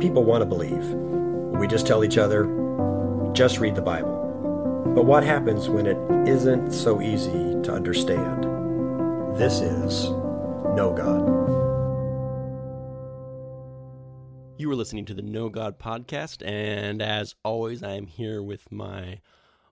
people 0.00 0.24
want 0.24 0.40
to 0.40 0.46
believe. 0.46 0.84
We 1.60 1.66
just 1.66 1.86
tell 1.86 2.02
each 2.02 2.16
other, 2.16 2.44
just 3.32 3.58
read 3.58 3.74
the 3.74 3.82
Bible. 3.82 4.16
But 4.94 5.04
what 5.04 5.22
happens 5.22 5.68
when 5.68 5.86
it 5.86 5.98
isn't 6.26 6.72
so 6.72 7.02
easy 7.02 7.60
to 7.62 7.72
understand? 7.72 8.44
This 9.38 9.60
is 9.60 10.08
Know 10.74 10.94
God. 10.96 11.20
You 14.58 14.70
are 14.70 14.74
listening 14.74 15.04
to 15.06 15.14
the 15.14 15.22
Know 15.22 15.50
God 15.50 15.78
podcast, 15.78 16.46
and 16.46 17.02
as 17.02 17.34
always, 17.44 17.82
I 17.82 17.92
am 17.92 18.06
here 18.06 18.42
with 18.42 18.72
my 18.72 19.20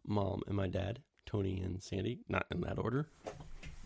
mom 0.06 0.42
and 0.46 0.56
my 0.56 0.66
dad, 0.66 1.00
Tony 1.24 1.60
and 1.60 1.82
Sandy, 1.82 2.20
not 2.28 2.46
in 2.50 2.60
that 2.62 2.78
order. 2.78 3.08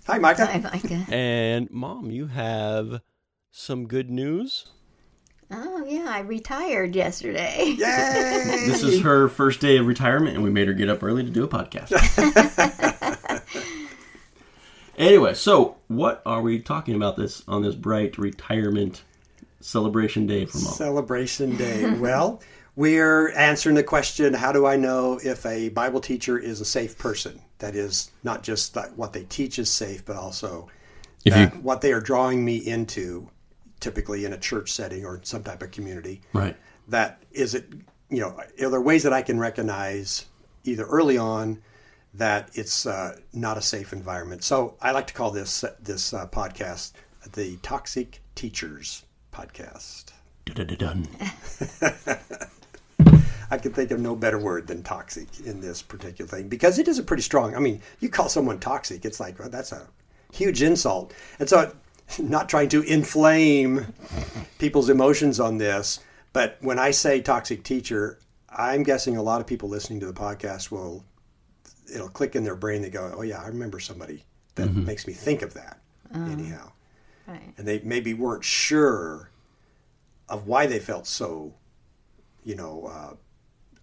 Hi, 0.07 0.19
Micah. 0.19 0.47
Hi, 0.47 0.59
Micah. 0.59 1.07
And 1.09 1.71
mom, 1.71 2.11
you 2.11 2.27
have 2.27 3.01
some 3.53 3.87
good 3.87 4.11
news. 4.11 4.67
Oh, 5.53 5.85
yeah, 5.87 6.07
I 6.09 6.21
retired 6.21 6.97
yesterday. 6.97 7.65
Yay! 7.79 8.65
This 8.67 8.83
is 8.83 9.03
her 9.03 9.29
first 9.29 9.61
day 9.61 9.77
of 9.77 9.87
retirement, 9.87 10.35
and 10.35 10.43
we 10.43 10.51
made 10.51 10.69
her 10.69 10.75
get 10.75 10.89
up 10.89 11.03
early 11.03 11.23
to 11.25 11.31
do 11.31 11.45
a 11.45 11.49
podcast. 11.49 11.93
anyway, 14.99 15.35
so 15.35 15.77
what 15.89 16.23
are 16.27 16.43
we 16.43 16.59
talking 16.59 16.95
about 16.95 17.17
this 17.17 17.43
on 17.49 17.63
this 17.63 17.75
bright 17.75 18.19
retirement 18.19 19.03
celebration 19.61 20.27
day 20.27 20.45
for 20.47 20.59
mom? 20.59 20.73
Celebration 20.75 21.57
Day. 21.57 21.91
well, 21.99 22.41
we're 22.77 23.31
answering 23.33 23.77
the 23.77 23.83
question 23.85 24.35
how 24.35 24.53
do 24.53 24.67
I 24.67 24.77
know 24.77 25.21
if 25.23 25.45
a 25.47 25.69
Bible 25.71 26.01
teacher 26.01 26.39
is 26.39 26.61
a 26.61 26.65
safe 26.65 26.99
person? 26.99 27.41
That 27.59 27.75
is, 27.77 28.11
not 28.25 28.43
just 28.43 28.75
that 28.75 28.97
what 28.97 29.13
they 29.13 29.25
teach 29.25 29.59
is 29.59 29.71
safe, 29.71 30.05
but 30.05 30.17
also 30.17 30.69
If 31.25 31.35
that 31.35 31.55
you- 31.55 31.61
what 31.61 31.81
they 31.81 31.93
are 31.93 32.01
drawing 32.01 32.45
me 32.45 32.57
into, 32.57 33.29
typically 33.83 34.25
in 34.25 34.33
a 34.33 34.39
church 34.39 34.73
setting 34.73 35.05
or 35.05 35.21
some 35.23 35.43
type 35.43 35.63
of 35.63 35.71
community. 35.71 36.23
Right. 36.33 36.57
that 36.89 37.23
is 37.33 37.55
it 37.55 37.67
you 38.09 38.21
know 38.21 38.37
are 38.61 38.71
there 38.71 38.81
ways 38.81 39.03
that 39.05 39.13
i 39.13 39.23
can 39.23 39.39
recognize 39.39 40.27
either 40.65 40.85
early 40.85 41.17
on 41.19 41.63
that 42.15 42.51
it's 42.55 42.85
uh, 42.87 43.17
not 43.33 43.57
a 43.57 43.63
safe 43.63 43.93
environment 43.93 44.43
so 44.45 44.77
i 44.83 44.91
like 44.91 45.07
to 45.07 45.15
call 45.15 45.31
this 45.31 45.65
this 45.81 46.13
uh, 46.13 46.27
podcast 46.27 46.93
the 47.35 47.57
toxic 47.63 48.21
teachers 48.35 49.05
podcast 49.33 50.07
Dun-dun-dun-dun. 50.45 51.07
i 53.51 53.59
can 53.59 53.73
think 53.73 53.91
of 53.93 54.01
no 54.01 54.15
better 54.17 54.39
word 54.39 54.67
than 54.67 54.83
toxic 54.83 55.29
in 55.47 55.61
this 55.61 55.81
particular 55.83 56.29
thing 56.29 56.49
because 56.49 56.79
it 56.79 56.89
is 56.89 56.99
a 56.99 57.03
pretty 57.03 57.23
strong 57.23 57.55
i 57.55 57.59
mean 57.59 57.81
you 58.01 58.09
call 58.09 58.29
someone 58.29 58.59
toxic 58.59 59.05
it's 59.05 59.21
like 59.21 59.39
well, 59.39 59.49
that's 59.49 59.73
a 59.73 59.87
huge 60.33 60.63
insult 60.63 61.13
and 61.39 61.49
so 61.49 61.73
not 62.19 62.49
trying 62.49 62.69
to 62.69 62.83
inflame 62.83 63.87
people's 64.59 64.89
emotions 64.91 65.41
on 65.41 65.59
this 65.59 66.01
but 66.33 66.57
when 66.61 66.79
i 66.79 66.91
say 66.91 67.21
toxic 67.21 67.63
teacher 67.65 68.19
i'm 68.51 68.83
guessing 68.83 69.17
a 69.17 69.23
lot 69.23 69.41
of 69.41 69.47
people 69.47 69.69
listening 69.69 70.01
to 70.01 70.07
the 70.07 70.13
podcast 70.13 70.71
will 70.71 71.05
it'll 71.93 72.09
click 72.09 72.35
in 72.37 72.45
their 72.45 72.57
brain 72.57 72.83
they 72.83 72.91
go 72.91 73.13
oh 73.17 73.23
yeah 73.23 73.41
i 73.43 73.47
remember 73.49 73.79
somebody 73.81 74.25
that 74.55 74.67
makes 74.75 75.07
me 75.07 75.13
think 75.13 75.43
of 75.43 75.55
that 75.55 75.81
anyhow 76.15 76.71
Right. 77.27 77.55
and 77.57 77.67
they 77.67 77.81
maybe 77.85 78.15
weren't 78.15 78.43
sure 78.45 79.31
of 80.29 80.49
why 80.49 80.67
they 80.67 80.81
felt 80.81 81.07
so, 81.07 81.55
you 82.43 82.57
know, 82.57 82.87
uh, 82.93 83.15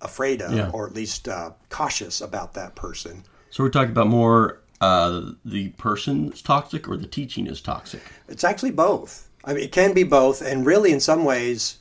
afraid 0.01 0.41
of, 0.41 0.51
Yeah. 0.51 0.69
or 0.73 0.85
at 0.87 0.93
least 0.93 1.29
uh, 1.29 1.51
cautious 1.69 2.19
about 2.19 2.53
that 2.55 2.75
person. 2.75 3.23
So 3.49 3.63
we're 3.63 3.69
talking 3.69 3.91
about 3.91 4.07
more 4.07 4.59
uh, 4.81 5.31
the 5.45 5.69
person 5.69 6.31
is 6.31 6.41
toxic 6.41 6.87
or 6.87 6.97
the 6.97 7.07
teaching 7.07 7.47
is 7.47 7.61
toxic. 7.61 8.01
It's 8.27 8.43
actually 8.43 8.71
both. 8.71 9.27
I 9.43 9.53
mean, 9.53 9.63
it 9.63 9.71
can 9.71 9.93
be 9.93 10.03
both, 10.03 10.41
and 10.41 10.65
really, 10.65 10.91
in 10.91 10.99
some 10.99 11.23
ways, 11.23 11.77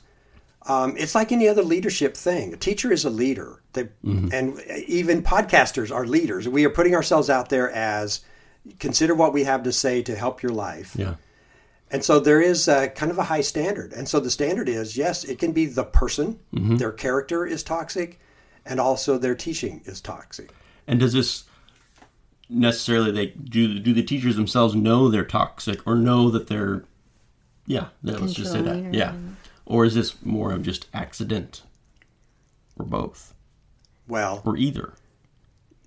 um, 0.67 0.95
it's 0.97 1.15
like 1.15 1.31
any 1.31 1.47
other 1.47 1.63
leadership 1.63 2.15
thing. 2.15 2.53
A 2.53 2.57
teacher 2.57 2.91
is 2.91 3.05
a 3.05 3.09
leader, 3.09 3.61
they, 3.73 3.89
and 4.03 4.59
even 4.87 5.23
podcasters 5.23 5.93
are 5.93 6.05
leaders. 6.05 6.47
We 6.47 6.65
are 6.65 6.69
putting 6.69 6.95
ourselves 6.95 7.29
out 7.29 7.49
there 7.49 7.71
as 7.71 8.21
consider 8.79 9.15
what 9.15 9.33
we 9.33 9.43
have 9.43 9.63
to 9.63 9.73
say 9.73 10.01
to 10.03 10.15
help 10.15 10.43
your 10.43 10.51
life. 10.51 10.95
Yeah. 10.97 11.15
And 11.91 12.03
so 12.03 12.19
there 12.19 12.41
is 12.41 12.67
a, 12.67 12.89
kind 12.89 13.11
of 13.11 13.17
a 13.17 13.23
high 13.23 13.41
standard. 13.41 13.93
And 13.93 14.07
so 14.07 14.19
the 14.19 14.29
standard 14.29 14.69
is 14.69 14.95
yes, 14.95 15.23
it 15.23 15.39
can 15.39 15.53
be 15.53 15.65
the 15.65 15.83
person, 15.83 16.39
their 16.51 16.91
character 16.91 17.45
is 17.45 17.63
toxic, 17.63 18.19
and 18.65 18.79
also 18.79 19.17
their 19.17 19.35
teaching 19.35 19.81
is 19.85 19.99
toxic. 19.99 20.51
And 20.87 20.99
does 20.99 21.13
this 21.13 21.45
necessarily 22.49 23.11
they 23.11 23.27
do 23.27 23.79
do 23.79 23.93
the 23.93 24.03
teachers 24.03 24.35
themselves 24.35 24.75
know 24.75 25.09
they're 25.09 25.23
toxic 25.23 25.85
or 25.87 25.95
know 25.95 26.29
that 26.29 26.47
they're 26.47 26.83
yeah, 27.69 27.89
yeah, 28.01 28.17
let's 28.17 28.33
just 28.33 28.51
say 28.51 28.63
that. 28.63 28.93
Yeah. 28.93 29.13
Or 29.67 29.85
is 29.85 29.93
this 29.93 30.15
more 30.25 30.51
of 30.51 30.63
just 30.63 30.87
accident? 30.91 31.61
Or 32.79 32.85
both? 32.85 33.35
Well, 34.07 34.41
Or 34.43 34.57
either? 34.57 34.93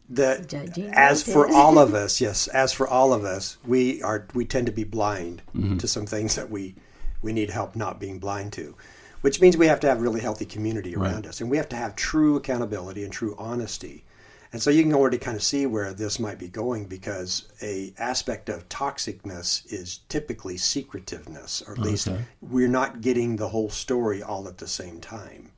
the 0.08 0.44
Judging 0.46 0.92
as 0.94 1.22
for 1.22 1.48
all 1.48 1.78
of 1.78 1.94
us, 2.04 2.20
yes, 2.20 2.46
as 2.48 2.72
for 2.72 2.86
all 2.86 3.12
of 3.12 3.24
us, 3.24 3.56
we 3.66 4.00
are 4.02 4.28
we 4.34 4.44
tend 4.44 4.66
to 4.66 4.72
be 4.72 4.84
blind 4.84 5.42
mm-hmm. 5.56 5.78
to 5.78 5.88
some 5.88 6.06
things 6.06 6.36
that 6.36 6.50
we 6.50 6.76
we 7.22 7.32
need 7.32 7.50
help 7.50 7.74
not 7.74 7.98
being 7.98 8.18
blind 8.18 8.52
to. 8.54 8.76
Which 9.22 9.40
means 9.40 9.56
we 9.56 9.66
have 9.66 9.80
to 9.80 9.88
have 9.88 10.00
really 10.00 10.20
healthy 10.20 10.44
community 10.44 10.96
around 10.96 11.26
us, 11.26 11.40
and 11.40 11.50
we 11.50 11.56
have 11.56 11.68
to 11.70 11.76
have 11.76 11.94
true 11.96 12.36
accountability 12.36 13.04
and 13.04 13.12
true 13.12 13.34
honesty. 13.38 14.04
And 14.52 14.60
so 14.60 14.68
you 14.70 14.82
can 14.82 14.92
already 14.92 15.16
kind 15.18 15.36
of 15.36 15.42
see 15.42 15.64
where 15.64 15.94
this 15.94 16.18
might 16.18 16.38
be 16.38 16.48
going 16.48 16.84
because 16.86 17.48
a 17.62 17.94
aspect 17.98 18.50
of 18.50 18.68
toxicness 18.68 19.64
is 19.72 20.00
typically 20.10 20.58
secretiveness, 20.58 21.62
or 21.66 21.72
at 21.72 21.78
least 21.78 22.08
we're 22.42 22.68
not 22.68 23.00
getting 23.00 23.36
the 23.36 23.48
whole 23.48 23.70
story 23.70 24.22
all 24.22 24.46
at 24.48 24.58
the 24.58 24.66
same 24.68 25.00
time. 25.00 25.50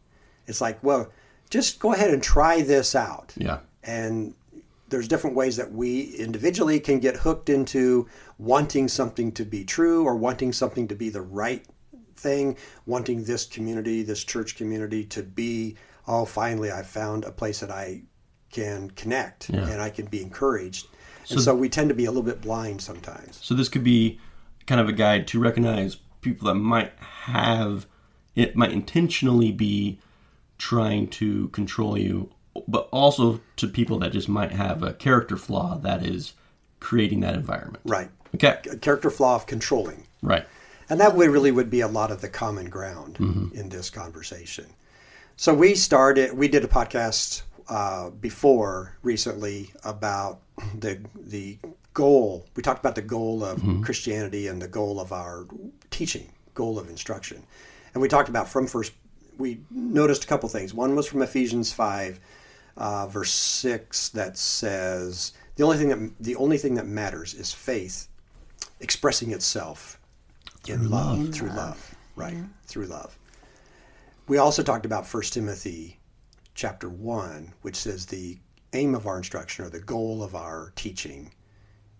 It's 0.47 0.61
like, 0.61 0.83
well, 0.83 1.11
just 1.51 1.81
go 1.81 1.93
ahead 1.93 2.11
and 2.11 2.23
try 2.23 2.63
this 2.63 2.95
out 2.95 3.33
Yeah. 3.37 3.59
and 3.83 4.35
there's 4.91 5.09
different 5.09 5.35
ways 5.35 5.57
that 5.57 5.73
we 5.73 6.15
individually 6.17 6.79
can 6.79 7.01
get 7.01 7.17
hooked 7.17 7.49
into 7.49 8.07
wanting 8.39 8.87
something 8.87 9.33
to 9.33 9.45
be 9.45 9.65
true 9.65 10.05
or 10.05 10.15
wanting 10.15 10.53
something 10.53 10.87
to 10.89 10.95
be 10.95 11.09
the 11.09 11.23
right 11.23 11.65
thing 12.17 12.57
wanting 12.87 13.25
this 13.25 13.45
community 13.45 14.03
this 14.03 14.23
church 14.23 14.57
community 14.57 15.05
to 15.05 15.23
be 15.23 15.75
oh 16.07 16.25
finally 16.25 16.71
i 16.71 16.83
found 16.83 17.25
a 17.25 17.33
place 17.33 17.61
that 17.61 17.71
i 17.71 18.01
can 18.55 18.91
connect 18.91 19.51
Yeah. 19.51 19.69
and 19.69 19.83
i 19.83 19.91
can 19.91 20.07
be 20.07 20.23
encouraged 20.23 20.87
and 21.31 21.41
so 21.41 21.55
we 21.55 21.69
tend 21.69 21.89
to 21.89 21.95
be 21.95 22.05
a 22.05 22.11
little 22.11 22.23
bit 22.23 22.41
blind 22.43 22.81
sometimes 22.83 23.39
So 23.43 23.55
this 23.55 23.69
could 23.69 23.85
be 23.85 24.19
kind 24.67 24.81
of 24.81 24.89
a 24.89 24.93
guide 24.93 25.27
to 25.29 25.41
recognize 25.41 25.97
people 26.21 26.47
that 26.49 26.55
might 26.55 26.93
have 26.99 27.87
it 28.35 28.57
might 28.57 28.73
intentionally 28.73 29.53
be 29.53 29.99
trying 30.59 31.07
to 31.09 31.49
control 31.49 31.97
you, 31.97 32.31
but 32.69 32.89
also 32.93 33.41
to 33.57 33.67
people 33.69 33.99
that 34.01 34.13
just 34.13 34.29
might 34.29 34.51
have 34.53 34.83
a 34.83 34.93
character 34.93 35.37
flaw 35.37 35.79
that 35.79 36.05
is 36.05 36.33
creating 36.81 37.21
that 37.21 37.35
environment. 37.35 37.81
right 37.85 38.11
Okay. 38.35 38.59
a 38.71 38.77
character 38.77 39.11
flaw 39.11 39.35
of 39.37 39.47
controlling 39.47 40.07
Right. 40.23 40.47
And 40.91 41.01
that 41.01 41.15
would 41.17 41.31
really 41.31 41.53
would 41.53 41.71
be 41.71 41.81
a 41.81 41.89
lot 41.89 42.11
of 42.11 42.21
the 42.21 42.29
common 42.29 42.69
ground 42.69 43.17
mm-hmm. 43.19 43.57
in 43.59 43.69
this 43.71 43.89
conversation. 43.91 44.67
So 45.37 45.53
we 45.55 45.75
started, 45.75 46.33
we 46.35 46.49
did 46.49 46.65
a 46.65 46.69
podcast 46.69 47.43
uh, 47.69 48.11
before 48.11 48.97
recently 49.03 49.71
about 49.85 50.41
the 50.79 51.01
the 51.17 51.59
goal. 51.93 52.47
We 52.57 52.63
talked 52.63 52.81
about 52.81 52.95
the 52.95 53.03
goal 53.03 53.45
of 53.45 53.63
Christianity 53.83 54.49
and 54.49 54.61
the 54.61 54.69
goal 54.69 55.01
of 55.01 55.13
our 55.13 55.47
teaching, 55.91 56.31
goal 56.55 56.79
of 56.79 56.89
instruction, 56.89 57.43
and 57.93 58.03
we 58.03 58.09
talked 58.09 58.29
about 58.29 58.49
from 58.49 58.67
first. 58.67 58.93
We 59.39 59.61
noticed 59.71 60.25
a 60.25 60.27
couple 60.27 60.49
things. 60.49 60.73
One 60.73 60.95
was 60.95 61.07
from 61.07 61.23
Ephesians 61.23 61.73
five, 61.73 62.21
uh, 62.77 63.07
verse 63.09 63.33
six, 63.33 64.09
that 64.11 64.39
says 64.39 65.33
the 65.57 65.65
only 65.65 65.77
thing 65.77 65.89
that 65.89 66.13
the 66.21 66.37
only 66.37 66.59
thing 66.59 66.75
that 66.75 66.87
matters 66.87 67.35
is 67.35 67.53
faith 67.53 68.09
expressing 68.81 69.33
itself 69.33 69.99
in 70.69 70.91
love, 70.91 71.19
In 71.19 71.33
through 71.33 71.49
love. 71.49 71.57
love, 71.57 71.95
right 72.17 72.37
through 72.67 72.87
love 72.87 73.19
we 74.27 74.39
also 74.39 74.63
talked 74.63 74.87
about 74.87 75.07
First 75.07 75.33
timothy 75.35 75.99
chapter 76.55 76.89
1 76.89 77.53
which 77.63 77.77
says 77.77 78.07
the 78.07 78.39
aim 78.73 78.95
of 78.95 79.07
our 79.07 79.17
instruction 79.17 79.65
or 79.65 79.69
the 79.69 79.81
goal 79.81 80.23
of 80.23 80.35
our 80.35 80.73
teaching 80.75 81.33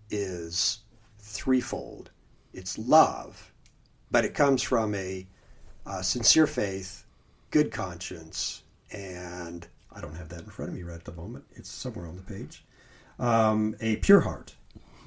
is 0.09 0.79
threefold. 1.19 2.11
It's 2.53 2.77
love 2.77 3.51
but 4.11 4.25
it 4.25 4.33
comes 4.33 4.61
from 4.61 4.93
a, 4.95 5.27
uh 5.85 6.01
sincere 6.01 6.47
faith 6.47 7.05
good 7.51 7.71
conscience 7.71 8.63
and 8.91 9.67
i 9.91 10.01
don't 10.01 10.15
have 10.15 10.29
that 10.29 10.41
in 10.41 10.49
front 10.49 10.69
of 10.69 10.75
me 10.75 10.83
right 10.83 10.95
at 10.95 11.05
the 11.05 11.11
moment 11.11 11.43
it's 11.53 11.69
somewhere 11.69 12.07
on 12.07 12.15
the 12.15 12.21
page 12.23 12.65
um, 13.19 13.75
a 13.81 13.95
pure 13.97 14.19
heart 14.19 14.55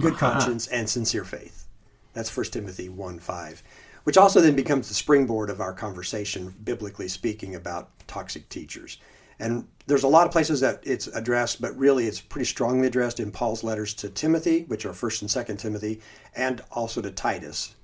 good 0.01 0.17
conscience 0.17 0.67
and 0.69 0.89
sincere 0.89 1.25
faith. 1.25 1.67
That's 2.13 2.35
1 2.35 2.47
Timothy 2.47 2.89
1 2.89 3.19
5, 3.19 3.63
which 4.05 4.17
also 4.17 4.41
then 4.41 4.55
becomes 4.57 4.89
the 4.89 4.95
springboard 4.95 5.51
of 5.51 5.61
our 5.61 5.73
conversation, 5.73 6.55
biblically 6.65 7.09
speaking, 7.09 7.55
about 7.55 7.91
toxic 8.07 8.49
teachers. 8.49 8.99
And 9.41 9.67
there's 9.87 10.03
a 10.03 10.09
lot 10.09 10.27
of 10.27 10.33
places 10.33 10.61
that 10.61 10.81
it's 10.83 11.07
addressed, 11.09 11.61
but 11.61 11.77
really 11.79 12.07
it's 12.07 12.21
pretty 12.21 12.45
strongly 12.45 12.87
addressed 12.87 13.21
in 13.21 13.31
Paul's 13.31 13.65
letters 13.65 13.95
to 13.95 14.11
Timothy, 14.11 14.65
which 14.69 14.85
are 14.85 14.93
1st 14.93 15.23
and 15.23 15.31
2nd 15.31 15.59
Timothy, 15.59 16.01
and 16.37 16.61
also 16.73 17.01
to 17.01 17.11
Titus. 17.11 17.75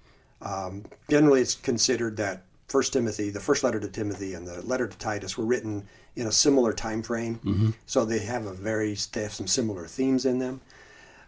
Um, 0.43 0.85
generally, 1.09 1.41
it's 1.41 1.55
considered 1.55 2.17
that 2.19 2.43
First 2.69 2.93
Timothy, 2.93 3.31
the 3.31 3.41
first 3.41 3.63
letter 3.63 3.79
to 3.79 3.89
Timothy, 3.89 4.35
and 4.35 4.47
the 4.47 4.61
letter 4.63 4.87
to 4.87 4.99
Titus 4.99 5.39
were 5.39 5.45
written 5.45 5.87
in 6.17 6.27
a 6.27 6.33
similar 6.33 6.73
time 6.73 7.03
frame, 7.03 7.39
so 7.87 8.05
they 8.05 8.19
have 8.21 8.47
a 8.47 8.53
very 8.53 8.97
they 9.13 9.23
have 9.23 9.33
some 9.33 9.47
similar 9.47 9.87
themes 9.87 10.27
in 10.27 10.39
them. 10.39 10.61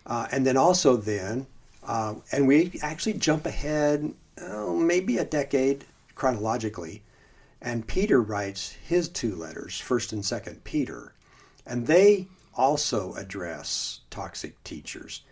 Uh, 0.07 0.27
and 0.33 0.47
then 0.47 0.57
also 0.57 0.97
then, 0.97 1.47
uh, 1.87 2.15
and 2.33 2.47
we 2.49 2.73
actually 2.83 3.13
jump 3.15 3.47
ahead, 3.47 4.13
oh, 4.41 4.75
maybe 4.77 5.19
a 5.19 5.25
decade 5.25 5.85
chronologically, 6.15 7.03
and 7.67 7.85
Peter 7.85 8.23
writes 8.23 8.77
his 8.87 9.09
two 9.09 9.35
letters, 9.35 9.81
First 9.81 10.13
and 10.13 10.25
Second 10.25 10.63
Peter, 10.63 11.13
and 11.67 11.85
they 11.85 12.29
also 12.55 13.13
address 13.15 14.01
toxic 14.09 14.63
teachers. 14.63 15.23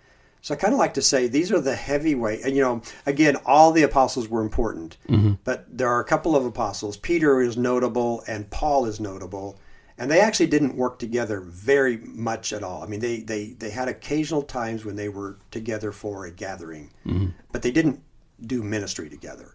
So 0.43 0.53
I 0.53 0.57
kind 0.57 0.75
of 0.75 0.81
like 0.81 0.95
to 0.95 1.01
say 1.01 1.29
these 1.29 1.53
are 1.53 1.61
the 1.61 1.77
heavyweight. 1.77 2.45
And 2.45 2.57
you 2.57 2.61
know, 2.61 2.83
again, 3.07 3.37
all 3.47 3.71
the 3.71 3.85
apostles 3.85 4.29
were 4.29 4.43
important, 4.43 4.97
mm-hmm. 5.09 5.35
but 5.45 5.65
there 5.71 5.89
are 5.89 6.01
a 6.01 6.05
couple 6.05 6.35
of 6.35 6.45
apostles. 6.45 6.97
Peter 6.97 7.41
is 7.41 7.57
notable, 7.57 8.25
and 8.27 8.51
Paul 8.51 8.87
is 8.87 8.99
notable, 8.99 9.61
and 9.97 10.11
they 10.11 10.21
actually 10.21 10.49
didn't 10.49 10.77
work 10.77 10.99
together 10.99 11.39
very 11.41 11.99
much 11.99 12.53
at 12.53 12.65
all. 12.65 12.83
I 12.83 12.87
mean, 12.87 13.01
they 13.01 13.21
they 13.21 13.51
they 13.61 13.71
had 13.71 13.87
occasional 13.87 14.43
times 14.43 14.85
when 14.85 14.97
they 14.97 15.09
were 15.09 15.39
together 15.53 15.93
for 15.93 16.27
a 16.27 16.33
gathering, 16.33 16.91
mm-hmm. 17.07 17.29
but 17.53 17.63
they 17.63 17.71
didn't 17.71 18.03
do 18.45 18.65
ministry 18.65 19.09
together. 19.09 19.54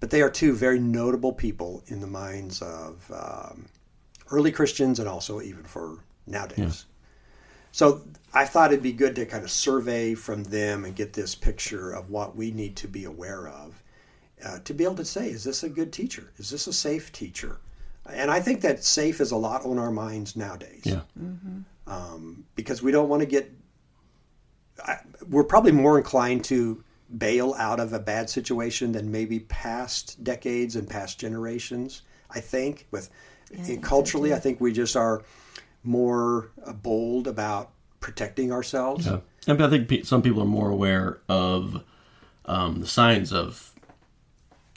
But 0.00 0.10
they 0.10 0.20
are 0.22 0.30
two 0.30 0.52
very 0.54 0.78
notable 0.78 1.32
people 1.32 1.82
in 1.86 2.00
the 2.00 2.06
minds 2.06 2.60
of 2.62 3.10
um, 3.14 3.66
early 4.30 4.52
Christians 4.52 4.98
and 4.98 5.08
also 5.08 5.40
even 5.40 5.64
for 5.64 5.98
nowadays. 6.26 6.84
So 7.72 8.02
I 8.34 8.44
thought 8.46 8.72
it'd 8.72 8.82
be 8.82 8.92
good 8.92 9.14
to 9.16 9.26
kind 9.26 9.44
of 9.44 9.50
survey 9.50 10.14
from 10.14 10.44
them 10.44 10.84
and 10.84 10.94
get 10.94 11.12
this 11.12 11.34
picture 11.34 11.92
of 11.92 12.10
what 12.10 12.36
we 12.36 12.50
need 12.50 12.76
to 12.76 12.88
be 12.88 13.04
aware 13.04 13.48
of 13.48 13.82
uh, 14.44 14.58
to 14.64 14.74
be 14.74 14.84
able 14.84 14.96
to 14.96 15.04
say, 15.04 15.28
is 15.28 15.44
this 15.44 15.62
a 15.62 15.68
good 15.68 15.92
teacher? 15.92 16.30
Is 16.36 16.50
this 16.50 16.66
a 16.66 16.72
safe 16.72 17.12
teacher? 17.12 17.58
And 18.10 18.30
I 18.30 18.40
think 18.40 18.60
that 18.60 18.84
safe 18.84 19.20
is 19.20 19.32
a 19.32 19.36
lot 19.36 19.64
on 19.64 19.78
our 19.78 19.90
minds 19.90 20.36
nowadays 20.36 20.82
Yeah. 20.84 21.00
um, 21.86 22.44
because 22.54 22.82
we 22.82 22.92
don't 22.92 23.08
want 23.08 23.20
to 23.20 23.26
get. 23.26 23.50
I, 24.84 24.98
we're 25.28 25.44
probably 25.44 25.72
more 25.72 25.96
inclined 25.98 26.44
to 26.44 26.82
bail 27.18 27.54
out 27.58 27.80
of 27.80 27.92
a 27.92 27.98
bad 27.98 28.28
situation 28.28 28.92
than 28.92 29.10
maybe 29.10 29.40
past 29.40 30.22
decades 30.24 30.76
and 30.76 30.88
past 30.88 31.18
generations. 31.20 32.02
I 32.30 32.40
think 32.40 32.86
with 32.90 33.10
I 33.52 33.62
think 33.62 33.84
culturally, 33.84 34.30
too. 34.30 34.36
I 34.36 34.38
think 34.38 34.60
we 34.60 34.72
just 34.72 34.96
are 34.96 35.22
more 35.84 36.50
uh, 36.64 36.72
bold 36.72 37.28
about 37.28 37.70
protecting 38.00 38.52
ourselves. 38.52 39.06
Yeah. 39.06 39.20
And 39.46 39.62
I 39.62 39.68
think 39.70 40.04
some 40.04 40.22
people 40.22 40.42
are 40.42 40.46
more 40.46 40.70
aware 40.70 41.20
of 41.28 41.82
um, 42.46 42.80
the 42.80 42.86
signs 42.86 43.32
of 43.32 43.72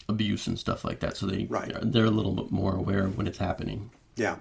abuse 0.08 0.48
and 0.48 0.58
stuff 0.58 0.86
like 0.86 1.00
that, 1.00 1.18
so 1.18 1.26
they 1.26 1.46
Right. 1.46 1.72
they're 1.82 2.06
a 2.06 2.12
little 2.12 2.32
bit 2.34 2.52
more 2.52 2.76
aware 2.76 3.06
of 3.06 3.18
when 3.18 3.28
it's 3.28 3.38
happening. 3.38 3.92
Yeah. 4.16 4.38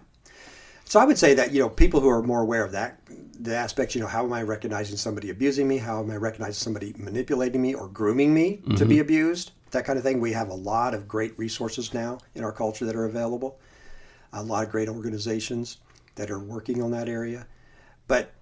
So 0.88 0.98
I 0.98 1.04
would 1.04 1.18
say 1.18 1.34
that 1.34 1.52
you 1.52 1.60
know 1.60 1.68
people 1.68 2.00
who 2.00 2.08
are 2.08 2.22
more 2.22 2.40
aware 2.40 2.64
of 2.64 2.72
that 2.72 2.98
the 3.38 3.54
aspects 3.54 3.94
you 3.94 4.00
know 4.00 4.06
how 4.06 4.24
am 4.24 4.32
I 4.32 4.42
recognizing 4.42 4.96
somebody 4.96 5.28
abusing 5.28 5.68
me? 5.68 5.76
How 5.76 6.00
am 6.00 6.10
I 6.10 6.16
recognizing 6.16 6.54
somebody 6.54 6.94
manipulating 6.96 7.60
me 7.60 7.74
or 7.74 7.88
grooming 7.88 8.32
me 8.32 8.62
to 8.76 8.86
be 8.86 8.98
abused? 8.98 9.52
That 9.70 9.84
kind 9.84 9.98
of 9.98 10.02
thing. 10.02 10.18
We 10.18 10.32
have 10.32 10.48
a 10.48 10.54
lot 10.54 10.94
of 10.94 11.06
great 11.06 11.38
resources 11.38 11.92
now 11.92 12.18
in 12.34 12.42
our 12.42 12.52
culture 12.52 12.86
that 12.86 12.96
are 12.96 13.04
available. 13.04 13.60
A 14.32 14.42
lot 14.42 14.64
of 14.64 14.70
great 14.70 14.88
organizations 14.88 15.76
that 16.14 16.30
are 16.30 16.38
working 16.38 16.82
on 16.82 16.90
that 16.92 17.08
area. 17.08 17.46
But 18.06 18.32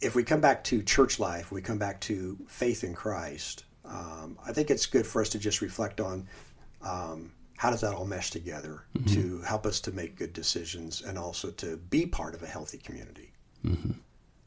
if 0.00 0.14
we 0.14 0.24
come 0.24 0.40
back 0.40 0.64
to 0.64 0.82
church 0.82 1.18
life 1.18 1.52
we 1.52 1.60
come 1.60 1.78
back 1.78 2.00
to 2.00 2.38
faith 2.48 2.82
in 2.82 2.94
Christ 2.94 3.64
um, 3.84 4.38
I 4.46 4.52
think 4.52 4.70
it's 4.70 4.86
good 4.86 5.06
for 5.06 5.20
us 5.20 5.28
to 5.30 5.38
just 5.38 5.60
reflect 5.60 6.00
on 6.00 6.26
um, 6.82 7.32
how 7.60 7.68
does 7.68 7.82
that 7.82 7.92
all 7.92 8.06
mesh 8.06 8.30
together 8.30 8.84
to 9.06 9.42
help 9.42 9.66
us 9.66 9.80
to 9.80 9.92
make 9.92 10.16
good 10.16 10.32
decisions 10.32 11.02
and 11.02 11.18
also 11.18 11.50
to 11.50 11.76
be 11.90 12.06
part 12.06 12.34
of 12.34 12.42
a 12.42 12.46
healthy 12.46 12.78
community. 12.78 13.32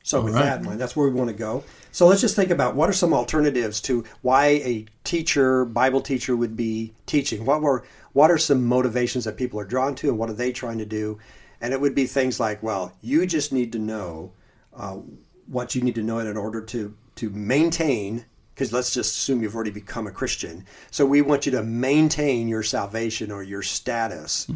So, 0.02 0.20
with 0.20 0.34
right. 0.34 0.46
that 0.46 0.60
in 0.62 0.66
mind, 0.66 0.82
that's 0.82 0.96
where 0.96 1.08
we 1.08 1.14
want 1.14 1.30
to 1.30 1.36
go. 1.36 1.64
So, 1.92 2.08
let's 2.08 2.22
just 2.22 2.36
think 2.36 2.50
about 2.50 2.76
what 2.76 2.90
are 2.90 2.94
some 2.94 3.14
alternatives 3.14 3.80
to 3.82 4.04
why 4.24 4.46
a 4.46 4.88
teacher, 5.04 5.64
Bible 5.64 6.02
teacher, 6.02 6.36
would 6.36 6.58
be 6.58 6.92
teaching. 7.06 7.46
What 7.46 7.62
were 7.62 7.86
what 8.14 8.32
are 8.32 8.40
some 8.40 8.66
motivations 8.66 9.26
that 9.26 9.38
people 9.38 9.60
are 9.60 9.66
drawn 9.66 9.94
to, 9.98 10.10
and 10.10 10.18
what 10.18 10.32
are 10.32 10.34
they 10.34 10.52
trying 10.52 10.80
to 10.80 10.86
do? 10.86 11.20
And 11.62 11.72
it 11.72 11.80
would 11.80 11.94
be 11.94 12.08
things 12.08 12.40
like, 12.40 12.64
well, 12.64 12.94
you 13.02 13.28
just 13.28 13.54
need 13.54 13.72
to 13.74 13.80
know 13.80 14.34
uh, 14.76 14.98
what 15.46 15.76
you 15.76 15.84
need 15.84 15.96
to 15.96 16.04
know 16.04 16.18
in 16.18 16.36
order 16.36 16.62
to 16.62 16.96
to 17.18 17.30
maintain 17.30 18.26
because 18.54 18.72
let's 18.72 18.94
just 18.94 19.16
assume 19.16 19.42
you've 19.42 19.56
already 19.56 19.72
become 19.72 20.08
a 20.08 20.12
christian. 20.12 20.66
So 20.92 21.06
we 21.06 21.22
want 21.22 21.46
you 21.46 21.52
to 21.54 21.64
maintain 21.64 22.48
your 22.48 22.64
salvation 22.64 23.32
or 23.32 23.44
your 23.44 23.62
status 23.62 24.48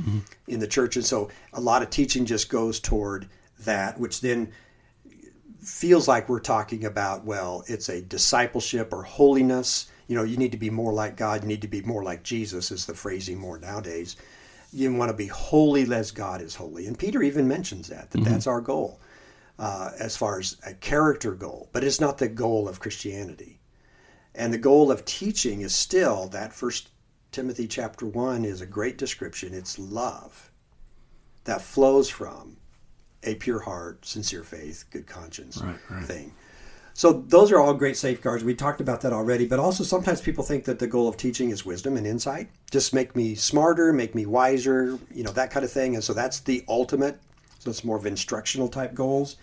in 0.48 0.60
the 0.60 0.68
church. 0.68 0.96
And 0.96 1.06
so 1.06 1.30
a 1.54 1.62
lot 1.62 1.82
of 1.82 1.90
teaching 1.90 2.26
just 2.26 2.50
goes 2.50 2.80
toward 2.80 3.28
that 3.62 4.00
which 4.00 4.22
then 4.22 4.52
feels 5.62 6.08
like 6.08 6.30
we're 6.30 6.40
talking 6.40 6.86
about 6.86 7.26
well 7.26 7.64
it's 7.68 7.90
a 7.90 8.02
discipleship 8.02 8.94
or 8.94 9.04
holiness. 9.04 9.92
You 10.08 10.16
know 10.16 10.24
you 10.24 10.38
need 10.38 10.52
to 10.52 10.58
be 10.58 10.70
more 10.70 10.94
like 10.94 11.18
god. 11.18 11.42
You 11.42 11.48
need 11.48 11.62
to 11.64 11.68
be 11.68 11.82
more 11.82 12.04
like 12.04 12.24
jesus 12.24 12.72
is 12.72 12.86
the 12.86 12.94
phrasing 12.94 13.38
more 13.40 13.58
nowadays. 13.58 14.16
You 14.72 14.94
want 14.94 15.10
to 15.10 15.18
be 15.18 15.28
holy 15.28 15.92
as 15.94 16.12
god 16.12 16.42
is 16.42 16.56
holy. 16.56 16.88
And 16.88 16.98
peter 16.98 17.24
even 17.24 17.48
mentions 17.48 17.88
that 17.88 18.12
that 18.12 18.24
that's 18.24 18.48
our 18.48 18.62
goal 18.62 19.00
uh, 19.60 19.92
as 20.00 20.16
far 20.16 20.40
as 20.40 20.58
a 20.66 20.74
character 20.74 21.32
goal, 21.32 21.70
but 21.72 21.84
it's 21.84 22.00
not 22.00 22.18
the 22.18 22.28
goal 22.28 22.68
of 22.68 22.80
Christianity. 22.80 23.57
And 24.38 24.54
the 24.54 24.58
goal 24.60 24.92
of 24.92 25.04
teaching 25.04 25.62
is 25.62 25.74
still 25.74 26.28
that 26.28 26.54
First 26.54 26.90
Timothy 27.32 27.68
chapter 27.68 28.06
one 28.06 28.46
is 28.46 28.62
a 28.62 28.68
great 28.68 28.98
description. 28.98 29.54
It's 29.54 29.78
love 29.80 30.52
that 31.44 31.62
flows 31.62 32.08
from 32.10 32.58
a 33.24 33.36
pure 33.36 33.60
heart, 33.60 34.06
sincere 34.06 34.44
faith, 34.44 34.86
good 34.92 35.08
conscience 35.08 35.58
Right, 35.62 35.76
right. 35.90 36.06
thing. 36.06 36.34
So 36.94 37.14
those 37.28 37.52
are 37.52 37.60
all 37.60 37.74
great 37.74 37.98
safeguards. 37.98 38.44
We 38.44 38.56
talked 38.56 38.80
about 38.80 39.02
that 39.02 39.14
already, 39.14 39.46
but 39.46 39.60
also 39.60 39.84
sometimes 39.84 40.22
people 40.22 40.44
think 40.44 40.66
that 40.66 40.80
the 40.80 40.88
goal 40.88 41.08
of 41.08 41.18
teaching 41.18 41.50
is 41.50 41.66
wisdom 41.66 41.98
and 41.98 42.08
insight. 42.08 42.50
Just 42.72 42.94
make 42.94 43.16
me 43.16 43.36
smarter, 43.36 43.92
make 43.92 44.16
me 44.16 44.26
wiser, 44.26 44.98
you 45.14 45.24
know, 45.24 45.32
that 45.32 45.52
kind 45.52 45.64
of 45.64 45.72
thing. 45.72 45.96
And 45.96 46.04
so 46.04 46.14
that's 46.14 46.40
the 46.42 46.64
ultimate. 46.68 47.20
So 47.60 47.70
it's 47.72 47.84
more 47.84 47.98
of 47.98 48.06
instructional 48.06 48.68
type 48.68 48.94
goals. 48.94 49.36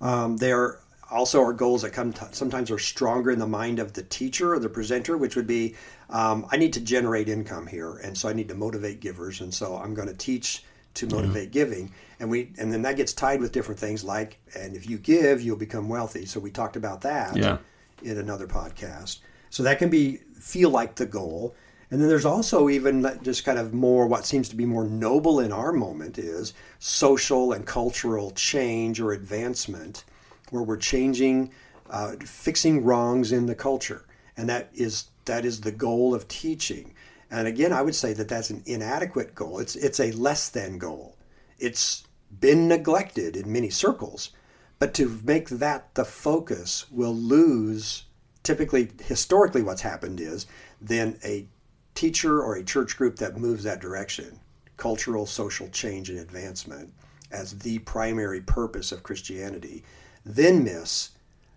Um, 0.00 0.36
there 0.38 0.78
also 1.12 1.40
are 1.42 1.52
goals 1.52 1.82
that 1.82 1.92
come 1.92 2.12
t- 2.12 2.26
sometimes 2.32 2.70
are 2.70 2.78
stronger 2.78 3.30
in 3.30 3.38
the 3.38 3.46
mind 3.46 3.78
of 3.78 3.92
the 3.92 4.02
teacher 4.02 4.54
or 4.54 4.58
the 4.58 4.68
presenter, 4.68 5.16
which 5.16 5.36
would 5.36 5.46
be, 5.46 5.74
um, 6.10 6.46
I 6.50 6.56
need 6.56 6.72
to 6.72 6.80
generate 6.80 7.28
income 7.28 7.66
here, 7.66 7.96
and 7.98 8.16
so 8.16 8.28
I 8.28 8.32
need 8.32 8.48
to 8.48 8.54
motivate 8.54 9.00
givers, 9.00 9.40
and 9.40 9.52
so 9.52 9.76
I'm 9.76 9.94
going 9.94 10.08
to 10.08 10.14
teach 10.14 10.64
to 10.94 11.06
motivate 11.06 11.52
giving, 11.52 11.90
and 12.20 12.28
we 12.28 12.50
and 12.58 12.70
then 12.70 12.82
that 12.82 12.96
gets 12.96 13.14
tied 13.14 13.40
with 13.40 13.52
different 13.52 13.80
things 13.80 14.04
like, 14.04 14.38
and 14.54 14.76
if 14.76 14.88
you 14.90 14.98
give, 14.98 15.40
you'll 15.40 15.56
become 15.56 15.88
wealthy. 15.88 16.26
So 16.26 16.38
we 16.38 16.50
talked 16.50 16.76
about 16.76 17.00
that 17.00 17.34
Yeah. 17.36 17.58
in 18.02 18.18
another 18.18 18.46
podcast. 18.46 19.20
So 19.48 19.62
that 19.62 19.78
can 19.78 19.88
be 19.88 20.18
feel 20.38 20.68
like 20.70 20.96
the 20.96 21.06
goal. 21.06 21.54
And 21.90 22.00
then 22.00 22.08
there's 22.08 22.24
also 22.26 22.68
even 22.70 23.18
just 23.22 23.44
kind 23.44 23.58
of 23.58 23.72
more 23.74 24.06
what 24.06 24.24
seems 24.26 24.48
to 24.50 24.56
be 24.56 24.64
more 24.66 24.84
noble 24.84 25.40
in 25.40 25.52
our 25.52 25.72
moment 25.72 26.18
is 26.18 26.52
social 26.78 27.52
and 27.52 27.66
cultural 27.66 28.30
change 28.32 28.98
or 29.00 29.12
advancement, 29.12 30.04
where 30.52 30.62
we're 30.62 30.76
changing, 30.76 31.50
uh, 31.90 32.12
fixing 32.24 32.84
wrongs 32.84 33.32
in 33.32 33.46
the 33.46 33.54
culture, 33.54 34.04
and 34.36 34.48
that 34.48 34.70
is 34.74 35.06
that 35.24 35.44
is 35.44 35.60
the 35.60 35.72
goal 35.72 36.14
of 36.14 36.28
teaching. 36.28 36.94
And 37.30 37.48
again, 37.48 37.72
I 37.72 37.80
would 37.82 37.94
say 37.94 38.12
that 38.12 38.28
that's 38.28 38.50
an 38.50 38.62
inadequate 38.66 39.34
goal. 39.34 39.58
It's 39.58 39.74
it's 39.76 39.98
a 39.98 40.12
less 40.12 40.50
than 40.50 40.78
goal. 40.78 41.16
It's 41.58 42.04
been 42.40 42.68
neglected 42.68 43.36
in 43.36 43.50
many 43.50 43.70
circles, 43.70 44.30
but 44.78 44.94
to 44.94 45.20
make 45.24 45.48
that 45.48 45.94
the 45.94 46.04
focus 46.04 46.86
will 46.90 47.14
lose 47.14 48.04
typically 48.42 48.90
historically 49.04 49.62
what's 49.62 49.82
happened 49.82 50.20
is 50.20 50.46
then 50.80 51.18
a 51.24 51.46
teacher 51.94 52.42
or 52.42 52.56
a 52.56 52.64
church 52.64 52.96
group 52.96 53.16
that 53.16 53.36
moves 53.36 53.62
that 53.64 53.80
direction 53.80 54.40
cultural 54.76 55.26
social 55.26 55.68
change 55.68 56.10
and 56.10 56.18
advancement 56.18 56.92
as 57.30 57.58
the 57.58 57.78
primary 57.80 58.40
purpose 58.40 58.90
of 58.90 59.02
christianity 59.02 59.84
then 60.24 60.64
miss 60.64 61.10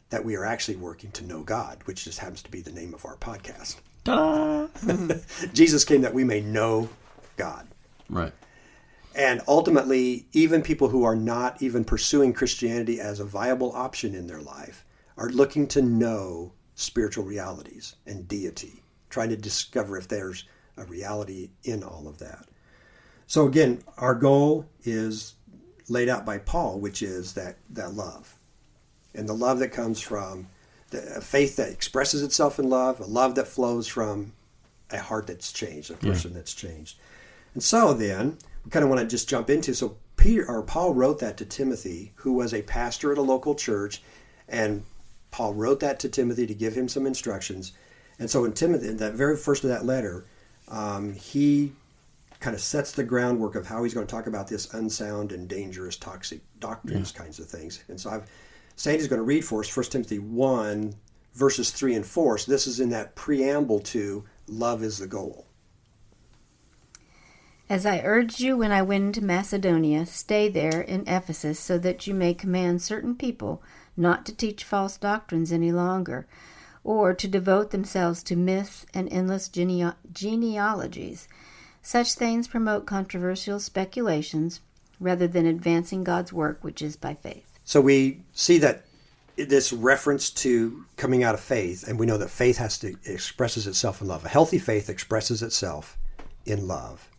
that 0.09 0.23
we 0.25 0.35
are 0.35 0.45
actually 0.45 0.77
working 0.77 1.11
to 1.11 1.25
know 1.25 1.41
god 1.43 1.79
which 1.85 2.03
just 2.03 2.19
happens 2.19 2.41
to 2.43 2.51
be 2.51 2.61
the 2.61 2.71
name 2.71 2.93
of 2.93 3.05
our 3.05 3.17
podcast 3.17 3.77
jesus 5.53 5.83
came 5.83 6.01
that 6.01 6.13
we 6.13 6.23
may 6.23 6.41
know 6.41 6.89
god 7.37 7.67
Right. 8.09 8.33
and 9.15 9.41
ultimately, 9.47 10.27
even 10.33 10.61
people 10.61 10.89
who 10.89 11.03
are 11.03 11.15
not 11.15 11.59
even 11.61 11.83
pursuing 11.83 12.33
Christianity 12.33 12.99
as 13.01 13.19
a 13.19 13.25
viable 13.25 13.71
option 13.71 14.13
in 14.13 14.27
their 14.27 14.41
life 14.41 14.85
are 15.17 15.29
looking 15.29 15.65
to 15.69 15.81
know 15.81 16.51
spiritual 16.75 17.23
realities 17.23 17.95
and 18.05 18.27
deity, 18.27 18.83
trying 19.09 19.29
to 19.29 19.37
discover 19.37 19.97
if 19.97 20.07
there's 20.07 20.43
a 20.77 20.83
reality 20.83 21.49
in 21.63 21.83
all 21.83 22.07
of 22.07 22.19
that. 22.19 22.45
So 23.25 23.47
again, 23.47 23.81
our 23.97 24.13
goal 24.13 24.67
is 24.83 25.33
laid 25.89 26.09
out 26.09 26.25
by 26.27 26.37
Paul, 26.37 26.79
which 26.79 27.01
is 27.01 27.33
that 27.33 27.57
that 27.71 27.93
love, 27.95 28.34
and 29.15 29.27
the 29.27 29.33
love 29.33 29.59
that 29.59 29.69
comes 29.69 29.99
from 30.01 30.47
the 30.89 31.17
a 31.17 31.21
faith 31.21 31.55
that 31.55 31.71
expresses 31.71 32.21
itself 32.21 32.59
in 32.59 32.69
love, 32.69 32.99
a 32.99 33.05
love 33.05 33.35
that 33.35 33.47
flows 33.47 33.87
from 33.87 34.33
a 34.91 34.99
heart 34.99 35.27
that's 35.27 35.51
changed, 35.51 35.91
a 35.91 35.95
person 35.95 36.33
that's 36.33 36.53
changed. 36.53 36.97
And 37.53 37.63
so 37.63 37.93
then, 37.93 38.37
we 38.63 38.71
kind 38.71 38.83
of 38.83 38.89
want 38.89 39.01
to 39.01 39.07
just 39.07 39.29
jump 39.29 39.49
into 39.49 39.73
so 39.73 39.97
Peter 40.17 40.47
or 40.47 40.61
Paul 40.61 40.93
wrote 40.93 41.19
that 41.19 41.37
to 41.37 41.45
Timothy, 41.45 42.11
who 42.15 42.33
was 42.33 42.53
a 42.53 42.61
pastor 42.61 43.11
at 43.11 43.17
a 43.17 43.21
local 43.21 43.55
church, 43.55 44.01
and 44.47 44.83
Paul 45.31 45.53
wrote 45.53 45.79
that 45.81 45.99
to 46.01 46.09
Timothy 46.09 46.47
to 46.47 46.53
give 46.53 46.75
him 46.75 46.87
some 46.87 47.05
instructions. 47.05 47.73
And 48.19 48.29
so 48.29 48.45
in 48.45 48.53
Timothy, 48.53 48.87
in 48.87 48.97
that 48.97 49.13
very 49.13 49.35
first 49.35 49.63
of 49.63 49.69
that 49.69 49.85
letter, 49.85 50.25
um, 50.69 51.13
he 51.13 51.73
kind 52.39 52.55
of 52.55 52.61
sets 52.61 52.91
the 52.91 53.03
groundwork 53.03 53.55
of 53.55 53.65
how 53.65 53.83
he's 53.83 53.93
going 53.93 54.05
to 54.05 54.11
talk 54.11 54.27
about 54.27 54.47
this 54.47 54.73
unsound 54.73 55.31
and 55.31 55.47
dangerous 55.47 55.97
toxic 55.97 56.41
doctrines 56.59 57.11
kinds 57.11 57.39
of 57.39 57.47
things. 57.47 57.83
And 57.87 57.99
so 57.99 58.09
I've 58.09 58.29
Sandy's 58.75 59.07
going 59.07 59.19
to 59.19 59.23
read 59.23 59.45
for 59.45 59.61
us 59.61 59.75
1 59.75 59.85
Timothy 59.85 60.19
1, 60.19 60.95
verses 61.33 61.71
3 61.71 61.95
and 61.95 62.05
4. 62.05 62.37
So 62.39 62.51
this 62.51 62.67
is 62.67 62.79
in 62.79 62.89
that 62.89 63.15
preamble 63.15 63.79
to 63.79 64.25
love 64.47 64.83
is 64.83 64.97
the 64.97 65.07
goal. 65.07 65.45
As 67.67 67.85
I 67.85 68.01
urged 68.03 68.41
you 68.41 68.57
when 68.57 68.71
I 68.71 68.83
went 68.83 69.05
into 69.05 69.23
Macedonia, 69.23 70.05
stay 70.05 70.49
there 70.49 70.81
in 70.81 71.07
Ephesus 71.07 71.59
so 71.59 71.79
that 71.79 72.05
you 72.05 72.13
may 72.13 72.33
command 72.33 72.81
certain 72.81 73.15
people 73.15 73.63
not 73.97 74.25
to 74.25 74.35
teach 74.35 74.63
false 74.63 74.97
doctrines 74.97 75.51
any 75.51 75.71
longer, 75.71 76.27
or 76.83 77.13
to 77.15 77.27
devote 77.27 77.71
themselves 77.71 78.21
to 78.21 78.35
myths 78.35 78.85
and 78.93 79.11
endless 79.11 79.49
genea- 79.49 79.95
genealogies. 80.13 81.27
Such 81.81 82.13
things 82.13 82.47
promote 82.47 82.85
controversial 82.85 83.59
speculations 83.59 84.61
rather 84.99 85.27
than 85.27 85.47
advancing 85.47 86.03
God's 86.03 86.31
work, 86.31 86.63
which 86.63 86.83
is 86.83 86.95
by 86.95 87.15
faith. 87.15 87.54
So 87.65 87.81
we 87.81 88.21
see 88.33 88.59
that 88.59 88.85
this 89.35 89.73
reference 89.73 90.29
to 90.29 90.85
coming 90.95 91.23
out 91.23 91.35
of 91.35 91.41
faith, 91.41 91.87
and 91.87 91.99
we 91.99 92.05
know 92.05 92.17
that 92.17 92.29
faith 92.29 92.57
has 92.57 92.79
to 92.79 92.95
expresses 93.05 93.67
itself 93.67 94.01
in 94.01 94.07
love. 94.07 94.23
A 94.23 94.29
healthy 94.29 94.59
faith 94.59 94.89
expresses 94.89 95.41
itself 95.41 95.97
in 96.45 96.67
love, 96.67 97.09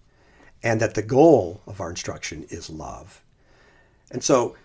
and 0.62 0.80
that 0.80 0.94
the 0.94 1.02
goal 1.02 1.60
of 1.66 1.80
our 1.80 1.90
instruction 1.90 2.46
is 2.48 2.70
love. 2.70 3.22
And 4.10 4.22
so 4.22 4.56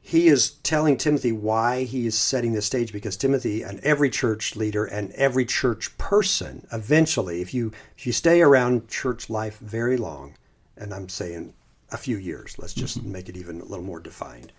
he 0.00 0.26
is 0.26 0.50
telling 0.62 0.96
Timothy 0.96 1.32
why 1.32 1.84
he 1.84 2.06
is 2.06 2.18
setting 2.18 2.52
the 2.52 2.62
stage 2.62 2.92
because 2.92 3.16
Timothy 3.16 3.62
and 3.62 3.80
every 3.80 4.10
church 4.10 4.56
leader 4.56 4.84
and 4.84 5.10
every 5.12 5.46
church 5.46 5.96
person 5.96 6.66
eventually 6.72 7.40
if 7.40 7.54
you 7.54 7.72
if 7.96 8.06
you 8.06 8.12
stay 8.12 8.42
around 8.42 8.86
church 8.86 9.30
life 9.30 9.58
very 9.60 9.96
long 9.96 10.34
and 10.76 10.92
I'm 10.92 11.08
saying 11.08 11.54
a 11.90 11.96
few 11.96 12.18
years 12.18 12.54
let's 12.58 12.74
just 12.74 12.98
mm-hmm. 12.98 13.12
make 13.12 13.30
it 13.30 13.36
even 13.38 13.62
a 13.62 13.64
little 13.64 13.84
more 13.84 13.98
defined 13.98 14.52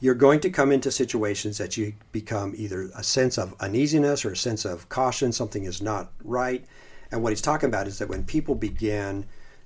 you're 0.00 0.14
going 0.14 0.40
to 0.40 0.50
come 0.50 0.70
into 0.70 0.90
situations 0.90 1.58
that 1.58 1.76
you 1.76 1.92
become 2.12 2.54
either 2.56 2.90
a 2.94 3.02
sense 3.02 3.38
of 3.38 3.54
uneasiness 3.60 4.24
or 4.24 4.32
a 4.32 4.36
sense 4.36 4.64
of 4.64 4.88
caution 4.88 5.32
something 5.32 5.64
is 5.64 5.82
not 5.82 6.12
right 6.24 6.64
and 7.10 7.22
what 7.22 7.32
he's 7.32 7.42
talking 7.42 7.68
about 7.68 7.86
is 7.86 7.98
that 7.98 8.08
when 8.08 8.24
people 8.24 8.54
begin 8.54 9.24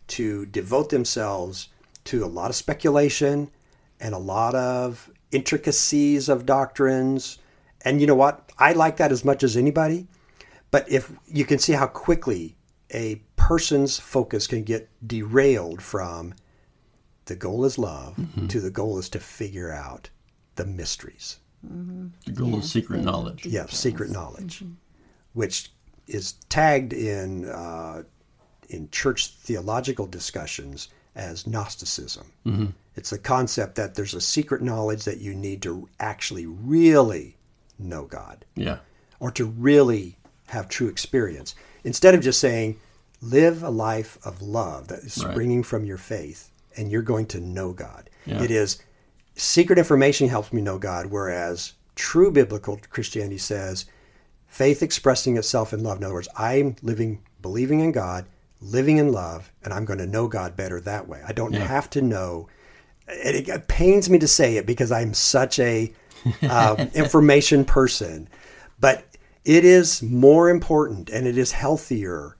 to 0.08 0.46
devote 0.46 0.90
themselves 0.90 1.68
to 2.04 2.24
a 2.24 2.26
lot 2.26 2.50
of 2.50 2.56
speculation 2.56 3.50
and 4.00 4.14
a 4.14 4.18
lot 4.18 4.54
of 4.54 5.10
intricacies 5.30 6.28
of 6.28 6.46
doctrines. 6.46 7.38
And 7.84 8.00
you 8.00 8.06
know 8.06 8.14
what? 8.14 8.50
I 8.58 8.72
like 8.72 8.98
that 8.98 9.12
as 9.12 9.24
much 9.24 9.42
as 9.42 9.56
anybody. 9.56 10.06
But 10.70 10.90
if 10.90 11.12
you 11.26 11.44
can 11.44 11.58
see 11.58 11.72
how 11.72 11.86
quickly 11.86 12.56
a 12.92 13.22
person's 13.36 13.98
focus 13.98 14.46
can 14.46 14.62
get 14.64 14.88
derailed 15.06 15.82
from 15.82 16.34
the 17.26 17.36
goal 17.36 17.64
is 17.64 17.78
love 17.78 18.16
mm-hmm. 18.16 18.48
to 18.48 18.60
the 18.60 18.70
goal 18.70 18.98
is 18.98 19.08
to 19.10 19.20
figure 19.20 19.72
out 19.72 20.10
the 20.56 20.66
mysteries. 20.66 21.38
Mm-hmm. 21.66 22.08
The 22.26 22.32
goal 22.32 22.50
yeah, 22.50 22.56
is 22.58 22.70
secret 22.70 23.02
knowledge. 23.02 23.46
Yeah, 23.46 23.66
secret 23.66 24.10
knowledge, 24.10 24.60
mm-hmm. 24.60 24.72
which 25.32 25.70
is 26.06 26.32
tagged 26.48 26.92
in 26.92 27.48
uh, 27.48 28.02
in 28.68 28.90
church 28.90 29.28
theological 29.28 30.06
discussions 30.06 30.88
as 31.14 31.46
Gnosticism. 31.46 32.26
Mm-hmm. 32.46 32.66
It's 32.96 33.10
the 33.10 33.18
concept 33.18 33.76
that 33.76 33.94
there's 33.94 34.14
a 34.14 34.20
secret 34.20 34.62
knowledge 34.62 35.04
that 35.04 35.18
you 35.18 35.34
need 35.34 35.62
to 35.62 35.88
actually 36.00 36.46
really 36.46 37.36
know 37.78 38.04
God. 38.04 38.44
Yeah. 38.54 38.78
Or 39.20 39.30
to 39.32 39.44
really 39.44 40.18
have 40.48 40.68
true 40.68 40.88
experience. 40.88 41.54
Instead 41.84 42.14
of 42.14 42.20
just 42.20 42.40
saying, 42.40 42.78
live 43.20 43.62
a 43.62 43.70
life 43.70 44.18
of 44.24 44.42
love 44.42 44.88
that 44.88 45.00
is 45.00 45.14
springing 45.14 45.58
right. 45.58 45.66
from 45.66 45.84
your 45.84 45.96
faith 45.96 46.50
and 46.76 46.90
you're 46.90 47.02
going 47.02 47.26
to 47.26 47.40
know 47.40 47.72
God. 47.72 48.10
Yeah. 48.26 48.42
It 48.42 48.50
is 48.50 48.82
secret 49.34 49.78
information 49.78 50.28
helps 50.28 50.52
me 50.52 50.62
know 50.62 50.78
God, 50.78 51.06
whereas 51.06 51.72
true 51.94 52.30
biblical 52.30 52.80
Christianity 52.90 53.38
says 53.38 53.86
faith 54.46 54.82
expressing 54.82 55.36
itself 55.36 55.72
in 55.72 55.82
love. 55.82 55.98
In 55.98 56.04
other 56.04 56.14
words, 56.14 56.28
I'm 56.36 56.76
living, 56.82 57.22
believing 57.40 57.80
in 57.80 57.92
God, 57.92 58.26
living 58.60 58.98
in 58.98 59.12
love, 59.12 59.50
and 59.64 59.72
I'm 59.72 59.84
going 59.84 59.98
to 59.98 60.06
know 60.06 60.28
God 60.28 60.56
better 60.56 60.80
that 60.80 61.08
way. 61.08 61.22
I 61.26 61.32
don't 61.32 61.52
yeah. 61.52 61.66
have 61.66 61.88
to 61.90 62.02
know 62.02 62.48
it, 63.08 63.48
it 63.48 63.68
pains 63.68 64.08
me 64.08 64.18
to 64.18 64.28
say 64.28 64.56
it 64.56 64.66
because 64.66 64.92
I'm 64.92 65.14
such 65.14 65.58
a 65.58 65.92
uh, 66.42 66.86
information 66.94 67.64
person, 67.64 68.28
but 68.80 69.04
it 69.44 69.64
is 69.64 70.02
more 70.02 70.48
important 70.50 71.10
and 71.10 71.26
it 71.26 71.36
is 71.36 71.52
healthier 71.52 72.36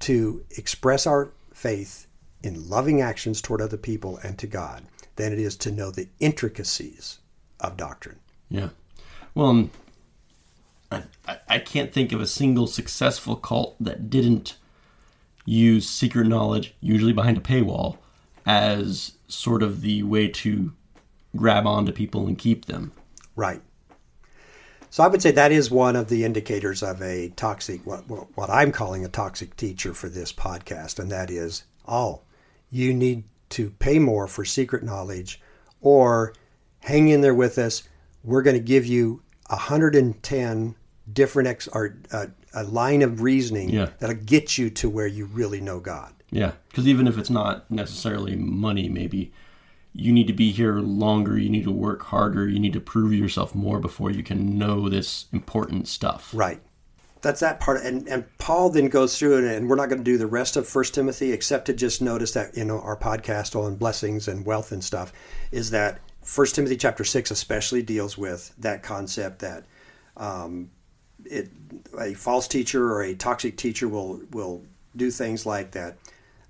to 0.00 0.44
express 0.56 1.06
our 1.06 1.32
faith 1.52 2.06
in 2.42 2.68
loving 2.68 3.00
actions 3.00 3.40
toward 3.40 3.60
other 3.60 3.76
people 3.76 4.18
and 4.18 4.38
to 4.38 4.46
God 4.46 4.84
than 5.16 5.32
it 5.32 5.38
is 5.38 5.56
to 5.56 5.72
know 5.72 5.90
the 5.90 6.08
intricacies 6.20 7.18
of 7.60 7.76
doctrine. 7.76 8.18
Yeah. 8.48 8.68
Well, 9.34 9.48
um, 9.48 9.70
I, 10.90 11.02
I 11.48 11.58
can't 11.58 11.92
think 11.92 12.12
of 12.12 12.20
a 12.20 12.26
single 12.26 12.66
successful 12.66 13.36
cult 13.36 13.76
that 13.80 14.08
didn't 14.08 14.56
use 15.44 15.88
secret 15.88 16.26
knowledge, 16.26 16.74
usually 16.80 17.12
behind 17.12 17.36
a 17.36 17.40
paywall, 17.40 17.98
as 18.44 19.12
sort 19.28 19.62
of 19.62 19.80
the 19.80 20.02
way 20.02 20.28
to 20.28 20.72
grab 21.34 21.66
onto 21.66 21.92
people 21.92 22.26
and 22.26 22.38
keep 22.38 22.66
them. 22.66 22.92
Right. 23.34 23.60
So 24.90 25.02
I 25.02 25.08
would 25.08 25.20
say 25.20 25.32
that 25.32 25.52
is 25.52 25.70
one 25.70 25.96
of 25.96 26.08
the 26.08 26.24
indicators 26.24 26.82
of 26.82 27.02
a 27.02 27.28
toxic, 27.30 27.84
what, 27.84 28.02
what 28.08 28.48
I'm 28.48 28.72
calling 28.72 29.04
a 29.04 29.08
toxic 29.08 29.56
teacher 29.56 29.92
for 29.92 30.08
this 30.08 30.32
podcast, 30.32 30.98
and 30.98 31.10
that 31.10 31.30
is, 31.30 31.64
oh, 31.86 32.22
you 32.70 32.94
need 32.94 33.24
to 33.50 33.70
pay 33.70 33.98
more 33.98 34.26
for 34.26 34.44
secret 34.44 34.82
knowledge, 34.82 35.40
or 35.80 36.34
hang 36.80 37.08
in 37.08 37.20
there 37.20 37.34
with 37.34 37.58
us. 37.58 37.82
We're 38.24 38.42
going 38.42 38.56
to 38.56 38.62
give 38.62 38.86
you 38.86 39.22
110 39.48 40.74
different 41.12 41.48
ex 41.48 41.68
or 41.68 41.96
uh, 42.12 42.26
a 42.54 42.64
line 42.64 43.02
of 43.02 43.22
reasoning 43.22 43.68
yeah. 43.68 43.90
that'll 43.98 44.16
get 44.16 44.58
you 44.58 44.70
to 44.70 44.88
where 44.88 45.06
you 45.06 45.26
really 45.26 45.60
know 45.60 45.78
God. 45.78 46.12
Yeah, 46.30 46.52
because 46.68 46.88
even 46.88 47.06
if 47.06 47.18
it's 47.18 47.30
not 47.30 47.70
necessarily 47.70 48.34
money, 48.34 48.88
maybe 48.88 49.32
you 49.92 50.12
need 50.12 50.26
to 50.26 50.32
be 50.32 50.50
here 50.52 50.74
longer, 50.74 51.38
you 51.38 51.48
need 51.48 51.64
to 51.64 51.70
work 51.70 52.02
harder, 52.02 52.48
you 52.48 52.58
need 52.58 52.72
to 52.72 52.80
prove 52.80 53.12
yourself 53.12 53.54
more 53.54 53.78
before 53.80 54.10
you 54.10 54.22
can 54.22 54.58
know 54.58 54.88
this 54.88 55.26
important 55.32 55.88
stuff. 55.88 56.30
Right. 56.34 56.60
That's 57.26 57.40
that 57.40 57.58
part. 57.58 57.84
And, 57.84 58.06
and 58.06 58.24
Paul 58.38 58.70
then 58.70 58.86
goes 58.86 59.18
through 59.18 59.38
it, 59.38 59.56
and 59.56 59.68
we're 59.68 59.74
not 59.74 59.88
going 59.88 59.98
to 59.98 60.04
do 60.04 60.16
the 60.16 60.28
rest 60.28 60.56
of 60.56 60.68
First 60.68 60.94
Timothy 60.94 61.32
except 61.32 61.66
to 61.66 61.72
just 61.72 62.00
notice 62.00 62.30
that, 62.34 62.56
you 62.56 62.64
know, 62.64 62.80
our 62.80 62.96
podcast 62.96 63.56
on 63.60 63.74
blessings 63.74 64.28
and 64.28 64.46
wealth 64.46 64.70
and 64.70 64.82
stuff 64.82 65.12
is 65.50 65.70
that 65.72 65.98
First 66.22 66.54
Timothy 66.54 66.76
chapter 66.76 67.02
6 67.02 67.32
especially 67.32 67.82
deals 67.82 68.16
with 68.16 68.54
that 68.58 68.84
concept 68.84 69.40
that 69.40 69.64
um, 70.16 70.70
it, 71.24 71.50
a 71.98 72.14
false 72.14 72.46
teacher 72.46 72.92
or 72.92 73.02
a 73.02 73.16
toxic 73.16 73.56
teacher 73.56 73.88
will, 73.88 74.20
will 74.30 74.62
do 74.94 75.10
things 75.10 75.44
like 75.44 75.72
that 75.72 75.98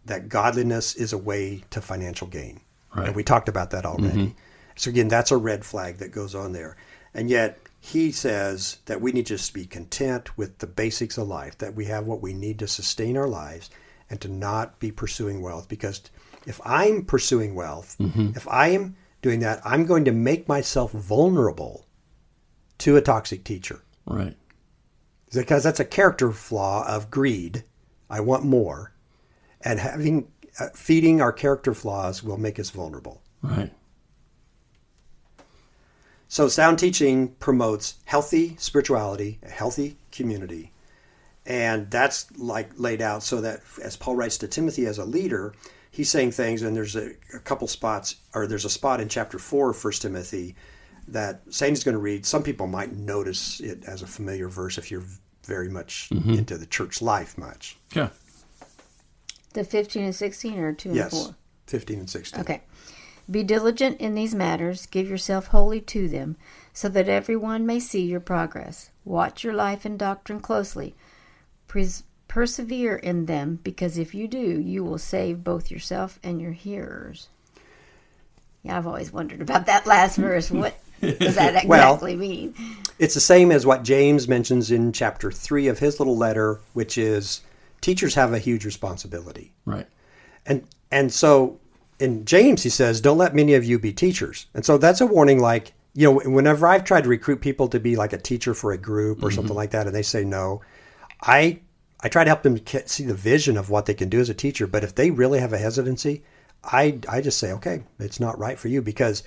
that 0.04 0.28
godliness 0.28 0.95
is 0.95 1.14
a 1.14 1.18
way 1.18 1.64
to 1.71 1.80
financial 1.80 2.26
gain. 2.26 2.61
Right. 2.95 3.06
And 3.06 3.16
we 3.16 3.25
talked 3.25 3.49
about 3.49 3.71
that 3.71 3.87
already. 3.87 4.26
Mm-hmm. 4.26 4.38
So 4.76 4.90
again, 4.90 5.09
that's 5.09 5.30
a 5.30 5.38
red 5.38 5.64
flag 5.64 5.97
that 5.99 6.12
goes 6.12 6.35
on 6.35 6.52
there. 6.52 6.76
And 7.14 7.30
yet 7.30 7.59
he 7.87 8.11
says 8.11 8.78
that 8.87 9.00
we 9.00 9.12
need 9.12 9.26
just 9.26 9.47
to 9.47 9.55
be 9.55 9.64
content 9.64 10.37
with 10.37 10.59
the 10.59 10.66
basics 10.66 11.19
of 11.19 11.28
life, 11.28 11.57
that 11.59 11.76
we 11.76 11.85
have 11.85 12.05
what 12.05 12.21
we 12.21 12.33
need 12.33 12.59
to 12.59 12.66
sustain 12.66 13.16
our 13.16 13.28
lives 13.28 13.71
and 14.11 14.21
to 14.21 14.28
not 14.28 14.81
be 14.81 14.90
pursuing 14.90 15.40
wealth. 15.40 15.69
Because 15.69 16.02
if 16.47 16.61
I'm 16.64 17.05
pursuing 17.05 17.55
wealth, 17.55 17.95
mm-hmm. 18.00 18.31
if 18.35 18.49
I 18.49 18.69
am 18.69 18.97
doing 19.23 19.38
that, 19.40 19.61
I'm 19.64 19.87
going 19.87 20.05
to 20.07 20.12
make 20.12 20.49
myself 20.49 20.90
vulnerable 20.90 21.87
to 22.78 22.97
a 22.97 23.00
toxic 23.00 23.45
teacher. 23.45 23.81
Right. 24.05 24.37
Because 25.33 25.62
that's 25.62 25.81
a 25.81 25.85
character 25.85 26.33
flaw 26.33 26.85
of 26.88 27.09
greed. 27.09 27.62
I 28.11 28.19
want 28.19 28.45
more 28.45 28.95
and 29.61 29.78
having 29.78 30.26
uh, 30.59 30.71
feeding 30.75 31.21
our 31.21 31.33
character 31.33 31.73
flaws 31.73 32.21
will 32.21 32.37
make 32.37 32.59
us 32.59 32.71
vulnerable. 32.71 33.23
Right. 33.43 33.73
So 36.28 36.49
sound 36.49 36.78
teaching 36.78 37.28
promotes 37.38 37.95
healthy 38.04 38.56
spirituality, 38.59 39.38
a 39.45 39.50
healthy 39.50 39.97
community. 40.11 40.73
And 41.45 41.90
that's 41.90 42.26
like 42.37 42.71
laid 42.76 43.00
out 43.00 43.23
so 43.23 43.40
that 43.40 43.61
as 43.83 43.97
Paul 43.97 44.16
writes 44.16 44.38
to 44.38 44.49
Timothy 44.49 44.87
as 44.87 44.99
a 44.99 45.04
leader, 45.04 45.54
he's 45.92 46.11
saying 46.11 46.33
things 46.33 46.62
and 46.62 46.76
there's 46.76 46.97
a, 46.97 47.12
a 47.33 47.38
couple 47.38 47.68
spots 47.68 48.16
or 48.35 48.47
there's 48.47 48.64
a 48.64 48.71
spot 48.71 49.00
in 49.00 49.09
chapter 49.09 49.38
4 49.38 49.71
of 49.71 49.85
1 49.85 49.92
Timothy 49.95 50.56
that 51.09 51.42
Sandy's 51.50 51.85
going 51.85 51.95
to 51.95 52.00
read. 52.00 52.26
Some 52.26 52.42
people 52.42 52.66
might 52.66 52.92
notice 52.92 53.61
it 53.61 53.85
as 53.85 54.02
a 54.02 54.06
familiar 54.06 54.49
verse 54.49 54.76
if 54.76 54.90
you're 54.90 55.04
very 55.45 55.68
much 55.68 56.09
mm-hmm. 56.12 56.35
into 56.35 56.59
the 56.59 56.66
church 56.66 57.00
life 57.00 57.38
much. 57.38 57.76
Yeah. 57.95 58.09
The 59.52 59.62
15 59.62 60.02
and 60.02 60.14
16 60.14 60.59
or 60.59 60.73
2 60.73 60.92
yes, 60.92 61.12
and 61.12 61.26
4? 61.26 61.37
15 61.68 61.99
and 62.00 62.11
16. 62.11 62.40
Okay. 62.40 62.62
Be 63.30 63.42
diligent 63.42 64.00
in 64.00 64.14
these 64.14 64.35
matters, 64.35 64.87
give 64.87 65.09
yourself 65.09 65.49
wholly 65.49 65.80
to 65.83 66.09
them, 66.09 66.37
so 66.73 66.88
that 66.88 67.09
everyone 67.09 67.66
may 67.66 67.80
see 67.80 68.02
your 68.04 68.21
progress. 68.21 68.90
Watch 69.04 69.42
your 69.42 69.54
life 69.54 69.85
and 69.85 69.99
doctrine 69.99 70.40
closely. 70.40 70.95
Pres- 71.66 72.04
persevere 72.28 72.97
in 72.97 73.26
them, 73.26 73.59
because 73.64 73.99
if 73.99 74.14
you 74.14 74.28
do, 74.28 74.38
you 74.61 74.85
will 74.85 74.99
save 74.99 75.42
both 75.42 75.71
yourself 75.71 76.21
and 76.23 76.40
your 76.40 76.52
hearers. 76.52 77.28
Yeah, 78.62 78.78
I've 78.78 78.87
always 78.87 79.12
wondered 79.12 79.40
about 79.40 79.66
that 79.66 79.87
last 79.87 80.16
verse. 80.18 80.50
What 80.50 80.76
does 81.00 81.35
that 81.37 81.64
exactly 81.64 81.68
Well- 81.68 81.99
mean? 82.16 82.54
It's 82.99 83.14
the 83.14 83.21
same 83.21 83.50
as 83.50 83.66
what 83.66 83.83
James 83.83 84.26
mentions 84.28 84.71
in 84.71 84.92
chapter 84.92 85.30
3 85.30 85.66
of 85.68 85.78
his 85.80 85.99
little 86.00 86.16
letter, 86.16 86.61
which 86.73 86.97
is 86.97 87.42
teachers 87.80 88.14
have 88.14 88.33
a 88.33 88.38
huge 88.38 88.64
responsibility. 88.64 89.52
Right. 89.64 89.87
And 90.47 90.66
and 90.90 91.12
so 91.12 91.59
in 91.99 92.25
James 92.25 92.62
he 92.62 92.69
says, 92.69 93.00
"Don't 93.00 93.19
let 93.19 93.35
many 93.35 93.55
of 93.55 93.65
you 93.65 93.79
be 93.79 93.93
teachers." 93.93 94.47
And 94.55 94.65
so 94.65 94.79
that's 94.79 95.00
a 95.00 95.07
warning. 95.07 95.38
Like 95.41 95.73
you 95.95 96.07
know, 96.07 96.21
whenever 96.31 96.67
I've 96.67 96.85
tried 96.85 97.05
to 97.05 97.09
recruit 97.09 97.41
people 97.41 97.69
to 97.69 97.81
be 97.81 97.97
like 97.97 98.12
a 98.12 98.19
teacher 98.19 98.53
for 98.53 98.73
a 98.73 98.79
group 98.79 99.23
or 99.23 99.31
something 99.31 99.50
mm-hmm. 99.50 99.57
like 99.57 99.71
that, 99.71 99.87
and 99.87 99.97
they 99.97 100.03
say 100.03 100.25
no, 100.25 100.61
I 101.23 101.61
I 102.00 102.09
try 102.09 102.25
to 102.25 102.31
help 102.31 102.43
them 102.43 102.61
see 102.87 103.05
the 103.05 103.15
vision 103.15 103.57
of 103.57 103.71
what 103.71 103.87
they 103.87 103.95
can 103.95 104.11
do 104.11 104.21
as 104.21 104.29
a 104.29 104.35
teacher. 104.35 104.67
But 104.67 104.85
if 104.85 104.95
they 104.95 105.11
really 105.11 105.41
have 105.41 105.55
a 105.55 105.59
hesitancy, 105.59 106.23
I 106.62 106.99
I 107.09 107.21
just 107.23 107.38
say, 107.38 107.53
okay, 107.53 107.83
it's 107.99 108.21
not 108.21 108.38
right 108.38 108.59
for 108.59 108.69
you 108.69 108.83
because 108.83 109.23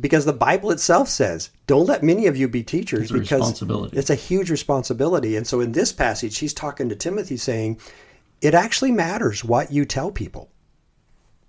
because 0.00 0.24
the 0.24 0.32
Bible 0.32 0.70
itself 0.70 1.08
says, 1.08 1.50
"Don't 1.66 1.86
let 1.86 2.02
many 2.02 2.26
of 2.26 2.36
you 2.36 2.48
be 2.48 2.62
teachers," 2.62 3.02
It's 3.02 3.10
a 3.10 3.14
because 3.14 3.40
responsibility. 3.40 3.96
it's 3.98 4.10
a 4.10 4.14
huge 4.14 4.50
responsibility. 4.50 5.36
And 5.36 5.46
so 5.46 5.60
in 5.60 5.72
this 5.72 5.92
passage, 5.92 6.38
he's 6.38 6.54
talking 6.54 6.88
to 6.88 6.96
Timothy, 6.96 7.36
saying, 7.36 7.78
"It 8.40 8.54
actually 8.54 8.92
matters 8.92 9.44
what 9.44 9.72
you 9.72 9.84
tell 9.84 10.10
people." 10.10 10.48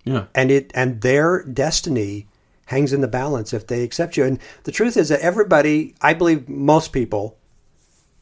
Yeah. 0.06 0.26
and 0.34 0.50
it 0.50 0.72
and 0.74 1.02
their 1.02 1.44
destiny 1.44 2.28
hangs 2.70 2.94
in 2.94 3.02
the 3.02 3.08
balance 3.08 3.52
if 3.52 3.66
they 3.66 3.84
accept 3.84 4.16
you. 4.16 4.24
And 4.24 4.40
the 4.64 4.72
truth 4.72 4.96
is 4.96 5.10
that 5.10 5.22
everybody, 5.22 5.96
I 6.02 6.14
believe, 6.14 6.48
most 6.48 6.94
people, 6.94 7.38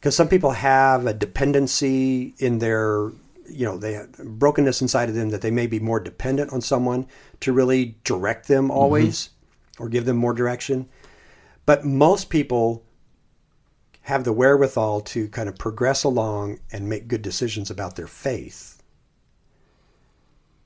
because 0.00 0.16
some 0.16 0.28
people 0.28 0.52
have 0.52 1.06
a 1.06 1.12
dependency 1.12 2.34
in 2.38 2.58
their, 2.58 3.10
you 3.46 3.66
know, 3.66 3.76
they 3.76 3.92
have 3.92 4.12
brokenness 4.16 4.80
inside 4.80 5.10
of 5.10 5.14
them 5.14 5.28
that 5.30 5.42
they 5.42 5.50
may 5.50 5.66
be 5.66 5.78
more 5.78 6.00
dependent 6.00 6.50
on 6.52 6.62
someone 6.62 7.06
to 7.40 7.52
really 7.52 7.96
direct 8.04 8.48
them 8.48 8.64
mm-hmm. 8.64 8.78
always 8.78 9.30
or 9.78 9.90
give 9.90 10.06
them 10.06 10.16
more 10.16 10.32
direction. 10.32 10.88
But 11.66 11.84
most 11.84 12.30
people 12.30 12.84
have 14.00 14.24
the 14.24 14.32
wherewithal 14.32 15.02
to 15.02 15.28
kind 15.28 15.50
of 15.50 15.58
progress 15.58 16.04
along 16.04 16.58
and 16.72 16.88
make 16.88 17.06
good 17.06 17.20
decisions 17.20 17.70
about 17.70 17.96
their 17.96 18.06
faith. 18.06 18.82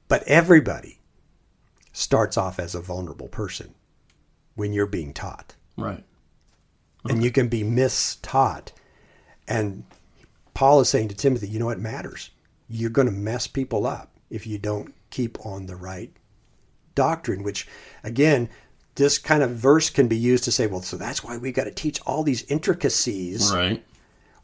But 0.06 0.22
everybody 0.28 1.00
starts 1.92 2.36
off 2.36 2.58
as 2.58 2.74
a 2.74 2.80
vulnerable 2.80 3.28
person 3.28 3.74
when 4.54 4.72
you're 4.72 4.86
being 4.86 5.12
taught. 5.12 5.54
Right. 5.76 6.04
And 7.08 7.22
you 7.22 7.30
can 7.30 7.48
be 7.48 7.62
mistaught. 7.62 8.68
And 9.48 9.84
Paul 10.54 10.80
is 10.80 10.88
saying 10.88 11.08
to 11.08 11.14
Timothy, 11.14 11.48
you 11.48 11.58
know 11.58 11.66
what 11.66 11.80
matters? 11.80 12.30
You're 12.68 12.90
going 12.90 13.08
to 13.08 13.12
mess 13.12 13.46
people 13.46 13.86
up 13.86 14.10
if 14.30 14.46
you 14.46 14.58
don't 14.58 14.94
keep 15.10 15.44
on 15.44 15.66
the 15.66 15.76
right 15.76 16.10
doctrine, 16.94 17.42
which, 17.42 17.66
again, 18.04 18.48
this 18.94 19.18
kind 19.18 19.42
of 19.42 19.50
verse 19.50 19.90
can 19.90 20.06
be 20.06 20.16
used 20.16 20.44
to 20.44 20.52
say, 20.52 20.66
well, 20.66 20.82
so 20.82 20.96
that's 20.96 21.24
why 21.24 21.38
we 21.38 21.50
got 21.50 21.64
to 21.64 21.70
teach 21.70 22.00
all 22.02 22.22
these 22.22 22.44
intricacies. 22.44 23.52
Right. 23.52 23.84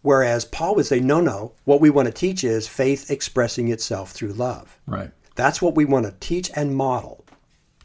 Whereas 0.03 0.45
Paul 0.45 0.75
would 0.77 0.87
say, 0.87 1.01
no, 1.01 1.21
no, 1.21 1.53
what 1.65 1.81
we 1.81 1.91
want 1.91 2.07
to 2.07 2.13
teach 2.13 2.45
is 2.45 2.67
faith 2.67 3.11
expressing 3.11 3.69
itself 3.69 4.13
through 4.13 4.33
love. 4.33 4.79
Right. 4.87 5.11
That's 5.35 5.61
what 5.61 5.75
we 5.75 5.85
want 5.85 6.07
to 6.07 6.15
teach 6.21 6.51
and 6.55 6.75
model. 6.75 7.25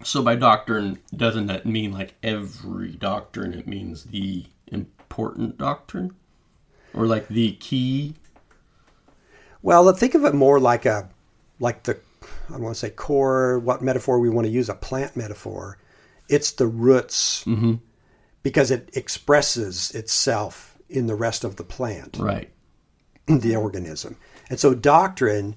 So 0.04 0.22
by 0.22 0.36
doctrine, 0.36 1.00
doesn't 1.16 1.48
that 1.48 1.66
mean 1.66 1.92
like 1.92 2.16
every 2.24 2.92
doctrine? 2.92 3.54
It 3.54 3.68
means 3.68 4.06
the 4.06 4.46
important 4.68 5.58
doctrine, 5.58 6.16
or 6.94 7.08
like 7.08 7.28
the 7.28 7.54
key. 7.54 8.16
Well, 9.62 9.92
think 9.94 10.14
of 10.14 10.26
it 10.26 10.34
more 10.34 10.60
like 10.60 10.86
a, 10.86 11.10
like 11.60 11.84
the, 11.84 11.98
I 12.50 12.54
don't 12.54 12.64
want 12.64 12.76
to 12.76 12.80
say 12.80 12.90
core, 12.90 13.60
what 13.60 13.82
metaphor 13.82 14.20
we 14.20 14.30
want 14.30 14.46
to 14.46 14.52
use, 14.52 14.70
a 14.70 14.76
plant 14.76 15.16
metaphor. 15.16 15.78
It's 16.30 16.52
the 16.52 16.68
roots 16.68 17.44
mm-hmm. 17.46 17.76
because 18.44 18.72
it 18.72 18.90
expresses 18.94 19.92
itself 19.92 20.78
in 20.90 21.08
the 21.08 21.16
rest 21.16 21.44
of 21.44 21.56
the 21.56 21.64
plant, 21.64 22.18
Right. 22.20 22.50
the 23.28 23.56
organism. 23.56 24.18
And 24.50 24.60
so 24.60 24.74
doctrine, 24.74 25.56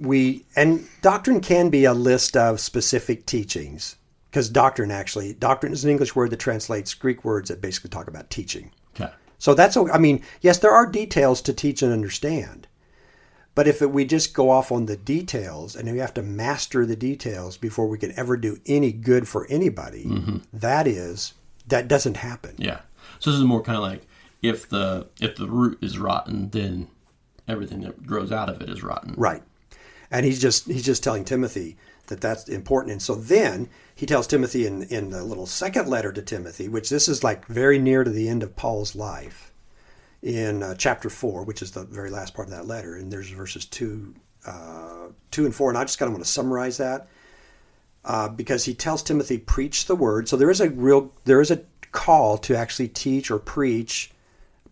we, 0.00 0.44
and 0.56 0.86
doctrine 1.02 1.40
can 1.40 1.70
be 1.70 1.84
a 1.84 1.94
list 1.94 2.36
of 2.36 2.60
specific 2.60 3.26
teachings 3.26 3.96
because 4.30 4.48
doctrine 4.48 4.90
actually, 4.90 5.34
doctrine 5.34 5.72
is 5.72 5.84
an 5.84 5.90
English 5.90 6.14
word 6.16 6.30
that 6.30 6.38
translates 6.38 6.94
Greek 6.94 7.24
words 7.24 7.48
that 7.48 7.60
basically 7.60 7.90
talk 7.90 8.08
about 8.08 8.30
teaching. 8.30 8.70
Okay. 8.94 9.12
So 9.38 9.54
that's, 9.54 9.76
I 9.76 9.98
mean, 9.98 10.22
yes, 10.40 10.58
there 10.58 10.72
are 10.72 10.86
details 10.86 11.42
to 11.42 11.52
teach 11.52 11.82
and 11.82 11.92
understand. 11.92 12.66
But 13.54 13.66
if 13.66 13.82
it, 13.82 13.90
we 13.90 14.04
just 14.04 14.32
go 14.32 14.50
off 14.50 14.70
on 14.70 14.86
the 14.86 14.96
details 14.96 15.74
and 15.74 15.90
we 15.90 15.98
have 15.98 16.14
to 16.14 16.22
master 16.22 16.86
the 16.86 16.96
details 16.96 17.56
before 17.56 17.88
we 17.88 17.98
can 17.98 18.12
ever 18.16 18.36
do 18.36 18.58
any 18.66 18.92
good 18.92 19.26
for 19.26 19.46
anybody, 19.50 20.04
mm-hmm. 20.04 20.38
that 20.52 20.86
is, 20.86 21.34
that 21.66 21.88
doesn't 21.88 22.16
happen. 22.16 22.54
Yeah. 22.58 22.80
So 23.18 23.30
this 23.30 23.38
is 23.38 23.44
more 23.44 23.62
kind 23.62 23.76
of 23.76 23.82
like 23.82 24.06
if 24.40 24.68
the 24.68 25.08
if 25.20 25.36
the 25.36 25.48
root 25.48 25.78
is 25.82 25.98
rotten, 25.98 26.50
then 26.50 26.88
everything 27.48 27.80
that 27.82 28.06
grows 28.06 28.32
out 28.32 28.48
of 28.48 28.62
it 28.62 28.70
is 28.70 28.82
rotten. 28.82 29.14
Right. 29.16 29.42
And 30.10 30.26
he's 30.26 30.40
just 30.40 30.66
he's 30.66 30.84
just 30.84 31.04
telling 31.04 31.24
Timothy 31.24 31.76
that 32.06 32.20
that's 32.20 32.48
important. 32.48 32.92
And 32.92 33.02
so 33.02 33.14
then 33.14 33.68
he 33.94 34.06
tells 34.06 34.26
Timothy 34.26 34.66
in 34.66 34.82
in 34.84 35.10
the 35.10 35.22
little 35.22 35.46
second 35.46 35.88
letter 35.88 36.12
to 36.12 36.22
Timothy, 36.22 36.68
which 36.68 36.90
this 36.90 37.08
is 37.08 37.22
like 37.22 37.46
very 37.46 37.78
near 37.78 38.04
to 38.04 38.10
the 38.10 38.28
end 38.28 38.42
of 38.42 38.56
Paul's 38.56 38.96
life, 38.96 39.52
in 40.22 40.62
uh, 40.62 40.74
chapter 40.74 41.08
four, 41.08 41.44
which 41.44 41.62
is 41.62 41.70
the 41.70 41.84
very 41.84 42.10
last 42.10 42.34
part 42.34 42.48
of 42.48 42.54
that 42.54 42.66
letter. 42.66 42.96
And 42.96 43.12
there's 43.12 43.30
verses 43.30 43.64
two, 43.64 44.14
uh, 44.46 45.08
two 45.30 45.44
and 45.44 45.54
four. 45.54 45.70
And 45.70 45.78
I 45.78 45.84
just 45.84 45.98
kind 45.98 46.08
of 46.08 46.14
want 46.14 46.24
to 46.24 46.30
summarize 46.30 46.78
that 46.78 47.08
uh, 48.04 48.28
because 48.28 48.64
he 48.64 48.74
tells 48.74 49.02
Timothy 49.02 49.38
preach 49.38 49.86
the 49.86 49.96
word. 49.96 50.28
So 50.28 50.36
there 50.36 50.50
is 50.50 50.60
a 50.60 50.70
real 50.70 51.12
there 51.24 51.40
is 51.40 51.50
a 51.50 51.62
call 51.92 52.38
to 52.38 52.56
actually 52.56 52.88
teach 52.88 53.30
or 53.30 53.38
preach, 53.38 54.10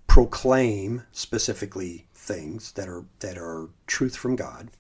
proclaim 0.07 1.03
specifically 1.13 2.07
things 2.15 2.73
that 2.73 2.89
are 2.89 3.05
that 3.21 3.39
are 3.39 3.69
truth 3.87 4.17
from 4.17 4.37
God 4.37 4.71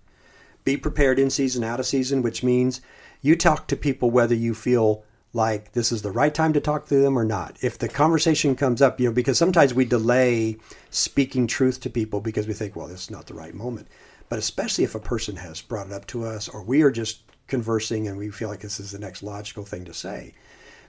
be 0.64 0.76
prepared 0.76 1.18
in 1.18 1.30
season 1.30 1.64
out 1.64 1.80
of 1.80 1.86
season 1.86 2.22
which 2.22 2.42
means 2.42 2.80
you 3.22 3.36
talk 3.36 3.66
to 3.66 3.76
people 3.76 4.10
whether 4.10 4.34
you 4.34 4.54
feel 4.54 5.04
like 5.32 5.72
this 5.72 5.92
is 5.92 6.02
the 6.02 6.10
right 6.10 6.34
time 6.34 6.52
to 6.52 6.60
talk 6.60 6.86
to 6.86 6.96
them 6.96 7.18
or 7.18 7.24
not 7.24 7.56
if 7.62 7.78
the 7.78 7.88
conversation 7.88 8.54
comes 8.54 8.80
up 8.80 9.00
you 9.00 9.08
know 9.08 9.14
because 9.14 9.38
sometimes 9.38 9.74
we 9.74 9.84
delay 9.84 10.56
speaking 10.90 11.46
truth 11.46 11.80
to 11.80 11.90
people 11.90 12.20
because 12.20 12.46
we 12.46 12.54
think 12.54 12.74
well 12.74 12.86
this 12.86 13.02
is 13.02 13.10
not 13.10 13.26
the 13.26 13.34
right 13.34 13.54
moment 13.54 13.86
but 14.28 14.38
especially 14.38 14.84
if 14.84 14.94
a 14.94 15.00
person 15.00 15.36
has 15.36 15.60
brought 15.60 15.86
it 15.86 15.92
up 15.92 16.06
to 16.06 16.24
us 16.24 16.48
or 16.48 16.62
we 16.62 16.82
are 16.82 16.90
just 16.90 17.22
conversing 17.46 18.08
and 18.08 18.16
we 18.16 18.30
feel 18.30 18.48
like 18.48 18.60
this 18.60 18.80
is 18.80 18.90
the 18.90 18.98
next 18.98 19.22
logical 19.22 19.64
thing 19.64 19.84
to 19.84 19.94
say 19.94 20.32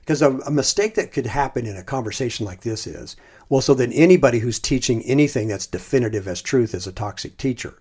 because 0.02 0.22
a, 0.22 0.32
a 0.40 0.52
mistake 0.52 0.96
that 0.96 1.12
could 1.12 1.26
happen 1.26 1.66
in 1.66 1.78
a 1.78 1.84
conversation 1.84 2.46
like 2.46 2.62
this 2.62 2.88
is 2.88 3.16
well 3.50 3.62
so 3.62 3.74
then 3.74 3.92
anybody 3.94 4.40
who's 4.40 4.60
teaching 4.60 5.02
anything 5.04 5.48
that's 5.48 5.68
definitive 5.68 6.28
as 6.28 6.42
truth 6.42 6.74
is 6.74 6.88
a 6.88 6.92
toxic 6.92 7.38
teacher 7.38 7.76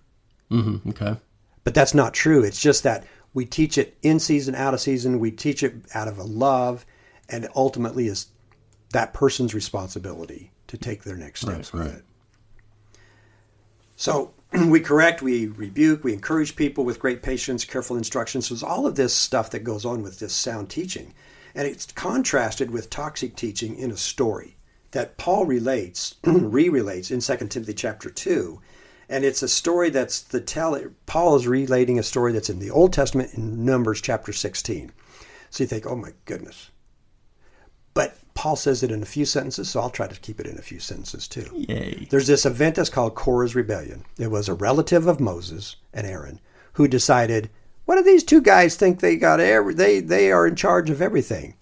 Mm-hmm. 0.51 0.89
Okay. 0.89 1.15
But 1.63 1.73
that's 1.73 1.93
not 1.93 2.13
true. 2.13 2.43
It's 2.43 2.61
just 2.61 2.83
that 2.83 3.05
we 3.33 3.45
teach 3.45 3.77
it 3.77 3.97
in 4.01 4.19
season, 4.19 4.55
out 4.55 4.73
of 4.73 4.81
season. 4.81 5.19
We 5.19 5.31
teach 5.31 5.63
it 5.63 5.75
out 5.93 6.07
of 6.07 6.17
a 6.17 6.23
love, 6.23 6.85
and 7.29 7.47
ultimately 7.55 8.07
is 8.07 8.27
that 8.91 9.13
person's 9.13 9.53
responsibility 9.53 10.51
to 10.67 10.77
take 10.77 11.03
their 11.03 11.15
next 11.15 11.41
steps 11.41 11.73
Right, 11.73 11.83
with 11.83 11.91
right. 11.91 11.99
it. 11.99 12.05
So 13.95 14.33
we 14.67 14.79
correct, 14.79 15.21
we 15.21 15.47
rebuke, 15.47 16.03
we 16.03 16.13
encourage 16.13 16.55
people 16.55 16.85
with 16.85 16.99
great 16.99 17.21
patience, 17.21 17.65
careful 17.65 17.97
instruction. 17.97 18.41
So 18.41 18.53
there's 18.53 18.63
all 18.63 18.87
of 18.87 18.95
this 18.95 19.13
stuff 19.13 19.51
that 19.51 19.63
goes 19.63 19.85
on 19.85 20.01
with 20.01 20.19
this 20.19 20.33
sound 20.33 20.69
teaching. 20.69 21.13
And 21.55 21.67
it's 21.67 21.87
contrasted 21.87 22.71
with 22.71 22.89
toxic 22.89 23.35
teaching 23.35 23.75
in 23.77 23.91
a 23.91 23.97
story 23.97 24.55
that 24.91 25.17
Paul 25.17 25.45
relates, 25.45 26.15
re-relates 26.23 27.11
in 27.11 27.19
2 27.19 27.47
Timothy 27.47 27.73
chapter 27.73 28.09
2. 28.09 28.59
And 29.09 29.25
it's 29.25 29.41
a 29.41 29.47
story 29.47 29.89
that's 29.89 30.21
the 30.21 30.39
tell 30.39 30.79
Paul 31.07 31.35
is 31.35 31.47
relating 31.47 31.97
a 31.97 32.03
story 32.03 32.31
that's 32.31 32.49
in 32.49 32.59
the 32.59 32.69
Old 32.69 32.93
Testament 32.93 33.33
in 33.33 33.65
Numbers 33.65 34.01
chapter 34.01 34.31
16. 34.31 34.91
So 35.49 35.63
you 35.63 35.67
think, 35.67 35.87
oh 35.87 35.95
my 35.95 36.11
goodness. 36.25 36.69
But 37.95 38.15
Paul 38.35 38.55
says 38.55 38.83
it 38.83 38.91
in 38.91 39.01
a 39.01 39.07
few 39.07 39.25
sentences, 39.25 39.69
so 39.69 39.79
I'll 39.79 39.89
try 39.89 40.07
to 40.07 40.19
keep 40.19 40.39
it 40.39 40.45
in 40.45 40.59
a 40.59 40.61
few 40.61 40.79
sentences 40.79 41.27
too. 41.27 41.49
Yay. 41.53 42.07
There's 42.11 42.27
this 42.27 42.45
event 42.45 42.75
that's 42.75 42.89
called 42.89 43.15
Korah's 43.15 43.55
Rebellion. 43.55 44.05
It 44.19 44.29
was 44.29 44.47
a 44.47 44.53
relative 44.53 45.07
of 45.07 45.19
Moses 45.19 45.75
and 45.91 46.05
Aaron 46.05 46.39
who 46.73 46.87
decided, 46.87 47.49
what 47.85 47.95
do 47.95 48.03
these 48.03 48.23
two 48.23 48.41
guys 48.41 48.75
think 48.75 48.99
they 48.99 49.17
got 49.17 49.39
every, 49.39 49.73
they 49.73 49.99
they 49.99 50.31
are 50.31 50.45
in 50.45 50.55
charge 50.55 50.91
of 50.91 51.01
everything. 51.01 51.55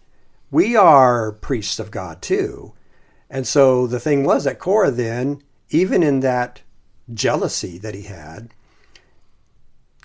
We 0.51 0.75
are 0.75 1.31
priests 1.31 1.79
of 1.79 1.91
God 1.91 2.21
too. 2.21 2.73
And 3.29 3.47
so 3.47 3.87
the 3.87 3.99
thing 3.99 4.25
was 4.25 4.43
that 4.43 4.59
Korah 4.59 4.91
then, 4.91 5.41
even 5.69 6.03
in 6.03 6.19
that 6.19 6.61
jealousy 7.13 7.77
that 7.77 7.95
he 7.95 8.03
had, 8.03 8.53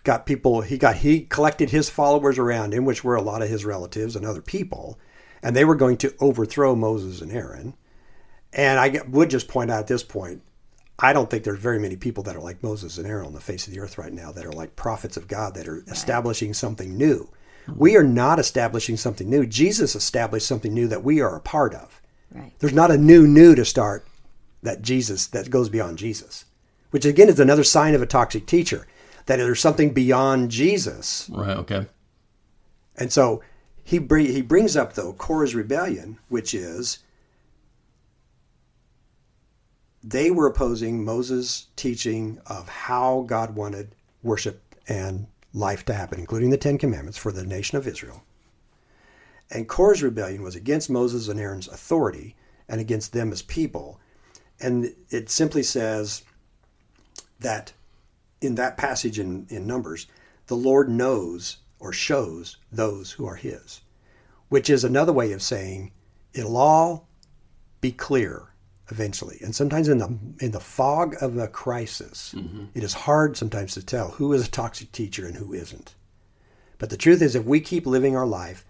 got 0.05 0.27
people 0.27 0.62
he 0.62 0.77
got 0.79 0.97
he 0.97 1.21
collected 1.21 1.71
his 1.71 1.88
followers 1.88 2.38
around 2.38 2.75
him 2.75 2.85
which 2.85 3.05
were 3.05 3.15
a 3.15 3.23
lot 3.23 3.43
of 3.43 3.49
his 3.49 3.65
relatives 3.65 4.17
and 4.17 4.27
other 4.27 4.43
people 4.43 4.99
and 5.43 5.55
they 5.55 5.65
were 5.65 5.77
going 5.77 5.97
to 5.97 6.15
overthrow 6.21 6.75
moses 6.75 7.21
and 7.21 7.33
aaron. 7.33 7.75
And 8.53 8.79
i 8.79 9.01
would 9.09 9.31
just 9.31 9.49
point 9.49 9.71
out 9.71 9.81
at 9.81 9.87
this 9.87 10.03
point 10.03 10.43
i 10.99 11.12
don't 11.12 11.31
think 11.31 11.45
there's 11.45 11.59
very 11.59 11.79
many 11.79 11.97
people 11.97 12.25
that 12.25 12.37
are 12.37 12.41
like 12.41 12.62
moses 12.62 12.99
and 12.99 13.07
aaron 13.07 13.27
on 13.27 13.33
the 13.33 13.41
face 13.41 13.67
of 13.67 13.73
the 13.73 13.81
earth 13.81 13.97
right 13.97 14.12
now 14.12 14.33
that 14.33 14.45
are 14.45 14.53
like 14.53 14.77
prophets 14.77 15.17
of 15.17 15.29
god 15.29 15.55
that 15.55 15.69
are 15.69 15.85
establishing 15.88 16.53
something 16.53 16.97
new. 16.97 17.31
Mm-hmm. 17.67 17.79
We 17.79 17.97
are 17.97 18.03
not 18.03 18.41
establishing 18.41 18.97
something 18.97 19.31
new. 19.31 19.47
Jesus 19.47 19.95
established 19.95 20.47
something 20.49 20.75
new 20.75 20.88
that 20.88 21.05
we 21.05 21.21
are 21.21 21.37
a 21.37 21.41
part 21.41 21.75
of. 21.75 22.01
Right. 22.35 22.53
there's 22.61 22.73
not 22.73 22.91
a 22.91 22.97
new 22.97 23.27
new 23.27 23.55
to 23.55 23.65
start 23.65 24.07
that 24.62 24.81
Jesus 24.81 25.27
that 25.29 25.51
goes 25.51 25.69
beyond 25.69 25.99
Jesus, 25.99 26.47
which 26.93 27.05
again 27.05 27.29
is 27.29 27.41
another 27.41 27.65
sign 27.65 27.95
of 27.95 28.03
a 28.03 28.07
toxic 28.07 28.47
teacher 28.47 28.87
that 29.27 29.37
there's 29.37 29.61
something 29.61 29.91
beyond 29.93 30.51
Jesus. 30.51 31.29
Right. 31.33 31.57
Okay. 31.57 31.87
And 32.97 33.11
so 33.11 33.43
he 33.83 33.99
bring, 33.99 34.27
he 34.27 34.43
brings 34.43 34.77
up 34.77 34.93
though 34.93 35.15
Korah's 35.15 35.55
rebellion, 35.55 36.19
which 36.29 36.55
is 36.55 36.99
they 40.05 40.31
were 40.31 40.47
opposing 40.47 41.05
Moses' 41.05 41.69
teaching 41.77 42.41
of 42.47 42.69
how 42.69 43.25
God 43.27 43.57
wanted 43.57 43.95
worship 44.23 44.61
and 44.87 45.27
life 45.55 45.85
to 45.87 45.95
happen, 45.95 46.21
including 46.21 46.51
the 46.51 46.59
Ten 46.59 46.77
Commandments 46.77 47.19
for 47.19 47.33
the 47.33 47.47
nation 47.47 47.79
of 47.79 47.87
Israel. 47.87 48.23
And 49.51 49.69
Korah's 49.69 50.03
rebellion 50.03 50.43
was 50.43 50.57
against 50.57 50.91
Moses 50.91 51.29
and 51.29 51.41
Aaron's 51.41 51.69
authority 51.69 52.37
and 52.69 52.81
against 52.81 53.13
them 53.13 53.33
as 53.33 53.43
people. 53.43 53.99
And 54.61 54.95
it 55.11 55.31
simply 55.31 55.63
says 55.63 56.23
that 57.43 57.73
in 58.41 58.57
that 58.57 58.77
passage 58.77 59.19
in, 59.19 59.47
in 59.49 59.67
Numbers, 59.67 60.07
the 60.47 60.57
Lord 60.57 60.89
knows 60.89 61.59
or 61.79 61.93
shows 61.93 62.57
those 62.71 63.13
who 63.13 63.27
are 63.27 63.37
his, 63.37 63.81
which 64.49 64.71
is 64.71 64.85
another 64.85 65.13
way 65.13 65.33
of 65.33 65.43
saying 65.43 65.93
it'll 66.33 66.57
all 66.57 67.09
be 67.81 67.93
clear 67.93 68.49
eventually. 68.91 69.39
And 69.43 69.55
sometimes 69.55 69.89
in 69.89 69.99
the 69.99 70.19
in 70.41 70.51
the 70.51 70.61
fog 70.61 71.17
of 71.21 71.37
a 71.39 71.49
crisis, 71.49 72.35
mm-hmm. 72.37 72.67
it 72.75 72.83
is 72.83 72.93
hard 72.93 73.37
sometimes 73.37 73.75
to 73.75 73.85
tell 73.85 74.11
who 74.11 74.33
is 74.33 74.47
a 74.47 74.51
toxic 74.51 74.93
teacher 74.93 75.27
and 75.27 75.37
who 75.37 75.53
isn't. 75.53 75.95
But 76.79 76.91
the 76.91 76.97
truth 76.97 77.23
is 77.23 77.35
if 77.35 77.45
we 77.45 77.61
keep 77.61 77.87
living 77.87 78.17
our 78.17 78.27
life 78.27 78.65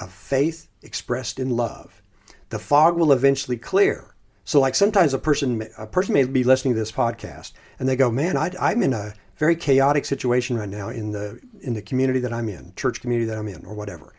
of 0.00 0.12
faith 0.12 0.68
expressed 0.82 1.38
in 1.38 1.50
love, 1.50 2.02
the 2.48 2.58
fog 2.58 2.96
will 2.96 3.12
eventually 3.12 3.56
clear. 3.56 4.15
So, 4.46 4.60
like 4.60 4.76
sometimes 4.76 5.12
a 5.12 5.18
person 5.18 5.68
a 5.76 5.88
person 5.88 6.14
may 6.14 6.24
be 6.24 6.44
listening 6.44 6.74
to 6.74 6.80
this 6.80 6.92
podcast 6.92 7.52
and 7.80 7.88
they 7.88 7.96
go, 7.96 8.12
"Man, 8.12 8.36
I, 8.36 8.52
I'm 8.60 8.80
in 8.80 8.92
a 8.92 9.12
very 9.36 9.56
chaotic 9.56 10.04
situation 10.04 10.56
right 10.56 10.68
now 10.68 10.88
in 10.88 11.10
the 11.10 11.40
in 11.60 11.74
the 11.74 11.82
community 11.82 12.20
that 12.20 12.32
I'm 12.32 12.48
in, 12.48 12.72
church 12.76 13.00
community 13.00 13.26
that 13.26 13.38
I'm 13.38 13.48
in, 13.48 13.66
or 13.66 13.74
whatever." 13.74 14.14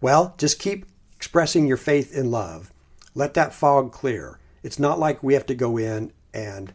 Well, 0.00 0.34
just 0.38 0.60
keep 0.60 0.86
expressing 1.16 1.66
your 1.66 1.76
faith 1.76 2.16
in 2.16 2.30
love. 2.30 2.72
Let 3.16 3.34
that 3.34 3.52
fog 3.52 3.90
clear. 3.90 4.38
It's 4.62 4.78
not 4.78 5.00
like 5.00 5.20
we 5.22 5.34
have 5.34 5.46
to 5.46 5.54
go 5.54 5.78
in 5.78 6.12
and 6.32 6.72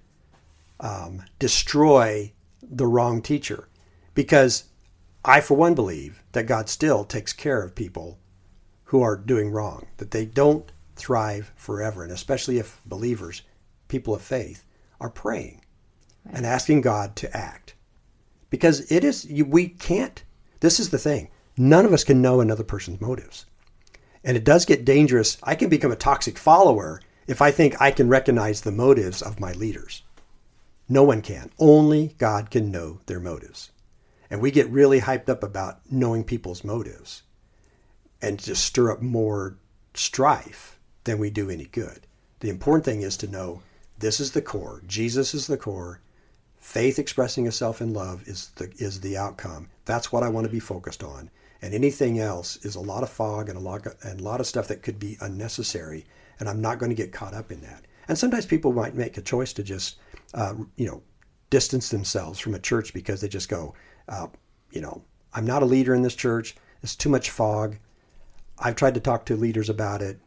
um, 0.81 1.23
destroy 1.39 2.33
the 2.61 2.87
wrong 2.87 3.21
teacher, 3.21 3.69
because 4.15 4.65
I, 5.23 5.39
for 5.39 5.55
one, 5.55 5.75
believe 5.75 6.23
that 6.33 6.45
God 6.45 6.67
still 6.67 7.05
takes 7.05 7.31
care 7.31 7.61
of 7.61 7.73
people 7.73 8.19
who 8.85 9.01
are 9.01 9.15
doing 9.15 9.49
wrong, 9.49 9.87
that 9.95 10.11
they 10.11 10.25
don't 10.25 10.69
thrive 10.95 11.51
forever. 11.55 12.03
And 12.03 12.11
especially 12.11 12.59
if 12.59 12.81
believers, 12.85 13.41
people 13.87 14.13
of 14.13 14.21
faith, 14.21 14.65
are 14.99 15.09
praying 15.09 15.61
and 16.31 16.45
asking 16.45 16.81
God 16.81 17.15
to 17.17 17.35
act. 17.35 17.75
Because 18.49 18.91
it 18.91 19.03
is, 19.03 19.25
we 19.25 19.69
can't, 19.69 20.23
this 20.59 20.79
is 20.79 20.89
the 20.89 20.99
thing, 20.99 21.29
none 21.57 21.85
of 21.85 21.93
us 21.93 22.03
can 22.03 22.21
know 22.21 22.41
another 22.41 22.63
person's 22.63 23.01
motives. 23.01 23.45
And 24.23 24.37
it 24.37 24.43
does 24.43 24.65
get 24.65 24.85
dangerous. 24.85 25.37
I 25.41 25.55
can 25.55 25.69
become 25.69 25.91
a 25.91 25.95
toxic 25.95 26.37
follower 26.37 27.01
if 27.27 27.41
I 27.41 27.49
think 27.51 27.81
I 27.81 27.91
can 27.91 28.09
recognize 28.09 28.61
the 28.61 28.71
motives 28.71 29.21
of 29.21 29.39
my 29.39 29.53
leaders. 29.53 30.03
No 30.87 31.03
one 31.03 31.21
can. 31.21 31.49
Only 31.57 32.15
God 32.17 32.51
can 32.51 32.69
know 32.69 32.99
their 33.05 33.19
motives. 33.19 33.71
And 34.29 34.41
we 34.41 34.51
get 34.51 34.69
really 34.69 35.01
hyped 35.01 35.29
up 35.29 35.41
about 35.41 35.79
knowing 35.89 36.23
people's 36.23 36.63
motives 36.63 37.23
and 38.21 38.37
just 38.37 38.63
stir 38.63 38.91
up 38.91 39.01
more 39.01 39.57
strife 39.93 40.79
than 41.03 41.19
we 41.19 41.29
do 41.29 41.49
any 41.49 41.65
good. 41.65 42.07
The 42.39 42.49
important 42.49 42.85
thing 42.85 43.01
is 43.01 43.17
to 43.17 43.27
know 43.27 43.61
this 43.99 44.19
is 44.19 44.31
the 44.31 44.41
core. 44.41 44.81
Jesus 44.87 45.33
is 45.33 45.47
the 45.47 45.57
core. 45.57 46.01
Faith 46.57 46.99
expressing 46.99 47.47
itself 47.47 47.81
in 47.81 47.93
love 47.93 48.27
is 48.27 48.49
the 48.55 48.71
is 48.77 49.01
the 49.01 49.17
outcome. 49.17 49.69
That's 49.85 50.11
what 50.11 50.23
I 50.23 50.29
want 50.29 50.45
to 50.45 50.51
be 50.51 50.59
focused 50.59 51.03
on. 51.03 51.29
And 51.61 51.73
anything 51.73 52.19
else 52.19 52.57
is 52.63 52.75
a 52.75 52.79
lot 52.79 53.03
of 53.03 53.09
fog 53.09 53.49
and 53.49 53.57
a 53.57 53.61
lot 53.61 53.85
of, 53.85 53.95
and 54.03 54.19
a 54.19 54.23
lot 54.23 54.39
of 54.39 54.47
stuff 54.47 54.67
that 54.67 54.81
could 54.81 54.99
be 54.99 55.17
unnecessary. 55.21 56.05
And 56.39 56.49
I'm 56.49 56.61
not 56.61 56.79
going 56.79 56.89
to 56.89 56.95
get 56.95 57.11
caught 57.11 57.35
up 57.35 57.51
in 57.51 57.61
that. 57.61 57.85
And 58.07 58.17
sometimes 58.17 58.47
people 58.47 58.73
might 58.73 58.95
make 58.95 59.17
a 59.17 59.21
choice 59.21 59.53
to 59.53 59.63
just, 59.63 59.97
uh, 60.33 60.55
you 60.75 60.87
know, 60.87 61.03
distance 61.51 61.89
themselves 61.89 62.39
from 62.39 62.55
a 62.55 62.59
church 62.59 62.93
because 62.93 63.21
they 63.21 63.27
just 63.27 63.49
go, 63.49 63.75
uh, 64.09 64.27
you 64.71 64.81
know, 64.81 65.03
I'm 65.33 65.45
not 65.45 65.61
a 65.61 65.67
leader 65.67 65.93
in 65.93 66.01
this 66.01 66.15
church. 66.15 66.55
It's 66.81 66.95
too 66.95 67.09
much 67.09 67.29
fog. 67.29 67.77
I've 68.57 68.75
tried 68.75 68.95
to 68.95 68.99
talk 68.99 69.25
to 69.25 69.35
leaders 69.35 69.69
about 69.69 70.01
it. 70.01 70.19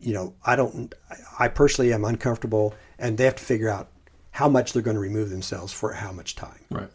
You 0.00 0.14
know, 0.14 0.34
I 0.44 0.56
don't, 0.56 0.94
I 1.38 1.48
personally 1.48 1.92
am 1.92 2.04
uncomfortable, 2.04 2.74
and 2.98 3.18
they 3.18 3.24
have 3.24 3.36
to 3.36 3.44
figure 3.44 3.68
out 3.68 3.88
how 4.30 4.48
much 4.48 4.72
they're 4.72 4.82
going 4.82 4.96
to 4.96 5.00
remove 5.00 5.30
themselves 5.30 5.72
for 5.72 5.92
how 5.92 6.12
much 6.12 6.36
time. 6.36 6.64
Right. 6.70 6.90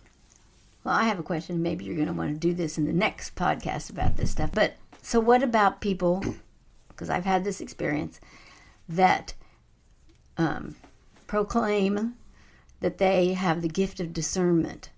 Well, 0.84 0.96
I 0.96 1.04
have 1.06 1.20
a 1.20 1.24
question. 1.24 1.62
Maybe 1.62 1.86
you're 1.86 1.96
going 1.96 2.08
to 2.08 2.14
want 2.14 2.34
to 2.34 2.40
do 2.40 2.54
this 2.54 2.78
in 2.78 2.86
the 2.86 2.94
next 2.94 3.36
podcast 3.36 3.90
about 3.90 4.18
this 4.18 4.32
stuff. 4.32 4.52
But 4.54 4.76
so, 5.02 5.20
what 5.20 5.44
about 5.44 5.82
people? 5.82 6.24
Because 6.88 7.10
I've 7.10 7.26
had 7.26 7.44
this 7.44 7.60
experience 7.60 8.22
that 8.88 9.34
um, 10.38 10.78
proclaim 11.28 12.16
that 12.80 13.00
they 13.00 13.34
have 13.34 13.62
the 13.62 13.68
gift 13.68 14.00
of 14.00 14.14
discernment 14.14 14.92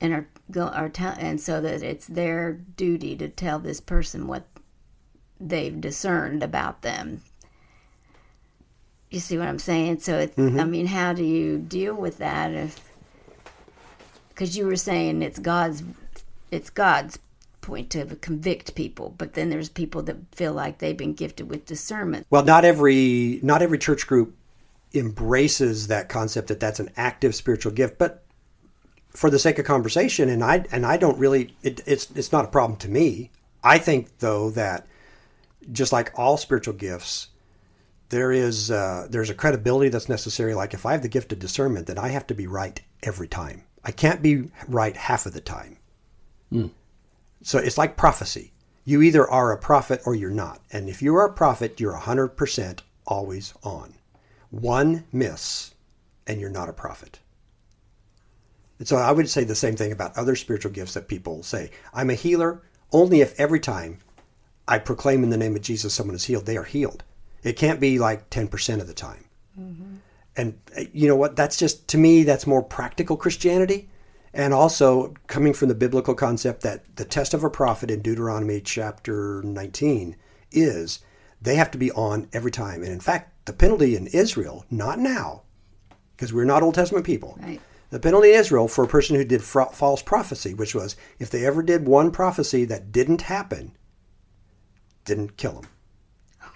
and 0.00 0.12
are 0.12 0.28
go 0.50 0.66
are 0.66 0.88
tell, 0.88 1.14
and 1.18 1.40
so 1.40 1.60
that 1.60 1.82
it's 1.82 2.06
their 2.06 2.52
duty 2.52 3.14
to 3.16 3.28
tell 3.28 3.58
this 3.58 3.80
person 3.80 4.26
what 4.26 4.46
they've 5.40 5.80
discerned 5.80 6.42
about 6.42 6.82
them. 6.82 7.22
You 9.10 9.20
see 9.20 9.38
what 9.38 9.48
I'm 9.48 9.58
saying? 9.58 10.00
So 10.00 10.18
it's. 10.18 10.38
I 10.38 10.42
mm-hmm. 10.42 10.70
mean, 10.70 10.86
how 10.86 11.12
do 11.12 11.24
you 11.24 11.58
deal 11.58 11.94
with 11.94 12.18
that 12.18 12.52
if? 12.52 12.78
Because 14.28 14.56
you 14.56 14.66
were 14.66 14.76
saying 14.76 15.22
it's 15.22 15.38
God's, 15.38 15.82
it's 16.50 16.70
God's 16.70 17.18
point 17.60 17.90
to 17.90 18.04
convict 18.16 18.74
people, 18.74 19.14
but 19.18 19.34
then 19.34 19.50
there's 19.50 19.68
people 19.68 20.02
that 20.02 20.16
feel 20.32 20.52
like 20.52 20.78
they've 20.78 20.96
been 20.96 21.12
gifted 21.12 21.50
with 21.50 21.66
discernment. 21.66 22.26
Well, 22.30 22.44
not 22.44 22.64
every 22.64 23.40
not 23.42 23.62
every 23.62 23.78
church 23.78 24.06
group 24.06 24.34
embraces 24.94 25.88
that 25.88 26.08
concept 26.08 26.48
that 26.48 26.60
that's 26.60 26.80
an 26.80 26.90
active 26.96 27.34
spiritual 27.34 27.72
gift, 27.72 27.98
but 27.98 28.24
for 29.10 29.30
the 29.30 29.38
sake 29.38 29.58
of 29.58 29.66
conversation, 29.66 30.28
and 30.28 30.42
I 30.42 30.64
and 30.72 30.86
I 30.86 30.96
don't 30.96 31.18
really, 31.18 31.54
it, 31.62 31.82
it's 31.86 32.10
it's 32.14 32.32
not 32.32 32.46
a 32.46 32.48
problem 32.48 32.78
to 32.80 32.88
me. 32.88 33.30
I 33.62 33.78
think 33.78 34.18
though 34.18 34.50
that 34.50 34.86
just 35.72 35.92
like 35.92 36.12
all 36.14 36.36
spiritual 36.36 36.74
gifts, 36.74 37.28
there 38.08 38.32
is 38.32 38.70
uh, 38.70 39.06
there's 39.10 39.30
a 39.30 39.34
credibility 39.34 39.88
that's 39.90 40.08
necessary. 40.08 40.54
Like 40.54 40.74
if 40.74 40.86
I 40.86 40.92
have 40.92 41.02
the 41.02 41.08
gift 41.08 41.32
of 41.32 41.38
discernment, 41.38 41.86
then 41.86 41.98
I 41.98 42.08
have 42.08 42.26
to 42.28 42.34
be 42.34 42.46
right 42.46 42.80
every 43.02 43.28
time. 43.28 43.64
I 43.84 43.90
can't 43.90 44.22
be 44.22 44.50
right 44.66 44.96
half 44.96 45.26
of 45.26 45.34
the 45.34 45.40
time. 45.40 45.78
So 47.42 47.58
it's 47.58 47.78
like 47.78 47.96
prophecy. 47.96 48.52
You 48.84 49.02
either 49.02 49.28
are 49.28 49.52
a 49.52 49.58
prophet 49.58 50.00
or 50.06 50.14
you're 50.14 50.30
not. 50.30 50.62
And 50.72 50.88
if 50.88 51.02
you 51.02 51.14
are 51.16 51.26
a 51.26 51.32
prophet, 51.32 51.78
you're 51.78 51.94
100% 51.94 52.80
always 53.06 53.54
on. 53.62 53.94
One 54.50 55.04
miss, 55.12 55.74
and 56.26 56.40
you're 56.40 56.48
not 56.48 56.70
a 56.70 56.72
prophet. 56.72 57.20
And 58.78 58.88
so 58.88 58.96
I 58.96 59.12
would 59.12 59.28
say 59.28 59.44
the 59.44 59.54
same 59.54 59.76
thing 59.76 59.92
about 59.92 60.16
other 60.16 60.36
spiritual 60.36 60.72
gifts 60.72 60.94
that 60.94 61.08
people 61.08 61.42
say. 61.42 61.70
I'm 61.92 62.10
a 62.10 62.14
healer 62.14 62.62
only 62.92 63.20
if 63.20 63.38
every 63.38 63.60
time 63.60 63.98
I 64.66 64.78
proclaim 64.78 65.22
in 65.22 65.30
the 65.30 65.36
name 65.36 65.56
of 65.56 65.62
Jesus 65.62 65.92
someone 65.92 66.16
is 66.16 66.24
healed, 66.24 66.46
they 66.46 66.56
are 66.56 66.64
healed. 66.64 67.04
It 67.42 67.54
can't 67.56 67.80
be 67.80 67.98
like 67.98 68.30
10% 68.30 68.80
of 68.80 68.86
the 68.86 68.94
time. 68.94 69.24
And 70.36 70.58
uh, 70.76 70.82
you 70.92 71.08
know 71.08 71.16
what? 71.16 71.34
That's 71.34 71.56
just, 71.56 71.88
to 71.88 71.98
me, 71.98 72.22
that's 72.22 72.46
more 72.46 72.62
practical 72.62 73.16
Christianity. 73.16 73.88
And 74.32 74.54
also 74.54 75.14
coming 75.26 75.52
from 75.52 75.68
the 75.68 75.74
biblical 75.74 76.14
concept 76.14 76.62
that 76.62 76.96
the 76.96 77.04
test 77.04 77.34
of 77.34 77.42
a 77.42 77.50
prophet 77.50 77.90
in 77.90 78.02
Deuteronomy 78.02 78.60
chapter 78.60 79.42
19 79.42 80.14
is 80.52 81.00
they 81.42 81.56
have 81.56 81.70
to 81.72 81.78
be 81.78 81.90
on 81.92 82.28
every 82.32 82.50
time. 82.50 82.82
And 82.82 82.92
in 82.92 83.00
fact, 83.00 83.46
the 83.46 83.52
penalty 83.52 83.96
in 83.96 84.06
Israel, 84.08 84.64
not 84.70 84.98
now, 84.98 85.42
because 86.14 86.32
we're 86.32 86.44
not 86.44 86.62
Old 86.62 86.74
Testament 86.74 87.06
people, 87.06 87.38
Right. 87.40 87.60
the 87.90 87.98
penalty 87.98 88.32
in 88.32 88.38
Israel 88.38 88.68
for 88.68 88.84
a 88.84 88.88
person 88.88 89.16
who 89.16 89.24
did 89.24 89.42
fra- 89.42 89.70
false 89.72 90.02
prophecy, 90.02 90.54
which 90.54 90.74
was 90.74 90.94
if 91.18 91.30
they 91.30 91.44
ever 91.46 91.62
did 91.62 91.86
one 91.86 92.10
prophecy 92.10 92.64
that 92.66 92.92
didn't 92.92 93.22
happen, 93.22 93.72
didn't 95.04 95.36
kill 95.36 95.52
them. 95.52 95.66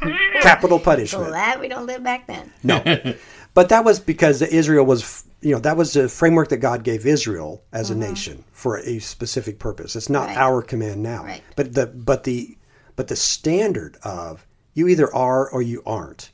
Capital 0.41 0.79
punishment. 0.79 1.29
Glad 1.29 1.61
we 1.61 1.69
don't 1.69 1.87
live 1.87 2.03
back 2.03 2.27
then. 2.27 2.53
No. 2.63 2.83
But 3.55 3.69
that 3.69 3.85
was 3.85 4.01
because 4.01 4.41
Israel 4.41 4.87
was, 4.87 5.25
you 5.43 5.53
know, 5.53 5.61
that 5.61 5.77
was 5.77 5.93
the 5.93 6.09
framework 6.09 6.49
that 6.49 6.59
God 6.59 6.85
gave 6.85 7.05
Israel 7.05 7.63
as 7.73 7.91
a 7.91 7.93
mm-hmm. 7.93 8.03
nation 8.03 8.45
for 8.53 8.79
a 8.79 8.99
specific 8.99 9.59
purpose. 9.59 9.95
It's 9.95 10.09
not 10.09 10.29
Right. 10.29 10.39
our 10.39 10.63
command 10.63 11.03
now. 11.03 11.25
Right. 11.25 11.43
But 11.55 11.75
the 11.75 11.87
but 11.87 12.25
the 12.25 12.57
but 12.97 13.09
the 13.09 13.17
standard 13.17 13.99
of 14.03 14.47
you 14.73 14.89
either 14.89 15.15
are 15.15 15.51
or 15.51 15.61
you 15.61 15.83
aren't 15.85 16.31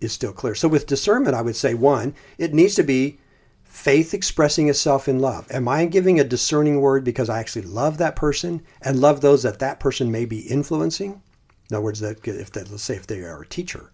is 0.00 0.12
still 0.12 0.32
clear. 0.32 0.54
So 0.54 0.68
with 0.68 0.86
discernment, 0.86 1.36
I 1.36 1.42
would 1.42 1.56
say 1.56 1.74
one, 1.74 2.14
it 2.36 2.52
needs 2.52 2.74
to 2.74 2.82
be 2.82 3.18
faith 3.62 4.14
expressing 4.14 4.68
itself 4.68 5.06
in 5.06 5.18
love. 5.18 5.46
Am 5.50 5.68
I 5.68 5.84
giving 5.86 6.18
a 6.18 6.24
discerning 6.24 6.80
word 6.80 7.04
because 7.04 7.28
I 7.28 7.38
actually 7.38 7.66
love 7.66 7.98
that 7.98 8.16
person 8.16 8.62
and 8.82 9.00
love 9.00 9.20
those 9.20 9.42
that 9.44 9.58
that 9.60 9.78
person 9.78 10.10
may 10.10 10.24
be 10.24 10.40
influencing? 10.40 11.22
In 11.70 11.76
other 11.76 11.84
words, 11.84 12.00
that 12.00 12.26
if 12.26 12.52
they, 12.52 12.62
let's 12.62 12.82
say 12.82 12.96
if 12.96 13.06
they 13.06 13.20
are 13.22 13.42
a 13.42 13.46
teacher, 13.46 13.92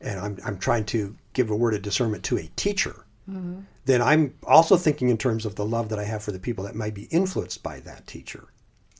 and 0.00 0.20
I'm 0.20 0.38
I'm 0.44 0.58
trying 0.58 0.84
to 0.86 1.16
give 1.32 1.50
a 1.50 1.56
word 1.56 1.74
of 1.74 1.82
discernment 1.82 2.24
to 2.24 2.38
a 2.38 2.50
teacher, 2.56 3.04
mm-hmm. 3.28 3.60
then 3.84 4.02
I'm 4.02 4.34
also 4.44 4.76
thinking 4.76 5.08
in 5.08 5.18
terms 5.18 5.46
of 5.46 5.54
the 5.54 5.64
love 5.64 5.88
that 5.88 5.98
I 5.98 6.04
have 6.04 6.22
for 6.22 6.32
the 6.32 6.38
people 6.38 6.64
that 6.64 6.74
might 6.74 6.94
be 6.94 7.04
influenced 7.04 7.62
by 7.62 7.80
that 7.80 8.06
teacher. 8.06 8.48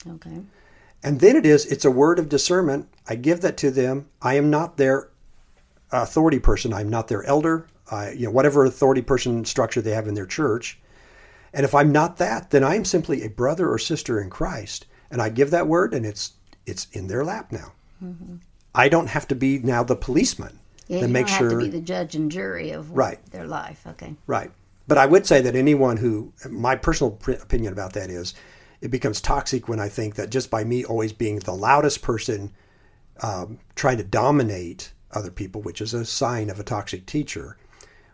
Okay. 0.08 0.40
And 1.02 1.20
then 1.20 1.36
it 1.36 1.46
is, 1.46 1.66
it's 1.66 1.84
a 1.84 1.90
word 1.90 2.18
of 2.18 2.28
discernment. 2.28 2.88
I 3.08 3.14
give 3.14 3.40
that 3.42 3.56
to 3.58 3.70
them. 3.70 4.08
I 4.20 4.34
am 4.34 4.50
not 4.50 4.76
their 4.76 5.10
authority 5.92 6.40
person. 6.40 6.72
I'm 6.72 6.88
not 6.88 7.08
their 7.08 7.22
elder. 7.24 7.68
I, 7.90 8.10
you 8.10 8.26
know, 8.26 8.32
whatever 8.32 8.64
authority 8.64 9.02
person 9.02 9.44
structure 9.44 9.80
they 9.80 9.92
have 9.92 10.08
in 10.08 10.14
their 10.14 10.26
church. 10.26 10.80
And 11.52 11.64
if 11.64 11.74
I'm 11.74 11.92
not 11.92 12.16
that, 12.18 12.50
then 12.50 12.64
I 12.64 12.74
am 12.74 12.84
simply 12.84 13.22
a 13.22 13.30
brother 13.30 13.70
or 13.70 13.78
sister 13.78 14.20
in 14.20 14.28
Christ. 14.28 14.86
And 15.10 15.22
I 15.22 15.28
give 15.28 15.50
that 15.52 15.68
word 15.68 15.94
and 15.94 16.04
it's, 16.04 16.32
it's 16.68 16.86
in 16.92 17.06
their 17.08 17.24
lap 17.24 17.50
now. 17.52 17.72
I 18.74 18.88
don't 18.88 19.08
have 19.08 19.26
to 19.28 19.34
be 19.34 19.58
now 19.58 19.82
the 19.82 19.96
policeman 19.96 20.58
Yeah, 20.86 21.00
to 21.00 21.06
you 21.06 21.12
make 21.12 21.26
don't 21.26 21.36
sure. 21.38 21.50
have 21.50 21.58
to 21.58 21.64
be 21.64 21.70
the 21.70 21.80
judge 21.80 22.14
and 22.14 22.30
jury 22.30 22.70
of 22.70 22.90
Right. 22.92 23.18
their 23.32 23.46
life. 23.46 23.84
Okay. 23.86 24.14
Right. 24.26 24.50
But 24.86 24.98
I 24.98 25.06
would 25.06 25.26
say 25.26 25.40
that 25.42 25.56
anyone 25.56 25.96
who, 25.96 26.32
my 26.48 26.76
personal 26.76 27.18
opinion 27.26 27.72
about 27.72 27.92
that 27.94 28.10
is, 28.10 28.34
it 28.80 28.90
becomes 28.90 29.20
toxic 29.20 29.68
when 29.68 29.80
I 29.80 29.88
think 29.88 30.14
that 30.14 30.30
just 30.30 30.50
by 30.50 30.62
me 30.64 30.84
always 30.84 31.12
being 31.12 31.40
the 31.40 31.54
loudest 31.54 32.00
person 32.02 32.52
um, 33.22 33.58
trying 33.74 33.96
to 33.98 34.04
dominate 34.04 34.92
other 35.10 35.30
people, 35.30 35.60
which 35.62 35.80
is 35.80 35.92
a 35.94 36.04
sign 36.04 36.48
of 36.48 36.60
a 36.60 36.62
toxic 36.64 37.04
teacher, 37.06 37.56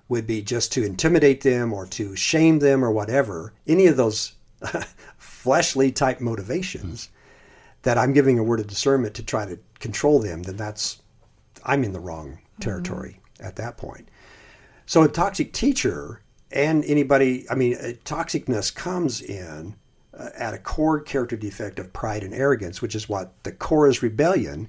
would 0.08 0.26
be 0.26 0.40
just 0.42 0.72
to 0.72 0.84
intimidate 0.84 1.42
them 1.42 1.72
or 1.72 1.86
to 1.86 2.16
shame 2.16 2.58
them 2.60 2.84
or 2.84 2.90
whatever, 2.90 3.52
any 3.66 3.86
of 3.86 3.96
those 3.96 4.32
fleshly 5.18 5.92
type 5.92 6.20
motivations 6.20 7.10
that 7.84 7.96
I'm 7.96 8.12
giving 8.12 8.38
a 8.38 8.42
word 8.42 8.60
of 8.60 8.66
discernment 8.66 9.14
to 9.14 9.22
try 9.22 9.46
to 9.46 9.58
control 9.78 10.18
them, 10.18 10.42
then 10.42 10.56
that's, 10.56 11.00
I'm 11.64 11.84
in 11.84 11.92
the 11.92 12.00
wrong 12.00 12.38
territory 12.60 13.20
at 13.40 13.56
that 13.56 13.76
point. 13.76 14.08
So 14.86 15.02
a 15.02 15.08
toxic 15.08 15.52
teacher 15.52 16.20
and 16.50 16.84
anybody, 16.84 17.46
I 17.50 17.54
mean, 17.54 17.74
toxicness 18.04 18.74
comes 18.74 19.20
in 19.20 19.74
uh, 20.16 20.30
at 20.36 20.54
a 20.54 20.58
core 20.58 21.00
character 21.00 21.36
defect 21.36 21.78
of 21.78 21.92
pride 21.92 22.22
and 22.22 22.32
arrogance, 22.32 22.80
which 22.80 22.94
is 22.94 23.08
what 23.08 23.32
the 23.44 23.52
Korah's 23.52 24.02
rebellion 24.02 24.68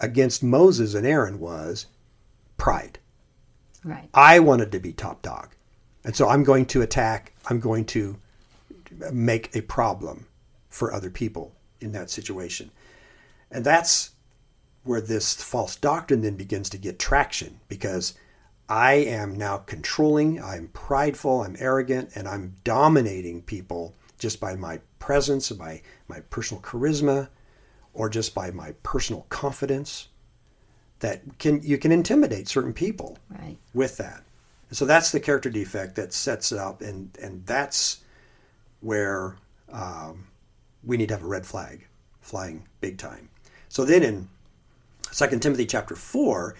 against 0.00 0.42
Moses 0.42 0.94
and 0.94 1.06
Aaron 1.06 1.40
was 1.40 1.86
pride. 2.56 2.98
Right. 3.84 4.08
I 4.14 4.38
wanted 4.40 4.72
to 4.72 4.80
be 4.80 4.92
top 4.92 5.22
dog. 5.22 5.50
And 6.04 6.14
so 6.14 6.28
I'm 6.28 6.44
going 6.44 6.66
to 6.66 6.82
attack, 6.82 7.34
I'm 7.46 7.60
going 7.60 7.84
to 7.86 8.16
make 9.12 9.54
a 9.54 9.62
problem 9.62 10.26
for 10.68 10.92
other 10.92 11.10
people 11.10 11.55
in 11.80 11.92
that 11.92 12.10
situation. 12.10 12.70
And 13.50 13.64
that's 13.64 14.10
where 14.84 15.00
this 15.00 15.34
false 15.34 15.76
doctrine 15.76 16.22
then 16.22 16.36
begins 16.36 16.70
to 16.70 16.78
get 16.78 16.98
traction 16.98 17.60
because 17.68 18.14
I 18.68 18.94
am 18.94 19.36
now 19.36 19.58
controlling, 19.58 20.42
I'm 20.42 20.68
prideful, 20.68 21.42
I'm 21.42 21.56
arrogant, 21.58 22.10
and 22.14 22.26
I'm 22.26 22.54
dominating 22.64 23.42
people 23.42 23.94
just 24.18 24.40
by 24.40 24.56
my 24.56 24.80
presence, 24.98 25.50
by 25.50 25.82
my 26.08 26.20
personal 26.30 26.62
charisma, 26.62 27.28
or 27.94 28.08
just 28.08 28.34
by 28.34 28.50
my 28.50 28.72
personal 28.82 29.26
confidence 29.28 30.08
that 31.00 31.38
can 31.38 31.62
you 31.62 31.78
can 31.78 31.92
intimidate 31.92 32.48
certain 32.48 32.72
people 32.72 33.18
Right. 33.30 33.58
with 33.74 33.96
that. 33.98 34.22
So 34.72 34.84
that's 34.84 35.12
the 35.12 35.20
character 35.20 35.50
defect 35.50 35.94
that 35.96 36.12
sets 36.12 36.50
it 36.52 36.58
up, 36.58 36.80
and 36.82 37.16
and 37.22 37.44
that's 37.46 37.98
where 38.80 39.36
um, 39.72 40.26
we 40.84 40.96
need 40.96 41.08
to 41.08 41.14
have 41.14 41.24
a 41.24 41.28
red 41.28 41.46
flag 41.46 41.86
flying 42.20 42.66
big 42.80 42.98
time. 42.98 43.28
So 43.68 43.84
then 43.84 44.02
in 44.02 44.28
Second 45.10 45.42
Timothy 45.42 45.66
chapter 45.66 45.96
four, 45.96 46.54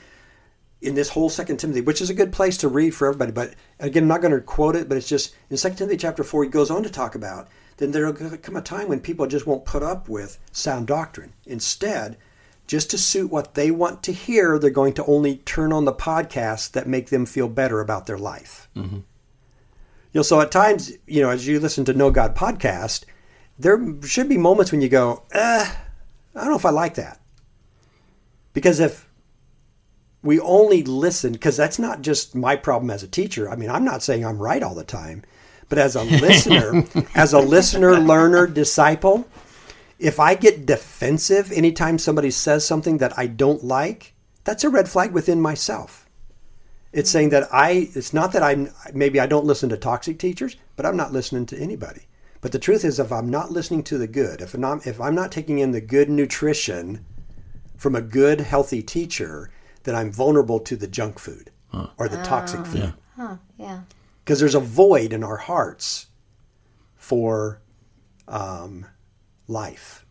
in 0.82 0.94
this 0.94 1.08
whole 1.08 1.30
Second 1.30 1.58
Timothy, 1.58 1.80
which 1.80 2.00
is 2.00 2.10
a 2.10 2.14
good 2.14 2.32
place 2.32 2.56
to 2.58 2.68
read 2.68 2.94
for 2.94 3.08
everybody, 3.08 3.32
but 3.32 3.54
again, 3.80 4.04
I'm 4.04 4.08
not 4.08 4.20
going 4.20 4.34
to 4.34 4.40
quote 4.40 4.76
it, 4.76 4.88
but 4.88 4.98
it's 4.98 5.08
just 5.08 5.34
in 5.50 5.56
Second 5.56 5.78
Timothy 5.78 5.96
chapter 5.96 6.22
four, 6.22 6.44
he 6.44 6.50
goes 6.50 6.70
on 6.70 6.82
to 6.82 6.90
talk 6.90 7.14
about 7.14 7.48
then 7.78 7.90
there'll 7.90 8.12
come 8.12 8.56
a 8.56 8.62
time 8.62 8.88
when 8.88 9.00
people 9.00 9.26
just 9.26 9.46
won't 9.46 9.64
put 9.64 9.82
up 9.82 10.08
with 10.08 10.38
sound 10.52 10.86
doctrine. 10.86 11.32
Instead, 11.44 12.16
just 12.66 12.90
to 12.90 12.98
suit 12.98 13.30
what 13.30 13.54
they 13.54 13.70
want 13.70 14.02
to 14.04 14.12
hear, 14.12 14.58
they're 14.58 14.70
going 14.70 14.94
to 14.94 15.04
only 15.04 15.36
turn 15.38 15.72
on 15.72 15.84
the 15.84 15.92
podcasts 15.92 16.70
that 16.72 16.88
make 16.88 17.10
them 17.10 17.26
feel 17.26 17.48
better 17.48 17.80
about 17.80 18.06
their 18.06 18.18
life. 18.18 18.68
Mm-hmm. 18.74 18.96
You 18.96 20.20
know, 20.20 20.22
so 20.22 20.40
at 20.40 20.50
times, 20.50 20.92
you 21.06 21.20
know, 21.20 21.30
as 21.30 21.46
you 21.46 21.60
listen 21.60 21.84
to 21.84 21.92
Know 21.92 22.10
God 22.10 22.34
podcast, 22.34 23.04
there 23.58 23.80
should 24.02 24.28
be 24.28 24.36
moments 24.38 24.72
when 24.72 24.80
you 24.80 24.88
go, 24.88 25.22
eh, 25.32 25.72
I 26.34 26.40
don't 26.40 26.50
know 26.50 26.56
if 26.56 26.66
I 26.66 26.70
like 26.70 26.94
that. 26.94 27.20
Because 28.52 28.80
if 28.80 29.08
we 30.22 30.40
only 30.40 30.82
listen, 30.82 31.32
because 31.32 31.56
that's 31.56 31.78
not 31.78 32.02
just 32.02 32.34
my 32.34 32.56
problem 32.56 32.90
as 32.90 33.02
a 33.02 33.08
teacher. 33.08 33.48
I 33.48 33.56
mean, 33.56 33.70
I'm 33.70 33.84
not 33.84 34.02
saying 34.02 34.24
I'm 34.24 34.38
right 34.38 34.62
all 34.62 34.74
the 34.74 34.84
time, 34.84 35.22
but 35.68 35.78
as 35.78 35.96
a 35.96 36.02
listener, 36.04 36.84
as 37.14 37.32
a 37.32 37.38
listener, 37.38 37.98
learner, 37.98 38.46
disciple, 38.46 39.26
if 39.98 40.20
I 40.20 40.34
get 40.34 40.66
defensive 40.66 41.50
anytime 41.52 41.98
somebody 41.98 42.30
says 42.30 42.66
something 42.66 42.98
that 42.98 43.18
I 43.18 43.26
don't 43.26 43.64
like, 43.64 44.14
that's 44.44 44.64
a 44.64 44.68
red 44.68 44.88
flag 44.88 45.12
within 45.12 45.40
myself. 45.40 46.08
It's 46.92 47.10
saying 47.10 47.30
that 47.30 47.48
I, 47.52 47.90
it's 47.94 48.12
not 48.12 48.32
that 48.32 48.42
I'm, 48.42 48.70
maybe 48.94 49.20
I 49.20 49.26
don't 49.26 49.44
listen 49.44 49.68
to 49.70 49.76
toxic 49.76 50.18
teachers, 50.18 50.56
but 50.76 50.86
I'm 50.86 50.96
not 50.96 51.12
listening 51.12 51.46
to 51.46 51.58
anybody. 51.58 52.02
But 52.46 52.52
the 52.52 52.60
truth 52.60 52.84
is, 52.84 53.00
if 53.00 53.10
I'm 53.10 53.28
not 53.28 53.50
listening 53.50 53.82
to 53.82 53.98
the 53.98 54.06
good, 54.06 54.40
if 54.40 54.54
I'm 54.54 54.60
not, 54.60 54.86
if 54.86 55.00
I'm 55.00 55.16
not 55.16 55.32
taking 55.32 55.58
in 55.58 55.72
the 55.72 55.80
good 55.80 56.08
nutrition 56.08 57.04
from 57.76 57.96
a 57.96 58.00
good, 58.00 58.40
healthy 58.40 58.84
teacher, 58.84 59.50
then 59.82 59.96
I'm 59.96 60.12
vulnerable 60.12 60.60
to 60.60 60.76
the 60.76 60.86
junk 60.86 61.18
food 61.18 61.50
or 61.98 62.08
the 62.08 62.22
toxic 62.22 62.64
food 62.64 62.94
Huh. 63.16 63.38
Yeah. 63.58 63.80
because 64.22 64.38
there's 64.38 64.54
a 64.54 64.60
void 64.60 65.12
in 65.12 65.24
our 65.24 65.38
hearts 65.38 66.06
for 66.94 67.60
um, 68.28 68.86
life. 69.48 70.06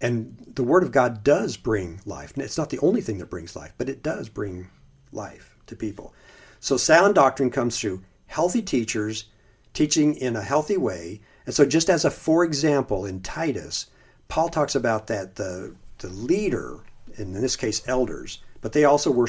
And 0.00 0.54
the 0.54 0.64
Word 0.64 0.82
of 0.82 0.90
God 0.90 1.22
does 1.22 1.58
bring 1.58 2.00
life. 2.06 2.32
It's 2.34 2.56
not 2.56 2.70
the 2.70 2.78
only 2.78 3.02
thing 3.02 3.18
that 3.18 3.28
brings 3.28 3.54
life, 3.54 3.74
but 3.76 3.90
it 3.90 4.02
does 4.02 4.30
bring 4.30 4.70
life 5.12 5.58
to 5.66 5.76
people. 5.76 6.14
So 6.60 6.78
sound 6.78 7.14
doctrine 7.14 7.50
comes 7.50 7.78
through 7.78 8.02
healthy 8.24 8.62
teachers 8.62 9.26
teaching 9.74 10.14
in 10.14 10.34
a 10.34 10.42
healthy 10.42 10.78
way. 10.78 11.20
And 11.46 11.54
so, 11.54 11.64
just 11.64 11.90
as 11.90 12.04
a 12.04 12.10
for 12.10 12.44
example, 12.44 13.04
in 13.04 13.20
Titus, 13.20 13.86
Paul 14.28 14.48
talks 14.48 14.74
about 14.74 15.06
that 15.08 15.36
the 15.36 15.74
the 15.98 16.08
leader, 16.08 16.80
in 17.16 17.32
this 17.32 17.56
case 17.56 17.82
elders, 17.86 18.38
but 18.60 18.72
they 18.72 18.84
also 18.84 19.10
were 19.10 19.28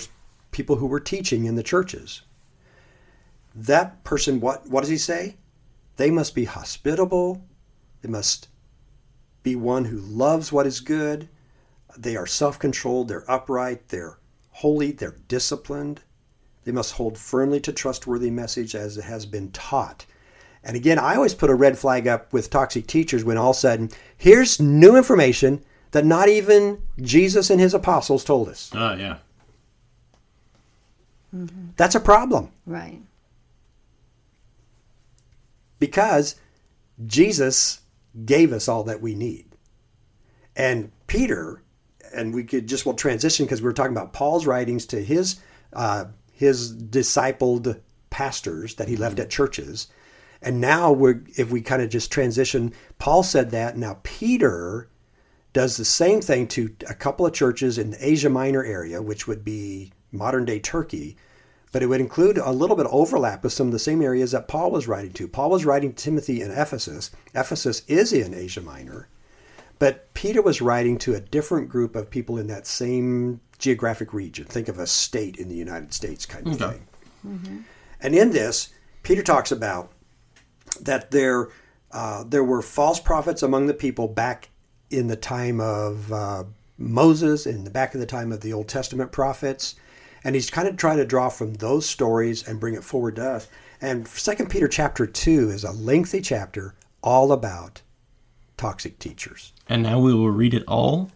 people 0.52 0.76
who 0.78 0.88
were 0.88 1.00
teaching 1.00 1.46
in 1.46 1.56
the 1.56 1.64
churches. 1.64 2.22
That 3.56 4.04
person 4.04 4.40
what 4.40 4.70
what 4.70 4.82
does 4.82 4.90
he 4.90 4.98
say? 4.98 5.38
They 5.98 6.10
must 6.10 6.34
be 6.34 6.46
hospitable. 6.46 7.44
They 8.02 8.10
must 8.10 8.48
be 9.44 9.56
one 9.56 9.86
who 9.86 9.98
loves 9.98 10.52
what 10.52 10.66
is 10.66 10.80
good. 10.80 11.30
They 11.98 12.16
are 12.16 12.26
self-controlled. 12.26 13.08
They're 13.08 13.30
upright. 13.30 13.90
They're 13.90 14.18
holy. 14.52 14.92
They're 14.92 15.18
disciplined. 15.28 16.02
They 16.64 16.72
must 16.72 16.94
hold 16.94 17.18
firmly 17.18 17.60
to 17.62 17.74
trustworthy 17.74 18.32
message 18.32 18.74
as 18.74 18.98
it 18.98 19.04
has 19.04 19.26
been 19.26 19.52
taught 19.52 20.06
and 20.64 20.76
again 20.76 20.98
i 21.00 21.16
always 21.16 21.34
put 21.34 21.50
a 21.50 21.56
red 21.56 21.78
flag 21.78 22.08
up 22.08 22.32
with 22.34 22.50
toxic 22.50 22.88
teachers 22.88 23.24
when 23.24 23.38
all 23.38 23.52
of 23.52 23.56
a 23.56 23.60
sudden 23.60 23.90
here's 24.18 24.60
new 24.60 24.96
information 24.96 25.64
that 25.92 26.06
not 26.06 26.30
even 26.30 26.82
jesus 27.02 27.50
and 27.50 27.60
his 27.60 27.74
apostles 27.74 28.24
told 28.24 28.50
us 28.50 28.72
Oh 28.74 28.94
yeah. 28.94 29.18
Mm-hmm. 31.36 31.70
that's 31.76 31.96
a 31.96 32.00
problem 32.00 32.52
Right. 32.66 33.02
because 35.80 36.36
Jesus 37.06 37.82
gave 38.26 38.54
us 38.54 38.68
all 38.68 38.84
that 38.84 39.02
we 39.02 39.16
need. 39.16 39.46
And 40.56 40.92
Peter, 41.08 41.64
and 42.14 42.34
we 42.34 42.44
could 42.44 42.68
just 42.68 42.86
will 42.86 42.94
transition 42.94 43.46
because 43.46 43.62
we 43.62 43.66
were 43.66 43.74
talking 43.74 43.92
about 43.96 44.14
Paul's 44.14 44.46
writings 44.46 44.86
to 44.88 45.04
his 45.04 45.40
uh, 45.74 46.06
his 46.32 46.76
discipled 46.76 47.80
pastors 48.12 48.76
that 48.76 48.88
he 48.88 48.96
left 48.96 49.16
mm-hmm. 49.16 49.24
at 49.24 49.30
churches, 49.32 49.88
and 50.44 50.60
now 50.62 50.92
we're 50.92 51.24
if 51.38 51.52
we 51.52 51.62
kind 51.62 51.82
of 51.82 51.90
just 51.90 52.12
transition, 52.12 52.74
Paul 53.00 53.24
said 53.24 53.52
that 53.52 53.78
now 53.78 54.00
Peter 54.04 54.90
does 55.54 55.78
the 55.78 55.86
same 55.86 56.20
thing 56.22 56.48
to 56.48 56.76
a 56.90 56.94
couple 56.96 57.26
of 57.26 57.34
churches 57.34 57.78
in 57.78 57.92
the 57.92 58.08
Asia 58.08 58.30
Minor 58.30 58.64
area, 58.64 59.02
which 59.02 59.28
would 59.28 59.44
be 59.46 59.92
modern 60.12 60.46
day 60.46 60.60
Turkey, 60.60 61.16
but 61.72 61.84
it 61.84 61.88
would 61.88 62.02
include 62.02 62.38
a 62.38 62.52
little 62.52 62.76
bit 62.76 62.86
of 62.88 62.94
overlap 62.94 63.44
with 63.44 63.54
some 63.54 63.68
of 63.68 63.74
the 63.74 63.80
same 63.80 64.02
areas 64.02 64.32
that 64.32 64.48
Paul 64.48 64.72
was 64.72 64.88
writing 64.88 65.14
to. 65.14 65.28
Paul 65.28 65.50
was 65.52 65.66
writing 65.66 65.94
to 65.94 66.04
Timothy 66.04 66.42
in 66.42 66.52
Ephesus. 66.52 67.12
Ephesus 67.36 67.84
is 67.88 68.14
in 68.14 68.34
Asia 68.34 68.62
Minor, 68.62 69.08
but 69.80 70.14
Peter 70.14 70.42
was 70.42 70.62
writing 70.62 70.98
to 71.00 71.14
a 71.16 71.20
different 71.20 71.70
group 71.70 71.96
of 71.96 72.10
people 72.10 72.38
in 72.38 72.48
that 72.48 72.66
same 72.68 73.40
geographic 73.60 74.14
region. 74.14 74.46
Think 74.46 74.68
of 74.68 74.80
a 74.80 74.88
state 74.88 75.38
in 75.38 75.50
the 75.50 75.56
United 75.56 75.94
States 75.94 76.26
kind 76.26 76.48
of 76.48 76.62
Okay. 76.62 76.80
thing. 77.24 77.66
And 78.02 78.14
in 78.16 78.32
this, 78.32 78.70
Peter 79.04 79.22
talks 79.24 79.52
about 79.52 79.93
that 80.82 81.12
there 81.12 81.50
uh, 81.92 82.24
there 82.24 82.44
were 82.44 82.62
false 82.62 83.00
prophets 83.00 83.44
among 83.44 83.68
the 83.68 83.74
people 83.74 84.08
back 84.08 84.50
in 84.90 85.08
the 85.08 85.16
time 85.16 85.60
of 85.60 86.12
uh, 86.12 86.44
Moses, 86.78 87.46
in 87.46 87.64
the 87.64 87.70
back 87.70 87.94
of 87.94 88.00
the 88.00 88.06
time 88.06 88.32
of 88.32 88.42
the 88.42 88.54
Old 88.54 88.68
Testament 88.68 89.12
prophets, 89.12 89.76
and 90.24 90.36
he's 90.36 90.50
kind 90.50 90.68
of 90.68 90.76
trying 90.76 90.98
to 90.98 91.06
draw 91.06 91.30
from 91.30 91.54
those 91.56 91.86
stories 91.86 92.48
and 92.48 92.60
bring 92.60 92.74
it 92.74 92.84
forward 92.84 93.16
to 93.18 93.26
us. 93.26 93.48
And 93.82 94.08
Second 94.08 94.50
Peter 94.50 94.68
chapter 94.68 95.06
two 95.06 95.50
is 95.50 95.64
a 95.64 95.72
lengthy 95.72 96.22
chapter 96.22 96.74
all 97.02 97.32
about 97.32 97.82
toxic 98.58 98.98
teachers. 98.98 99.54
And 99.68 99.84
now 99.84 100.00
we 100.00 100.14
will 100.14 100.32
read 100.32 100.54
it 100.54 100.64
all 100.68 101.12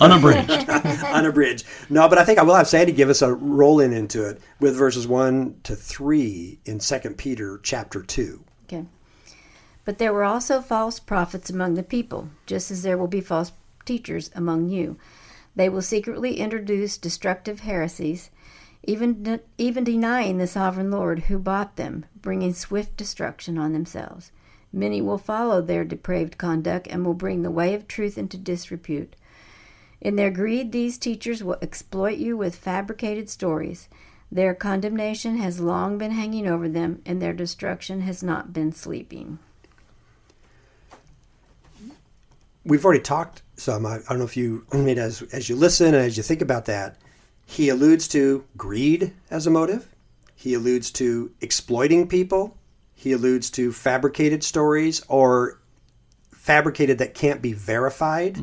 unabridged. 0.00 0.50
unabridged. 1.04 1.64
No, 1.88 2.08
but 2.08 2.18
I 2.18 2.24
think 2.24 2.38
I 2.38 2.42
will 2.42 2.54
have 2.54 2.68
Sandy 2.68 2.92
give 2.92 3.08
us 3.08 3.22
a 3.22 3.32
roll 3.32 3.80
in 3.80 3.92
into 3.92 4.28
it 4.28 4.40
with 4.60 4.76
verses 4.76 5.06
one 5.06 5.60
to 5.64 5.74
three 5.74 6.58
in 6.64 6.80
Second 6.80 7.16
Peter 7.16 7.58
chapter 7.62 8.02
two. 8.02 8.44
Okay. 8.66 8.84
But 9.84 9.98
there 9.98 10.12
were 10.12 10.24
also 10.24 10.60
false 10.60 11.00
prophets 11.00 11.50
among 11.50 11.74
the 11.74 11.82
people, 11.82 12.28
just 12.46 12.70
as 12.70 12.82
there 12.82 12.98
will 12.98 13.08
be 13.08 13.20
false 13.20 13.52
teachers 13.84 14.30
among 14.34 14.68
you. 14.68 14.96
They 15.56 15.68
will 15.68 15.82
secretly 15.82 16.38
introduce 16.38 16.98
destructive 16.98 17.60
heresies, 17.60 18.30
even 18.84 19.40
even 19.58 19.84
denying 19.84 20.38
the 20.38 20.46
sovereign 20.46 20.90
Lord 20.90 21.20
who 21.20 21.38
bought 21.38 21.76
them, 21.76 22.06
bringing 22.14 22.54
swift 22.54 22.96
destruction 22.96 23.58
on 23.58 23.72
themselves. 23.72 24.32
Many 24.72 25.02
will 25.02 25.18
follow 25.18 25.60
their 25.60 25.84
depraved 25.84 26.38
conduct 26.38 26.86
and 26.86 27.04
will 27.04 27.14
bring 27.14 27.42
the 27.42 27.50
way 27.50 27.74
of 27.74 27.88
truth 27.88 28.16
into 28.16 28.38
disrepute. 28.38 29.16
In 30.00 30.16
their 30.16 30.30
greed, 30.30 30.72
these 30.72 30.96
teachers 30.96 31.42
will 31.42 31.58
exploit 31.60 32.18
you 32.18 32.36
with 32.36 32.54
fabricated 32.54 33.28
stories. 33.28 33.88
Their 34.32 34.54
condemnation 34.54 35.38
has 35.38 35.60
long 35.60 35.98
been 35.98 36.12
hanging 36.12 36.46
over 36.46 36.68
them, 36.68 37.02
and 37.04 37.20
their 37.20 37.32
destruction 37.32 38.02
has 38.02 38.22
not 38.22 38.52
been 38.52 38.72
sleeping. 38.72 39.40
We've 42.64 42.84
already 42.84 43.00
talked 43.00 43.42
some. 43.56 43.86
I, 43.86 43.96
I 43.96 44.00
don't 44.08 44.18
know 44.18 44.24
if 44.24 44.36
you, 44.36 44.66
I 44.72 44.76
mean, 44.76 44.98
as 44.98 45.22
as 45.32 45.48
you 45.48 45.56
listen 45.56 45.88
and 45.88 46.04
as 46.04 46.16
you 46.16 46.22
think 46.22 46.42
about 46.42 46.66
that, 46.66 46.96
he 47.46 47.68
alludes 47.68 48.08
to 48.08 48.44
greed 48.56 49.12
as 49.30 49.46
a 49.46 49.50
motive. 49.50 49.94
He 50.34 50.54
alludes 50.54 50.90
to 50.92 51.32
exploiting 51.40 52.08
people. 52.08 52.56
He 52.94 53.12
alludes 53.12 53.50
to 53.50 53.72
fabricated 53.72 54.44
stories 54.44 55.02
or 55.08 55.60
fabricated 56.32 56.98
that 56.98 57.14
can't 57.14 57.42
be 57.42 57.52
verified. 57.52 58.36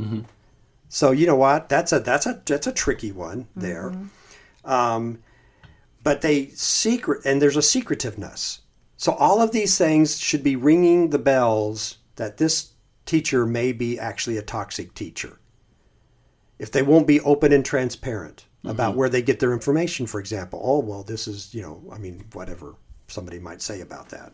So 0.89 1.11
you 1.11 1.27
know 1.27 1.35
what? 1.35 1.69
That's 1.69 1.91
a 1.91 1.99
that's 1.99 2.25
a 2.25 2.41
that's 2.45 2.67
a 2.67 2.71
tricky 2.71 3.11
one 3.11 3.47
there. 3.55 3.93
Um, 4.63 5.19
but 6.03 6.21
they 6.21 6.47
secret 6.49 7.25
and 7.25 7.41
there's 7.41 7.57
a 7.57 7.61
secretiveness. 7.61 8.59
So 8.95 9.11
all 9.13 9.41
of 9.41 9.51
these 9.51 9.77
things 9.77 10.19
should 10.19 10.43
be 10.43 10.55
ringing 10.55 11.09
the 11.09 11.19
bells 11.19 11.97
that 12.15 12.37
this 12.37 12.71
teacher 13.07 13.45
may 13.45 13.71
be 13.71 13.99
actually 13.99 14.37
a 14.37 14.41
toxic 14.41 14.93
teacher. 14.93 15.39
If 16.59 16.71
they 16.71 16.81
won't 16.83 17.07
be 17.07 17.21
open 17.21 17.53
and 17.53 17.65
transparent 17.65 18.45
about 18.63 18.95
where 18.95 19.09
they 19.09 19.21
get 19.21 19.39
their 19.39 19.53
information, 19.53 20.07
for 20.07 20.19
example, 20.19 20.59
oh 20.63 20.79
well, 20.79 21.03
this 21.03 21.27
is 21.27 21.53
you 21.53 21.61
know, 21.61 21.81
I 21.91 21.97
mean, 21.97 22.25
whatever 22.33 22.75
somebody 23.07 23.39
might 23.39 23.61
say 23.61 23.81
about 23.81 24.09
that. 24.09 24.33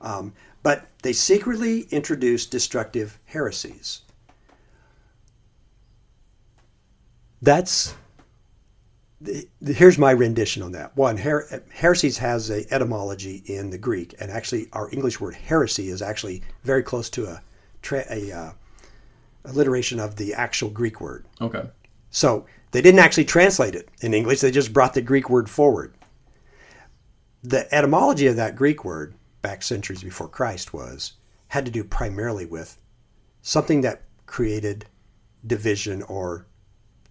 Um, 0.00 0.32
but 0.62 0.86
they 1.02 1.12
secretly 1.12 1.82
introduce 1.90 2.46
destructive 2.46 3.18
heresies. 3.24 4.02
That's 7.40 7.94
here's 9.64 9.98
my 9.98 10.10
rendition 10.10 10.62
on 10.62 10.72
that. 10.72 10.96
One, 10.96 11.16
her, 11.18 11.62
heresies 11.70 12.18
has 12.18 12.50
a 12.50 12.72
etymology 12.72 13.42
in 13.46 13.70
the 13.70 13.78
Greek, 13.78 14.14
and 14.20 14.30
actually, 14.30 14.68
our 14.72 14.90
English 14.92 15.20
word 15.20 15.34
heresy 15.34 15.88
is 15.88 16.02
actually 16.02 16.42
very 16.64 16.82
close 16.82 17.08
to 17.10 17.26
a 17.26 17.42
tra- 17.82 18.06
a 18.08 18.32
uh, 18.32 18.52
alliteration 19.44 20.00
of 20.00 20.16
the 20.16 20.34
actual 20.34 20.70
Greek 20.70 21.00
word. 21.00 21.26
Okay. 21.40 21.64
So 22.10 22.46
they 22.70 22.80
didn't 22.80 23.00
actually 23.00 23.24
translate 23.24 23.74
it 23.74 23.88
in 24.00 24.14
English; 24.14 24.40
they 24.40 24.50
just 24.50 24.72
brought 24.72 24.94
the 24.94 25.02
Greek 25.02 25.28
word 25.28 25.50
forward. 25.50 25.94
The 27.42 27.72
etymology 27.74 28.26
of 28.28 28.36
that 28.36 28.56
Greek 28.56 28.84
word, 28.84 29.14
back 29.42 29.62
centuries 29.62 30.02
before 30.02 30.28
Christ, 30.28 30.72
was 30.72 31.14
had 31.48 31.64
to 31.64 31.70
do 31.70 31.84
primarily 31.84 32.46
with 32.46 32.78
something 33.42 33.80
that 33.82 34.02
created 34.26 34.86
division 35.46 36.02
or 36.04 36.46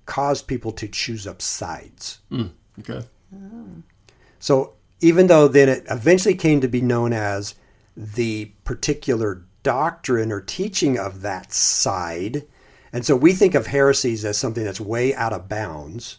caused 0.06 0.48
people 0.48 0.72
to 0.72 0.88
choose 0.88 1.28
up 1.28 1.42
sides. 1.42 2.20
Okay. 2.80 3.06
So 4.40 4.74
even 5.02 5.28
though 5.28 5.48
then 5.48 5.70
it 5.70 5.86
eventually 5.90 6.36
came 6.36 6.62
to 6.62 6.68
be 6.68 6.82
known 6.82 7.14
as 7.14 7.56
the 7.96 8.46
particular 8.64 9.44
doctrine 9.64 10.32
or 10.32 10.42
teaching 10.42 10.98
of 10.98 11.22
that 11.22 11.54
side, 11.54 12.44
and 12.94 13.06
so 13.06 13.16
we 13.16 13.34
think 13.34 13.56
of 13.56 13.68
heresies 13.68 14.26
as 14.26 14.38
something 14.38 14.64
that's 14.64 14.82
way 14.82 15.14
out 15.16 15.34
of 15.34 15.48
bounds, 15.48 16.18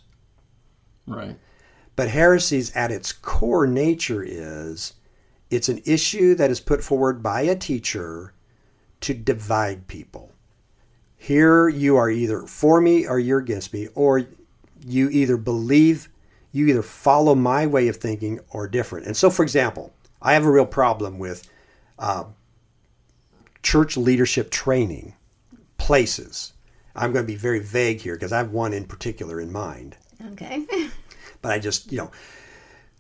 Right. 1.07 1.37
but 1.97 2.09
heresies 2.09 2.75
at 2.75 2.91
its 2.91 3.13
core 3.13 3.67
nature 3.67 4.23
is 4.23 4.95
it's 5.51 5.69
an 5.69 5.83
issue 5.85 6.35
that 6.37 6.51
is 6.51 6.61
put 6.61 6.83
forward 6.83 7.23
by 7.23 7.43
a 7.43 7.57
teacher 7.57 8.33
to 9.01 9.13
divide 9.13 9.87
people. 9.87 10.33
Here 11.17 11.69
you 11.69 11.97
are 11.97 12.11
either 12.11 12.43
for 12.47 12.81
me 12.81 13.07
or 13.07 13.19
you're 13.19 13.39
against 13.39 13.73
me, 13.73 13.89
or 13.95 14.27
you 14.85 15.09
either 15.11 15.37
believe, 15.37 16.09
you 16.53 16.67
either 16.67 16.83
follow 16.83 17.35
my 17.35 17.67
way 17.67 17.89
of 17.89 17.97
thinking 17.97 18.41
or 18.51 18.67
different. 18.67 19.07
And 19.07 19.17
so, 19.17 19.31
for 19.31 19.43
example, 19.43 19.93
I 20.21 20.33
have 20.35 20.45
a 20.45 20.51
real 20.51 20.67
problem 20.67 21.19
with 21.19 21.49
uh, 21.99 22.25
church 23.63 23.97
leadership 23.97 24.51
training 24.51 25.15
places. 25.79 26.53
I'm 26.95 27.13
going 27.13 27.25
to 27.25 27.33
be 27.33 27.37
very 27.37 27.61
vague 27.61 28.01
here 28.01 28.15
because 28.15 28.33
I 28.33 28.39
have 28.39 28.51
one 28.51 28.73
in 28.73 28.85
particular 28.85 29.41
in 29.41 29.51
mind 29.51 29.97
Okay. 30.33 30.67
but 31.43 31.53
I 31.53 31.59
just, 31.59 31.91
you 31.91 31.99
know, 31.99 32.11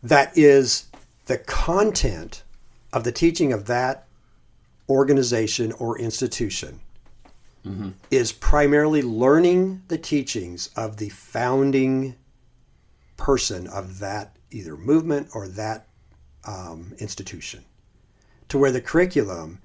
that 0.02 0.36
is 0.36 0.86
the 1.26 1.38
content 1.38 2.42
of 2.92 3.04
the 3.04 3.12
teaching 3.12 3.52
of 3.52 3.66
that 3.66 4.06
organization 4.88 5.72
or 5.72 5.98
institution 5.98 6.80
is 8.10 8.32
primarily 8.32 9.02
learning 9.02 9.82
the 9.86 9.96
teachings 9.96 10.68
of 10.74 10.96
the 10.96 11.08
founding 11.10 12.16
person 13.16 13.68
of 13.68 14.00
that 14.00 14.34
either 14.50 14.76
movement 14.76 15.28
or 15.32 15.46
that 15.46 15.86
um, 16.44 16.92
institution 16.98 17.64
to 18.48 18.58
where 18.58 18.72
the 18.72 18.80
curriculum 18.80 19.60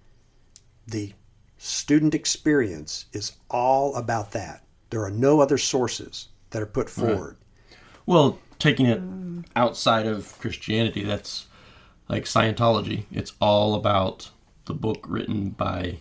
the 0.88 1.14
student 1.58 2.16
experience 2.16 3.06
is 3.14 3.34
all 3.50 3.96
about 3.96 4.32
that 4.32 4.64
there 4.90 5.04
are 5.04 5.12
no 5.12 5.42
other 5.42 5.58
sources 5.58 6.30
that 6.52 6.62
are 6.62 6.68
put 6.68 6.90
forward 6.90 7.38
Well, 8.06 8.40
taking 8.60 8.86
it 8.86 9.02
outside 9.56 10.06
of 10.06 10.38
Christianity, 10.40 11.04
that's 11.04 11.48
like 12.08 12.24
Scientology. 12.24 13.04
It's 13.12 13.34
all 13.42 13.76
about 13.76 14.32
the 14.66 14.74
book 14.74 15.06
written 15.08 15.50
by 15.50 16.00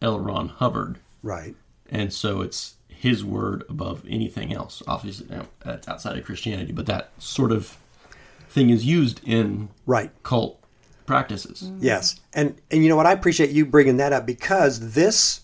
L. 0.00 0.18
Ron 0.18 0.48
Hubbard. 0.48 0.98
right 1.22 1.54
And 1.90 2.12
so 2.12 2.40
it's 2.40 2.74
his 2.88 3.24
word 3.24 3.64
above 3.68 4.02
anything 4.08 4.52
else. 4.52 4.82
Obviously, 4.88 5.26
that's 5.64 5.86
outside 5.86 6.16
of 6.16 6.24
Christianity, 6.24 6.72
but 6.72 6.86
that 6.86 7.10
sort 7.18 7.52
of 7.52 7.76
thing 8.48 8.70
is 8.70 8.86
used 8.86 9.20
in 9.24 9.68
right 9.84 10.10
cult 10.22 10.58
practices. 11.06 11.70
Yes, 11.80 12.20
and 12.34 12.54
and 12.70 12.82
you 12.82 12.88
know 12.88 12.96
what? 12.96 13.06
I 13.06 13.12
appreciate 13.12 13.50
you 13.50 13.64
bringing 13.66 13.96
that 13.98 14.12
up 14.12 14.26
because 14.26 14.92
this 14.92 15.40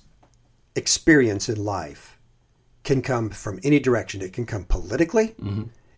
experience 0.75 1.49
in 1.49 1.65
life 1.65 2.19
can 2.85 3.03
come 3.03 3.31
from 3.31 3.61
any 3.63 3.79
direction. 3.79 4.21
It 4.23 4.33
can 4.33 4.47
come 4.47 4.65
politically. 4.65 5.35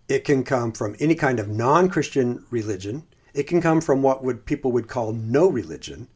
It 0.08 0.24
can 0.24 0.44
come 0.44 0.72
from 0.72 0.94
any 1.00 1.14
kind 1.14 1.40
of 1.40 1.48
non-Christian 1.48 2.44
religion. 2.50 3.04
It 3.32 3.44
can 3.44 3.60
come 3.62 3.80
from 3.80 4.02
what 4.02 4.22
would 4.22 4.44
people 4.44 4.70
would 4.72 4.86
call 4.86 5.12
no 5.12 5.48
religion, 5.48 6.08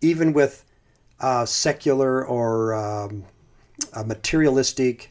even 0.00 0.32
with 0.32 0.64
uh, 1.20 1.44
secular 1.46 2.24
or 2.24 2.74
um, 2.74 3.24
a 3.92 4.04
materialistic 4.04 5.10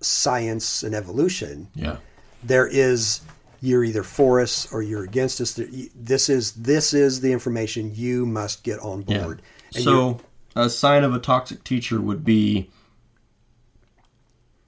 science 0.00 0.82
and 0.82 0.94
evolution 0.94 1.68
Yeah. 1.74 1.96
there 2.42 2.66
is 2.66 3.20
you're 3.64 3.84
either 3.84 4.02
for 4.02 4.40
us 4.40 4.70
or 4.72 4.82
you're 4.82 5.04
against 5.04 5.40
us. 5.40 5.58
This 5.94 6.28
is 6.28 6.52
this 6.52 6.92
is 6.92 7.20
the 7.20 7.32
information 7.32 7.92
you 7.94 8.26
must 8.26 8.62
get 8.62 8.78
on 8.80 9.02
board. 9.02 9.42
And 9.74 9.84
you're- 9.84 10.18
So 10.18 10.20
a 10.56 10.68
sign 10.70 11.02
of 11.04 11.14
a 11.14 11.18
toxic 11.18 11.64
teacher 11.64 12.00
would 12.00 12.24
be 12.24 12.70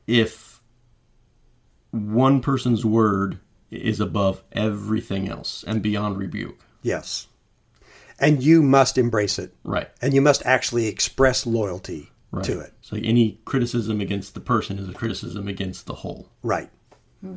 if 0.07 0.61
one 1.91 2.41
person's 2.41 2.85
word 2.85 3.39
is 3.71 4.01
above 4.01 4.43
everything 4.53 5.29
else 5.29 5.65
and 5.67 5.83
beyond 5.83 6.17
rebuke. 6.19 6.59
Yes. 6.83 7.27
And 8.19 8.43
you 8.43 8.63
must 8.63 8.97
embrace 8.97 9.39
it. 9.39 9.55
Right. 9.65 9.91
And 10.01 10.15
you 10.15 10.21
must 10.23 10.43
actually 10.47 10.87
express 10.87 11.45
loyalty 11.47 12.11
Right. 12.31 12.45
to 12.45 12.61
it. 12.61 12.73
So 12.81 12.97
any 12.97 13.41
criticism 13.45 14.01
against 14.01 14.35
the 14.35 14.41
person 14.41 14.79
is 14.79 14.89
a 14.89 14.93
criticism 14.93 15.49
against 15.49 15.87
the 15.87 15.95
whole. 15.95 16.29
Right. 16.43 16.71
Hmm. 17.21 17.37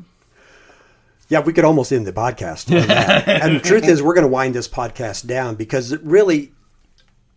Yeah, 1.30 1.42
we 1.42 1.54
could 1.54 1.64
almost 1.66 1.92
end 1.94 2.06
the 2.08 2.14
podcast 2.14 2.72
on 2.82 2.88
that. 2.88 3.28
and 3.44 3.56
the 3.56 3.60
truth 3.60 3.86
is, 3.88 4.02
we're 4.02 4.16
going 4.16 4.24
to 4.26 4.32
wind 4.32 4.56
this 4.56 4.68
podcast 4.68 5.28
down 5.28 5.56
because 5.56 5.92
it 5.92 6.02
really, 6.04 6.52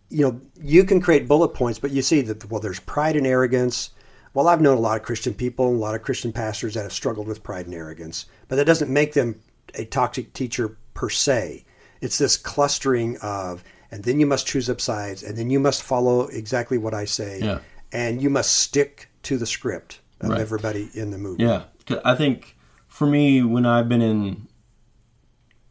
you 0.09 0.23
know, 0.23 0.41
you 0.61 0.83
can 0.83 0.99
create 0.99 1.27
bullet 1.27 1.49
points, 1.49 1.77
but 1.79 1.91
you 1.91 2.01
see 2.01 2.21
that, 2.21 2.49
well, 2.49 2.59
there's 2.59 2.79
pride 2.79 3.15
and 3.15 3.27
arrogance. 3.27 3.91
Well, 4.33 4.47
I've 4.47 4.61
known 4.61 4.77
a 4.77 4.81
lot 4.81 4.97
of 4.97 5.03
Christian 5.03 5.35
people, 5.35 5.67
a 5.67 5.71
lot 5.77 5.93
of 5.93 6.01
Christian 6.01 6.33
pastors 6.33 6.73
that 6.73 6.81
have 6.81 6.91
struggled 6.93 7.27
with 7.27 7.43
pride 7.43 7.67
and 7.67 7.75
arrogance, 7.75 8.25
but 8.47 8.55
that 8.55 8.65
doesn't 8.65 8.91
make 8.91 9.13
them 9.13 9.39
a 9.75 9.85
toxic 9.85 10.33
teacher 10.33 10.75
per 10.95 11.09
se. 11.09 11.63
It's 12.01 12.17
this 12.17 12.35
clustering 12.35 13.17
of, 13.21 13.63
and 13.91 14.03
then 14.03 14.19
you 14.19 14.25
must 14.25 14.47
choose 14.47 14.71
up 14.71 14.81
sides, 14.81 15.21
and 15.21 15.37
then 15.37 15.51
you 15.51 15.59
must 15.59 15.83
follow 15.83 16.21
exactly 16.29 16.79
what 16.79 16.95
I 16.95 17.05
say, 17.05 17.39
Yeah. 17.43 17.59
and 17.91 18.21
you 18.23 18.31
must 18.31 18.57
stick 18.57 19.09
to 19.23 19.37
the 19.37 19.45
script 19.45 19.99
of 20.19 20.31
Right. 20.31 20.41
everybody 20.41 20.89
in 20.95 21.11
the 21.11 21.17
movie. 21.19 21.43
Yeah, 21.43 21.63
I 22.03 22.15
think 22.15 22.57
for 23.03 23.09
me, 23.09 23.43
when 23.43 23.65
I've 23.65 23.89
been 23.89 24.01
in, 24.01 24.47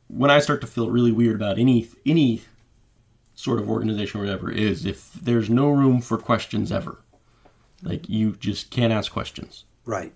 when 0.09 0.31
I 0.31 0.39
start 0.41 0.61
to 0.61 0.67
feel 0.67 0.91
really 0.91 1.13
weird 1.13 1.35
about 1.35 1.59
any 1.59 1.89
any 2.05 2.43
sort 3.35 3.59
of 3.59 3.71
organization 3.71 4.21
or 4.21 4.25
whatever, 4.25 4.51
is 4.51 4.85
if 4.85 5.15
there's 5.15 5.49
no 5.49 5.71
room 5.71 6.03
for 6.03 6.19
questions 6.19 6.71
ever, 6.71 7.01
like 7.83 8.07
you 8.07 8.33
just 8.33 8.71
can't 8.71 8.93
ask 8.93 9.11
questions. 9.11 9.65
Right. 9.87 10.13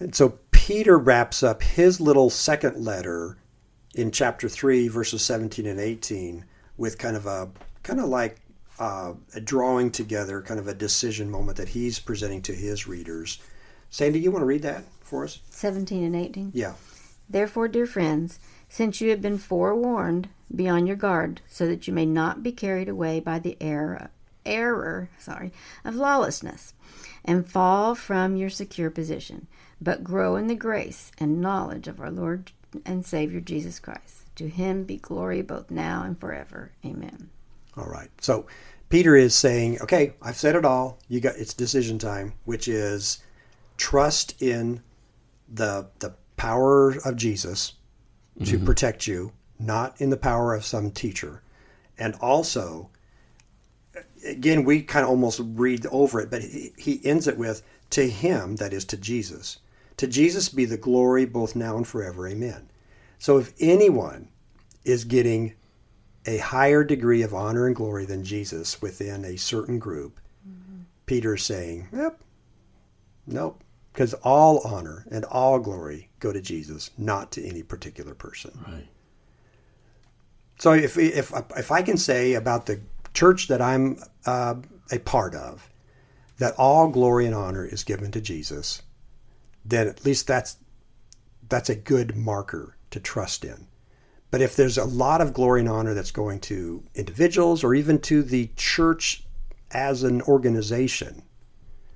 And 0.00 0.12
so 0.12 0.40
Peter 0.50 0.98
wraps 0.98 1.44
up 1.44 1.62
his 1.62 2.00
little 2.00 2.30
second 2.30 2.84
letter 2.84 3.38
in 3.94 4.10
chapter 4.10 4.48
3 4.48 4.88
verses 4.88 5.22
17 5.22 5.66
and 5.66 5.78
18 5.78 6.44
with 6.78 6.98
kind 6.98 7.16
of 7.16 7.26
a 7.26 7.48
kind 7.84 8.00
of 8.00 8.06
like 8.06 8.40
uh, 8.80 9.12
a 9.36 9.40
drawing 9.40 9.92
together 9.92 10.42
kind 10.42 10.58
of 10.58 10.66
a 10.66 10.74
decision 10.74 11.30
moment 11.30 11.56
that 11.58 11.68
he's 11.68 12.00
presenting 12.00 12.42
to 12.42 12.52
his 12.52 12.88
readers. 12.88 13.38
Sandy, 13.90 14.18
you 14.18 14.32
want 14.32 14.42
to 14.42 14.46
read 14.46 14.62
that 14.62 14.82
for 15.10 15.24
us? 15.24 15.40
17 15.50 16.02
and 16.02 16.16
18. 16.16 16.52
Yeah. 16.54 16.74
Therefore, 17.28 17.68
dear 17.68 17.86
friends, 17.86 18.38
since 18.68 19.00
you 19.00 19.10
have 19.10 19.20
been 19.20 19.38
forewarned, 19.38 20.28
be 20.54 20.68
on 20.68 20.86
your 20.86 20.96
guard, 20.96 21.40
so 21.48 21.66
that 21.66 21.86
you 21.86 21.92
may 21.92 22.06
not 22.06 22.42
be 22.42 22.52
carried 22.52 22.88
away 22.88 23.20
by 23.20 23.38
the 23.38 23.56
error, 23.60 24.10
error, 24.46 25.10
sorry, 25.18 25.52
of 25.84 25.94
lawlessness, 25.94 26.72
and 27.24 27.48
fall 27.48 27.94
from 27.94 28.36
your 28.36 28.50
secure 28.50 28.90
position, 28.90 29.46
but 29.80 30.04
grow 30.04 30.36
in 30.36 30.46
the 30.46 30.54
grace 30.54 31.12
and 31.18 31.40
knowledge 31.40 31.86
of 31.88 32.00
our 32.00 32.10
Lord 32.10 32.52
and 32.86 33.04
Savior 33.04 33.40
Jesus 33.40 33.78
Christ. 33.78 34.34
To 34.36 34.48
him 34.48 34.84
be 34.84 34.96
glory 34.96 35.42
both 35.42 35.70
now 35.70 36.02
and 36.02 36.18
forever. 36.18 36.70
Amen. 36.84 37.28
All 37.76 37.86
right. 37.86 38.10
So 38.20 38.46
Peter 38.88 39.14
is 39.14 39.34
saying, 39.34 39.80
okay, 39.82 40.14
I've 40.22 40.36
said 40.36 40.56
it 40.56 40.64
all. 40.64 40.98
You 41.08 41.20
got 41.20 41.36
it's 41.36 41.54
decision 41.54 41.98
time, 41.98 42.32
which 42.44 42.66
is 42.68 43.22
trust 43.76 44.40
in 44.42 44.82
the 45.50 45.88
the 45.98 46.14
power 46.36 46.92
of 47.04 47.16
Jesus 47.16 47.74
to 48.44 48.56
mm-hmm. 48.56 48.64
protect 48.64 49.06
you, 49.06 49.32
not 49.58 50.00
in 50.00 50.10
the 50.10 50.16
power 50.16 50.54
of 50.54 50.64
some 50.64 50.90
teacher. 50.90 51.42
And 51.98 52.14
also 52.20 52.90
again, 54.26 54.64
we 54.64 54.82
kind 54.82 55.04
of 55.04 55.10
almost 55.10 55.40
read 55.44 55.86
over 55.86 56.20
it, 56.20 56.30
but 56.30 56.42
he, 56.42 56.72
he 56.76 57.00
ends 57.04 57.26
it 57.26 57.38
with 57.38 57.62
to 57.90 58.08
him, 58.08 58.56
that 58.56 58.72
is 58.72 58.84
to 58.86 58.96
Jesus. 58.96 59.58
To 59.96 60.06
Jesus 60.06 60.48
be 60.48 60.64
the 60.64 60.76
glory 60.76 61.24
both 61.26 61.56
now 61.56 61.76
and 61.76 61.86
forever. 61.86 62.28
Amen. 62.28 62.70
So 63.18 63.38
if 63.38 63.52
anyone 63.60 64.28
is 64.84 65.04
getting 65.04 65.54
a 66.26 66.38
higher 66.38 66.84
degree 66.84 67.22
of 67.22 67.34
honor 67.34 67.66
and 67.66 67.76
glory 67.76 68.06
than 68.06 68.24
Jesus 68.24 68.80
within 68.80 69.24
a 69.24 69.36
certain 69.36 69.78
group, 69.78 70.20
mm-hmm. 70.48 70.82
Peter 71.06 71.34
is 71.34 71.42
saying, 71.42 71.88
Yep, 71.92 72.20
nope, 73.26 73.62
because 73.92 74.14
all 74.14 74.60
honor 74.60 75.06
and 75.10 75.24
all 75.24 75.58
glory 75.58 76.10
go 76.20 76.32
to 76.32 76.40
Jesus, 76.40 76.90
not 76.96 77.32
to 77.32 77.44
any 77.46 77.62
particular 77.62 78.14
person. 78.14 78.52
Right. 78.66 78.86
So 80.58 80.72
if 80.72 80.98
if 80.98 81.32
if 81.56 81.72
I 81.72 81.82
can 81.82 81.96
say 81.96 82.34
about 82.34 82.66
the 82.66 82.80
church 83.14 83.48
that 83.48 83.62
I'm 83.62 83.98
uh, 84.26 84.56
a 84.92 84.98
part 84.98 85.34
of, 85.34 85.68
that 86.38 86.54
all 86.58 86.88
glory 86.88 87.26
and 87.26 87.34
honor 87.34 87.64
is 87.64 87.82
given 87.82 88.10
to 88.12 88.20
Jesus, 88.20 88.82
then 89.64 89.88
at 89.88 90.04
least 90.04 90.26
that's 90.26 90.56
that's 91.48 91.70
a 91.70 91.74
good 91.74 92.16
marker 92.16 92.76
to 92.90 93.00
trust 93.00 93.44
in. 93.44 93.66
But 94.30 94.42
if 94.42 94.54
there's 94.54 94.78
a 94.78 94.84
lot 94.84 95.20
of 95.20 95.34
glory 95.34 95.60
and 95.60 95.68
honor 95.68 95.94
that's 95.94 96.12
going 96.12 96.40
to 96.40 96.84
individuals 96.94 97.64
or 97.64 97.74
even 97.74 97.98
to 98.02 98.22
the 98.22 98.48
church 98.56 99.24
as 99.72 100.04
an 100.04 100.22
organization, 100.22 101.22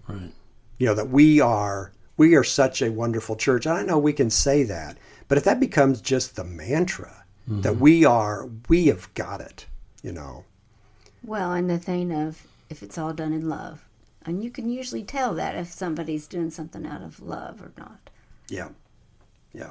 Right. 0.08 0.32
You 0.78 0.86
know 0.86 0.94
that 0.94 1.10
we 1.10 1.40
are 1.40 1.92
we 2.16 2.34
are 2.34 2.44
such 2.44 2.80
a 2.80 2.92
wonderful 2.92 3.36
church. 3.36 3.66
And 3.66 3.76
i 3.76 3.82
know 3.82 3.98
we 3.98 4.12
can 4.12 4.30
say 4.30 4.62
that 4.64 4.98
but 5.28 5.38
if 5.38 5.44
that 5.44 5.60
becomes 5.60 6.00
just 6.00 6.36
the 6.36 6.44
mantra 6.44 7.24
that 7.46 7.74
mm-hmm. 7.74 7.80
we 7.80 8.04
are 8.04 8.48
we 8.68 8.86
have 8.86 9.12
got 9.14 9.40
it 9.40 9.66
you 10.04 10.12
know. 10.12 10.44
Well, 11.24 11.52
and 11.52 11.68
the 11.68 11.78
thing 11.78 12.12
of 12.12 12.46
if 12.68 12.82
it's 12.82 12.98
all 12.98 13.14
done 13.14 13.32
in 13.32 13.48
love, 13.48 13.82
and 14.24 14.44
you 14.44 14.50
can 14.50 14.68
usually 14.68 15.02
tell 15.02 15.34
that 15.34 15.56
if 15.56 15.72
somebody's 15.72 16.26
doing 16.26 16.50
something 16.50 16.86
out 16.86 17.02
of 17.02 17.20
love 17.20 17.60
or 17.60 17.72
not. 17.76 18.10
yeah. 18.48 18.68
Yeah. 19.52 19.70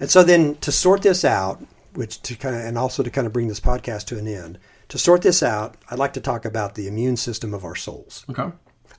And 0.00 0.10
so 0.10 0.24
then 0.24 0.56
to 0.56 0.72
sort 0.72 1.02
this 1.02 1.24
out 1.24 1.64
which 1.94 2.20
to 2.22 2.34
kind 2.34 2.54
of 2.54 2.62
and 2.62 2.76
also 2.76 3.02
to 3.02 3.10
kind 3.10 3.26
of 3.26 3.32
bring 3.32 3.48
this 3.48 3.60
podcast 3.60 4.06
to 4.06 4.18
an 4.18 4.26
end 4.26 4.58
to 4.88 4.98
sort 4.98 5.22
this 5.22 5.42
out 5.42 5.76
i'd 5.90 5.98
like 5.98 6.12
to 6.12 6.20
talk 6.20 6.44
about 6.44 6.74
the 6.74 6.86
immune 6.86 7.16
system 7.16 7.54
of 7.54 7.64
our 7.64 7.76
souls. 7.76 8.24
Okay. 8.28 8.50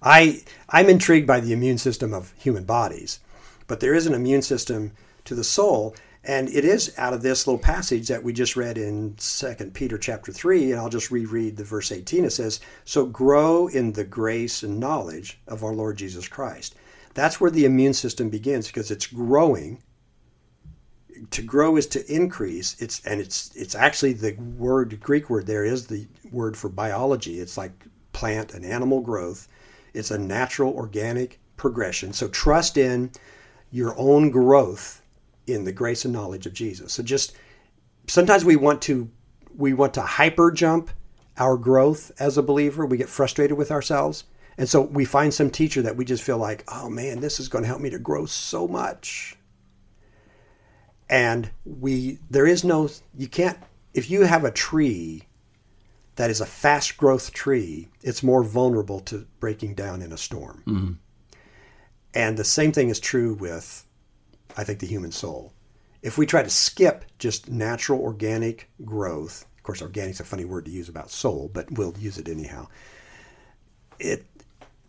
I 0.02 0.44
I'm 0.70 0.90
intrigued 0.90 1.28
by 1.28 1.40
the 1.40 1.54
immune 1.54 1.78
system 1.78 2.14
of 2.14 2.34
human 2.38 2.64
bodies, 2.64 3.20
but 3.68 3.80
there 3.80 3.94
is 3.94 4.08
an 4.08 4.14
immune 4.14 4.42
system 4.42 4.94
to 5.26 5.36
the 5.36 5.44
soul, 5.44 5.96
and 6.24 6.50
it 6.50 6.66
is 6.66 6.94
out 6.98 7.14
of 7.14 7.22
this 7.22 7.46
little 7.46 7.60
passage 7.60 8.08
that 8.08 8.24
we 8.24 8.34
just 8.34 8.56
read 8.56 8.78
in 8.78 9.16
Second 9.18 9.74
Peter 9.74 9.98
chapter 9.98 10.32
three, 10.32 10.72
and 10.72 10.80
I'll 10.80 10.90
just 10.90 11.12
reread 11.12 11.58
the 11.58 11.64
verse 11.64 11.92
18. 11.92 12.26
It 12.26 12.32
says, 12.32 12.60
"So 12.84 13.06
grow 13.06 13.68
in 13.68 13.94
the 13.94 14.04
grace 14.04 14.64
and 14.64 14.80
knowledge 14.80 15.40
of 15.48 15.64
our 15.64 15.74
Lord 15.74 15.98
Jesus 15.98 16.28
Christ." 16.28 16.76
That's 17.14 17.40
where 17.40 17.52
the 17.52 17.66
immune 17.66 17.94
system 17.94 18.30
begins 18.30 18.68
because 18.68 18.90
it's 18.90 19.08
growing. 19.08 19.84
To 21.30 21.42
grow 21.44 21.76
is 21.76 21.86
to 21.88 22.12
increase. 22.12 22.76
It's 22.80 23.02
and 23.06 23.22
it's 23.22 23.52
it's 23.56 23.76
actually 23.76 24.14
the 24.14 24.34
word 24.34 25.00
Greek 25.00 25.30
word 25.30 25.46
there 25.46 25.66
is 25.66 25.86
the 25.86 26.08
word 26.32 26.58
for 26.58 26.70
biology. 26.70 27.40
It's 27.40 27.58
like 27.58 27.86
plant 28.14 28.54
and 28.54 28.66
animal 28.66 29.02
growth. 29.02 29.48
It's 29.94 30.12
a 30.12 30.18
natural 30.18 30.74
organic 30.74 31.40
progression. 31.58 32.14
So 32.14 32.28
trust 32.28 32.78
in 32.78 33.12
your 33.72 33.98
own 33.98 34.32
growth 34.32 35.02
in 35.48 35.64
the 35.64 35.72
grace 35.72 36.06
and 36.06 36.14
knowledge 36.14 36.46
of 36.46 36.54
Jesus. 36.54 36.94
So 36.94 37.04
just 37.04 37.36
sometimes 38.08 38.46
we 38.46 38.56
want 38.56 38.82
to 38.84 39.10
we 39.56 39.74
want 39.74 39.94
to 39.96 40.02
hyper 40.02 40.52
jump 40.52 40.92
our 41.38 41.58
growth 41.58 42.12
as 42.20 42.38
a 42.38 42.44
believer. 42.44 42.86
We 42.86 42.98
get 42.98 43.10
frustrated 43.10 43.58
with 43.58 43.72
ourselves. 43.72 44.26
And 44.58 44.68
so 44.68 44.82
we 44.82 45.06
find 45.06 45.34
some 45.34 45.50
teacher 45.50 45.82
that 45.82 45.96
we 45.96 46.06
just 46.06 46.24
feel 46.24 46.38
like, 46.38 46.64
"Oh 46.68 46.90
man, 46.90 47.20
this 47.20 47.40
is 47.40 47.48
going 47.48 47.64
to 47.64 47.68
help 47.68 47.82
me 47.82 47.90
to 47.90 48.00
grow 48.00 48.26
so 48.26 48.68
much." 48.68 49.38
And 51.10 51.52
we 51.66 52.20
there 52.30 52.46
is 52.46 52.64
no 52.64 52.90
you 53.18 53.28
can't 53.28 53.58
if 53.94 54.10
you 54.10 54.24
have 54.24 54.46
a 54.46 54.52
tree 54.52 55.24
that 56.22 56.30
is 56.30 56.40
a 56.40 56.46
fast 56.46 56.98
growth 56.98 57.34
tree, 57.34 57.88
it's 58.04 58.22
more 58.22 58.44
vulnerable 58.44 59.00
to 59.00 59.26
breaking 59.40 59.74
down 59.74 60.04
in 60.04 60.14
a 60.14 60.18
storm. 60.20 60.62
And 62.14 62.38
the 62.38 62.44
same 62.44 62.72
thing 62.72 62.90
is 62.90 63.00
true 63.00 63.34
with, 63.34 63.84
I 64.56 64.64
think, 64.64 64.78
the 64.78 64.86
human 64.86 65.12
soul. 65.12 65.52
If 66.04 66.20
we 66.20 66.28
try 66.28 66.44
to 66.44 66.50
skip 66.52 67.06
just 67.18 67.50
natural 67.50 68.00
organic 68.00 68.70
growth, 68.86 69.48
of 69.58 69.64
course, 69.64 69.82
organic's 69.82 70.20
a 70.20 70.24
funny 70.24 70.46
word 70.46 70.66
to 70.66 70.72
use 70.72 70.90
about 70.90 71.10
soul, 71.10 71.50
but 71.52 71.72
we'll 71.72 71.96
use 71.98 72.20
it 72.20 72.30
anyhow. 72.30 72.68
It, 73.98 74.24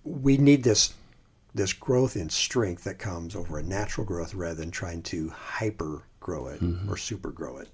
we 0.05 0.37
need 0.37 0.63
this 0.65 0.93
this 1.55 1.73
growth 1.73 2.15
in 2.15 2.29
strength 2.29 2.85
that 2.85 2.99
comes 2.99 3.35
over 3.35 3.59
a 3.59 3.63
natural 3.63 4.07
growth 4.07 4.35
rather 4.35 4.57
than 4.57 4.71
trying 4.71 5.03
to 5.05 5.31
hyper 5.31 6.03
grow 6.21 6.49
it 6.49 6.61
or 6.91 6.99
super 6.99 7.31
grow 7.31 7.57
it. 7.57 7.69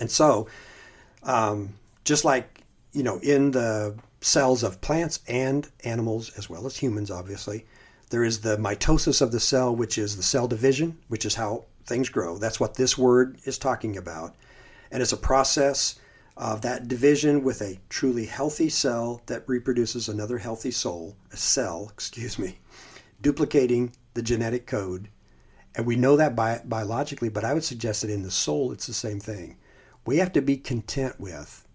And 0.00 0.10
so, 0.10 0.48
um, 1.24 1.74
just 2.08 2.24
like 2.24 2.62
you 2.92 3.02
know 3.02 3.18
in 3.18 3.50
the 3.52 3.94
cells 4.20 4.62
of 4.62 4.80
plants 4.80 5.20
and 5.28 5.70
animals 5.84 6.30
as 6.36 6.50
well 6.50 6.66
as 6.66 6.76
humans 6.76 7.10
obviously 7.10 7.64
there 8.10 8.24
is 8.24 8.40
the 8.40 8.56
mitosis 8.56 9.22
of 9.22 9.30
the 9.30 9.38
cell 9.38 9.74
which 9.74 9.96
is 9.98 10.16
the 10.16 10.22
cell 10.22 10.48
division 10.48 10.98
which 11.08 11.24
is 11.24 11.36
how 11.36 11.64
things 11.88 12.10
grow. 12.10 12.38
That's 12.38 12.60
what 12.60 12.74
this 12.74 12.96
word 12.96 13.38
is 13.44 13.58
talking 13.58 13.96
about. 13.96 14.36
And 14.92 15.02
it's 15.02 15.12
a 15.12 15.16
process 15.16 15.98
of 16.36 16.62
that 16.62 16.86
division 16.86 17.42
with 17.42 17.60
a 17.62 17.80
truly 17.88 18.26
healthy 18.26 18.68
cell 18.68 19.22
that 19.26 19.48
reproduces 19.48 20.08
another 20.08 20.38
healthy 20.38 20.70
soul 20.70 21.16
a 21.32 21.36
cell 21.36 21.88
excuse 21.92 22.38
me 22.38 22.58
duplicating 23.20 23.92
the 24.14 24.22
genetic 24.22 24.66
code. 24.66 25.08
And 25.74 25.86
we 25.86 25.96
know 25.96 26.16
that 26.16 26.36
bi- 26.36 26.62
biologically, 26.64 27.28
but 27.28 27.44
I 27.44 27.54
would 27.54 27.64
suggest 27.64 28.02
that 28.02 28.10
in 28.10 28.22
the 28.22 28.30
soul, 28.30 28.70
it's 28.70 28.86
the 28.86 28.92
same 28.92 29.18
thing. 29.18 29.56
We 30.06 30.18
have 30.18 30.32
to 30.34 30.40
be 30.40 30.56
content 30.56 31.18
with 31.18 31.66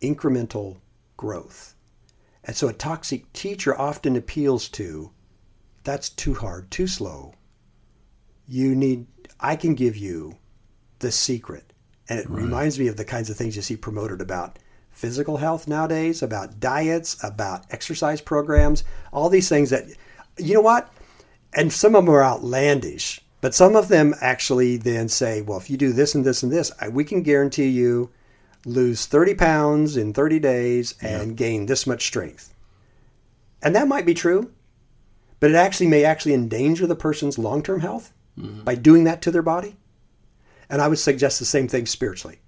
incremental 0.00 0.78
growth. 1.16 1.74
And 2.44 2.54
so 2.54 2.68
a 2.68 2.72
toxic 2.72 3.32
teacher 3.32 3.78
often 3.78 4.16
appeals 4.16 4.68
to 4.70 5.10
that's 5.84 6.10
too 6.10 6.34
hard, 6.34 6.70
too 6.70 6.86
slow. 6.86 7.34
You 8.48 8.74
need, 8.74 9.06
I 9.40 9.56
can 9.56 9.74
give 9.74 9.96
you 9.96 10.36
the 10.98 11.12
secret. 11.12 11.72
And 12.08 12.18
it 12.18 12.28
right. 12.28 12.42
reminds 12.42 12.78
me 12.78 12.88
of 12.88 12.96
the 12.96 13.04
kinds 13.04 13.30
of 13.30 13.36
things 13.36 13.56
you 13.56 13.62
see 13.62 13.76
promoted 13.76 14.20
about 14.20 14.58
physical 14.90 15.36
health 15.36 15.68
nowadays, 15.68 16.22
about 16.22 16.58
diets, 16.58 17.22
about 17.22 17.66
exercise 17.70 18.20
programs, 18.20 18.84
all 19.12 19.28
these 19.28 19.48
things 19.48 19.70
that, 19.70 19.84
you 20.38 20.54
know 20.54 20.60
what? 20.60 20.92
And 21.52 21.72
some 21.72 21.94
of 21.94 22.04
them 22.04 22.14
are 22.14 22.24
outlandish, 22.24 23.20
but 23.40 23.54
some 23.54 23.76
of 23.76 23.88
them 23.88 24.14
actually 24.20 24.76
then 24.76 25.08
say, 25.08 25.42
well, 25.42 25.58
if 25.58 25.68
you 25.68 25.76
do 25.76 25.92
this 25.92 26.14
and 26.14 26.24
this 26.24 26.42
and 26.42 26.50
this, 26.50 26.72
we 26.90 27.04
can 27.04 27.22
guarantee 27.22 27.68
you 27.68 28.10
lose 28.64 29.06
30 29.06 29.34
pounds 29.34 29.96
in 29.96 30.12
30 30.12 30.38
days 30.38 30.94
and 31.00 31.36
gain 31.36 31.66
this 31.66 31.86
much 31.86 32.06
strength. 32.06 32.54
And 33.62 33.74
that 33.74 33.88
might 33.88 34.06
be 34.06 34.14
true, 34.14 34.50
but 35.40 35.50
it 35.50 35.56
actually 35.56 35.88
may 35.88 36.04
actually 36.04 36.34
endanger 36.34 36.86
the 36.86 36.96
person's 36.96 37.38
long 37.38 37.62
term 37.62 37.80
health 37.80 38.12
mm-hmm. 38.38 38.62
by 38.62 38.74
doing 38.74 39.04
that 39.04 39.22
to 39.22 39.30
their 39.30 39.42
body. 39.42 39.76
And 40.68 40.82
I 40.82 40.88
would 40.88 40.98
suggest 40.98 41.38
the 41.38 41.44
same 41.44 41.68
thing 41.68 41.86
spiritually. 41.86 42.38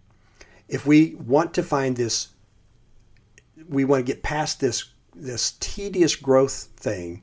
If 0.68 0.86
we 0.86 1.14
want 1.14 1.54
to 1.54 1.62
find 1.62 1.96
this, 1.96 2.28
we 3.68 3.84
want 3.84 4.04
to 4.04 4.12
get 4.12 4.22
past 4.22 4.60
this 4.60 4.86
this 5.14 5.56
tedious 5.58 6.14
growth 6.14 6.68
thing 6.76 7.22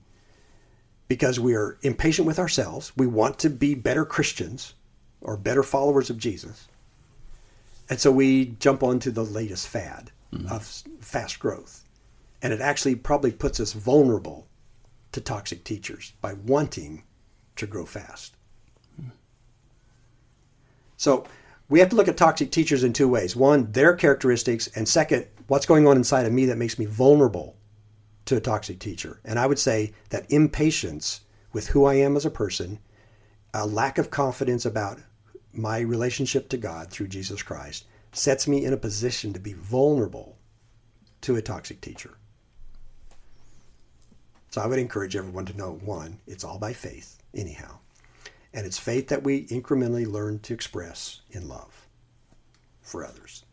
because 1.07 1.39
we 1.39 1.55
are 1.55 1.77
impatient 1.81 2.27
with 2.27 2.39
ourselves. 2.39 2.91
We 2.97 3.07
want 3.07 3.39
to 3.39 3.49
be 3.49 3.75
better 3.75 4.05
Christians 4.05 4.73
or 5.21 5.37
better 5.37 5.63
followers 5.63 6.09
of 6.09 6.17
Jesus. 6.17 6.67
And 7.89 7.99
so 7.99 8.11
we 8.11 8.55
jump 8.59 8.83
onto 8.83 9.11
the 9.11 9.23
latest 9.23 9.67
fad 9.67 10.11
mm-hmm. 10.33 10.51
of 10.51 10.65
fast 10.99 11.39
growth. 11.39 11.83
And 12.41 12.51
it 12.53 12.61
actually 12.61 12.95
probably 12.95 13.31
puts 13.31 13.59
us 13.59 13.73
vulnerable 13.73 14.47
to 15.11 15.21
toxic 15.21 15.63
teachers 15.63 16.13
by 16.21 16.33
wanting 16.33 17.03
to 17.55 17.67
grow 17.67 17.85
fast. 17.85 18.35
So 20.97 21.25
we 21.69 21.79
have 21.79 21.89
to 21.89 21.95
look 21.95 22.07
at 22.07 22.17
toxic 22.17 22.51
teachers 22.51 22.83
in 22.83 22.93
two 22.93 23.07
ways. 23.07 23.35
One, 23.35 23.71
their 23.71 23.95
characteristics, 23.95 24.67
and 24.75 24.87
second, 24.87 25.25
what's 25.47 25.65
going 25.65 25.87
on 25.87 25.97
inside 25.97 26.25
of 26.25 26.33
me 26.33 26.45
that 26.45 26.57
makes 26.57 26.79
me 26.79 26.85
vulnerable 26.85 27.55
to 28.25 28.37
a 28.37 28.41
toxic 28.41 28.79
teacher. 28.79 29.19
And 29.25 29.39
I 29.39 29.45
would 29.45 29.59
say 29.59 29.93
that 30.09 30.31
impatience 30.31 31.21
with 31.53 31.67
who 31.67 31.85
I 31.85 31.95
am 31.95 32.15
as 32.15 32.25
a 32.25 32.31
person, 32.31 32.79
a 33.53 33.65
lack 33.65 33.97
of 33.97 34.11
confidence 34.11 34.65
about 34.65 34.99
my 35.57 35.79
relationship 35.79 36.49
to 36.49 36.57
God 36.57 36.89
through 36.89 37.07
Jesus 37.07 37.41
Christ, 37.43 37.85
sets 38.11 38.47
me 38.47 38.65
in 38.65 38.73
a 38.73 38.77
position 38.77 39.33
to 39.33 39.39
be 39.39 39.53
vulnerable 39.53 40.37
to 41.21 41.35
a 41.35 41.41
toxic 41.41 41.81
teacher. 41.81 42.17
So 44.51 44.61
I 44.61 44.67
would 44.67 44.79
encourage 44.79 45.15
everyone 45.15 45.45
to 45.47 45.57
know 45.57 45.73
one, 45.83 46.19
it's 46.27 46.43
all 46.43 46.57
by 46.57 46.71
faith, 46.71 47.21
anyhow. 47.33 47.79
And 48.53 48.65
it's 48.65 48.79
faith 48.79 49.09
that 49.09 49.23
we 49.23 49.45
incrementally 49.47 50.09
learn 50.09 50.39
to 50.39 50.53
express 50.53 51.19
in 51.31 51.49
love 51.49 51.87
for 52.81 53.03
others. 53.03 53.43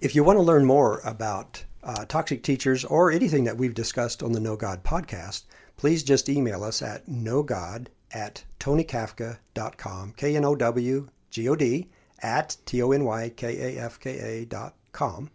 If 0.00 0.16
you 0.16 0.24
want 0.24 0.38
to 0.38 0.42
learn 0.42 0.64
more 0.64 1.00
about 1.04 1.62
uh, 1.84 2.06
toxic 2.06 2.42
teachers 2.42 2.84
or 2.84 3.12
anything 3.12 3.44
that 3.44 3.56
we've 3.56 3.74
discussed 3.74 4.22
on 4.22 4.32
the 4.32 4.40
Know 4.40 4.56
God 4.56 4.82
podcast, 4.82 5.44
please 5.76 6.02
just 6.02 6.28
email 6.28 6.64
us 6.64 6.82
at 6.82 7.06
knowgod 7.06 7.86
at 8.12 8.44
tonykafka.com, 8.58 10.14
K 10.16 10.36
N 10.36 10.44
O 10.44 10.54
W 10.54 11.08
G 11.30 11.48
O 11.48 11.54
D, 11.54 11.88
at 12.22 12.56
T 12.66 12.82
O 12.82 12.92
N 12.92 13.04
Y 13.04 13.32
K 13.36 13.76
A 13.76 13.84
F 13.84 14.00
K 14.00 14.18
A 14.18 14.44
dot 14.44 14.74
com. 14.92 15.30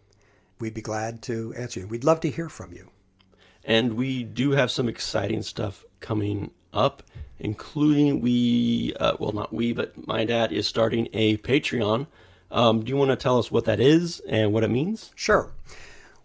We'd 0.60 0.74
be 0.74 0.82
glad 0.82 1.22
to 1.24 1.54
answer 1.58 1.82
you. 1.82 1.88
We'd 1.88 2.04
love 2.04 2.22
to 2.22 2.30
hear 2.30 2.50
from 2.50 2.74
you. 2.74 2.90
And 3.64 3.96
we 3.96 4.24
do 4.24 4.52
have 4.52 4.72
some 4.72 4.88
exciting 4.88 5.42
stuff 5.42 5.84
coming 6.00 6.52
up, 6.72 7.04
including 7.40 8.22
we, 8.22 8.94
uh, 9.00 9.18
well, 9.20 9.32
not 9.32 9.52
we, 9.52 9.74
but 9.74 10.08
my 10.08 10.24
dad 10.24 10.52
is 10.52 10.68
starting 10.68 11.08
a 11.14 11.38
Patreon. 11.38 12.08
Um, 12.52 12.84
do 12.84 12.90
you 12.90 12.96
want 12.96 13.12
to 13.12 13.18
tell 13.18 13.40
us 13.40 13.52
what 13.52 13.66
that 13.66 13.80
is 13.80 14.22
and 14.30 14.54
what 14.54 14.64
it 14.64 14.70
means? 14.70 15.12
Sure. 15.16 15.52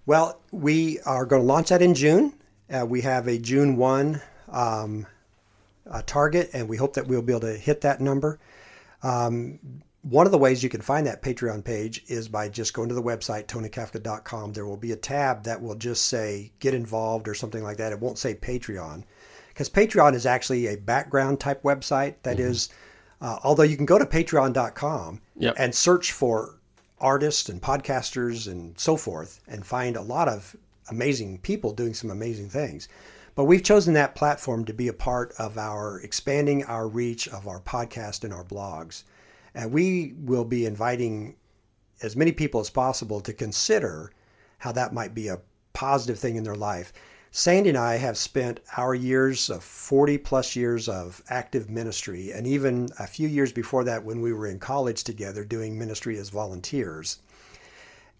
Well, 0.06 0.40
we 0.52 1.00
are 1.00 1.24
going 1.24 1.42
to 1.42 1.46
launch 1.46 1.70
that 1.70 1.82
in 1.82 1.94
June. 1.94 2.34
Uh, 2.70 2.84
we 2.86 3.00
have 3.00 3.26
a 3.26 3.38
June 3.38 3.76
1 3.76 4.20
um, 4.48 5.06
target, 6.06 6.50
and 6.52 6.68
we 6.68 6.76
hope 6.76 6.94
that 6.94 7.06
we'll 7.06 7.22
be 7.22 7.32
able 7.32 7.40
to 7.40 7.56
hit 7.56 7.80
that 7.82 8.00
number. 8.00 8.38
Um, 9.02 9.58
one 10.02 10.24
of 10.24 10.32
the 10.32 10.38
ways 10.38 10.62
you 10.62 10.70
can 10.70 10.80
find 10.80 11.06
that 11.06 11.22
Patreon 11.22 11.62
page 11.64 12.02
is 12.08 12.28
by 12.28 12.48
just 12.48 12.72
going 12.72 12.88
to 12.88 12.94
the 12.94 13.02
website, 13.02 13.46
tonykafka.com. 13.46 14.52
There 14.52 14.66
will 14.66 14.76
be 14.76 14.92
a 14.92 14.96
tab 14.96 15.44
that 15.44 15.60
will 15.60 15.74
just 15.74 16.06
say 16.06 16.52
get 16.58 16.72
involved 16.72 17.28
or 17.28 17.34
something 17.34 17.62
like 17.62 17.76
that. 17.76 17.92
It 17.92 18.00
won't 18.00 18.18
say 18.18 18.34
Patreon 18.34 19.04
because 19.48 19.68
Patreon 19.68 20.14
is 20.14 20.24
actually 20.24 20.68
a 20.68 20.76
background 20.76 21.38
type 21.38 21.62
website. 21.62 22.14
That 22.22 22.38
mm-hmm. 22.38 22.50
is, 22.50 22.70
uh, 23.20 23.38
although 23.44 23.62
you 23.62 23.76
can 23.76 23.86
go 23.86 23.98
to 23.98 24.06
patreon.com 24.06 25.20
yep. 25.36 25.54
and 25.58 25.74
search 25.74 26.12
for 26.12 26.58
artists 26.98 27.48
and 27.48 27.60
podcasters 27.60 28.50
and 28.50 28.78
so 28.78 28.96
forth 28.96 29.40
and 29.48 29.66
find 29.66 29.96
a 29.96 30.02
lot 30.02 30.28
of 30.28 30.56
amazing 30.90 31.38
people 31.38 31.72
doing 31.72 31.94
some 31.94 32.10
amazing 32.10 32.48
things. 32.48 32.88
But 33.40 33.46
we've 33.46 33.62
chosen 33.62 33.94
that 33.94 34.14
platform 34.14 34.66
to 34.66 34.74
be 34.74 34.88
a 34.88 34.92
part 34.92 35.32
of 35.38 35.56
our 35.56 35.98
expanding 36.00 36.62
our 36.64 36.86
reach 36.86 37.26
of 37.26 37.48
our 37.48 37.62
podcast 37.62 38.22
and 38.22 38.34
our 38.34 38.44
blogs. 38.44 39.04
And 39.54 39.72
we 39.72 40.12
will 40.18 40.44
be 40.44 40.66
inviting 40.66 41.36
as 42.02 42.16
many 42.16 42.32
people 42.32 42.60
as 42.60 42.68
possible 42.68 43.18
to 43.22 43.32
consider 43.32 44.12
how 44.58 44.72
that 44.72 44.92
might 44.92 45.14
be 45.14 45.28
a 45.28 45.40
positive 45.72 46.18
thing 46.18 46.36
in 46.36 46.44
their 46.44 46.54
life. 46.54 46.92
Sandy 47.30 47.70
and 47.70 47.78
I 47.78 47.96
have 47.96 48.18
spent 48.18 48.60
our 48.76 48.94
years 48.94 49.48
of 49.48 49.64
40 49.64 50.18
plus 50.18 50.54
years 50.54 50.86
of 50.86 51.22
active 51.30 51.70
ministry, 51.70 52.32
and 52.32 52.46
even 52.46 52.90
a 52.98 53.06
few 53.06 53.26
years 53.26 53.52
before 53.52 53.84
that 53.84 54.04
when 54.04 54.20
we 54.20 54.34
were 54.34 54.48
in 54.48 54.58
college 54.58 55.02
together 55.02 55.46
doing 55.46 55.78
ministry 55.78 56.18
as 56.18 56.28
volunteers. 56.28 57.20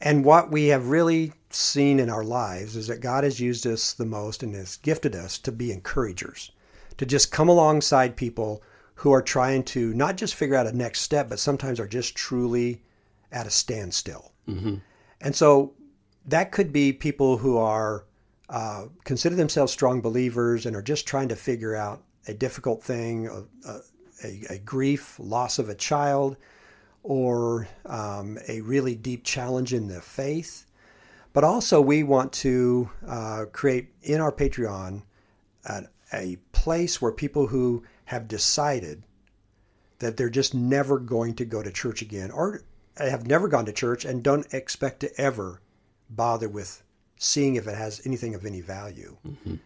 And 0.01 0.25
what 0.25 0.51
we 0.51 0.67
have 0.67 0.89
really 0.89 1.33
seen 1.51 2.01
in 2.01 2.09
our 2.09 2.25
lives 2.25 2.77
is 2.77 2.87
that 2.87 3.01
God 3.01 3.25
has 3.25 3.41
used 3.41 3.67
us 3.67 3.93
the 3.93 4.07
most 4.07 4.43
and 4.43 4.55
has 4.55 4.77
gifted 4.77 5.15
us 5.15 5.39
to 5.39 5.53
be 5.53 5.73
encouragers, 5.73 6.53
to 6.97 7.05
just 7.05 7.33
come 7.33 7.49
alongside 7.49 8.17
people 8.17 8.63
who 8.95 9.13
are 9.13 9.23
trying 9.23 9.63
to 9.65 9.93
not 9.95 10.17
just 10.17 10.35
figure 10.35 10.57
out 10.57 10.67
a 10.67 10.77
next 10.77 11.01
step, 11.01 11.29
but 11.29 11.39
sometimes 11.39 11.81
are 11.81 11.89
just 11.89 12.15
truly 12.15 12.83
at 13.33 13.47
a 13.47 13.51
standstill. 13.51 14.33
Mm-hmm. 14.49 14.77
And 15.21 15.35
so 15.35 15.75
that 16.27 16.53
could 16.53 16.73
be 16.73 16.93
people 16.93 17.37
who 17.39 17.57
are 17.59 18.05
uh, 18.49 18.87
consider 19.05 19.37
themselves 19.37 19.73
strong 19.73 20.01
believers 20.01 20.67
and 20.67 20.75
are 20.75 20.83
just 20.83 21.07
trying 21.07 21.29
to 21.29 21.37
figure 21.37 21.77
out 21.77 22.03
a 22.27 22.35
difficult 22.35 22.83
thing, 22.83 23.29
a, 23.29 23.71
a, 24.25 24.55
a 24.55 24.59
grief, 24.59 25.19
loss 25.19 25.59
of 25.59 25.69
a 25.69 25.75
child, 25.75 26.37
or 27.03 27.69
um, 27.87 28.39
a 28.49 28.61
really 28.61 28.95
deep 28.95 29.25
challenge 29.25 29.73
in 29.73 29.89
the 29.89 30.01
faith. 30.01 30.67
But 31.33 31.45
also, 31.45 31.81
we 31.81 32.03
want 32.03 32.33
to 32.35 32.91
uh, 33.07 33.45
create 33.53 33.89
in 34.03 34.21
our 34.21 34.33
Patreon 34.33 35.03
a, 35.65 35.85
a 36.13 36.37
place 36.53 37.01
where 37.01 37.13
people 37.13 37.47
who 37.47 37.85
have 38.07 38.27
decided 38.27 39.05
that 40.01 40.17
they're 40.17 40.31
just 40.31 40.55
never 40.55 40.99
going 40.99 41.35
to 41.35 41.45
go 41.45 41.63
to 41.63 41.71
church 41.71 42.03
again 42.03 42.31
or 42.31 42.63
have 42.97 43.27
never 43.27 43.49
gone 43.49 43.67
to 43.67 43.73
church 43.73 44.05
and 44.05 44.23
don't 44.23 44.53
expect 44.53 45.01
to 45.01 45.21
ever 45.21 45.61
bother 46.09 46.49
with 46.49 46.83
seeing 47.17 47.55
if 47.55 47.69
it 47.69 47.77
has 47.77 48.01
anything 48.05 48.35
of 48.35 48.45
any 48.45 48.61
value. 48.61 49.17
Mm-hmm. 49.27 49.57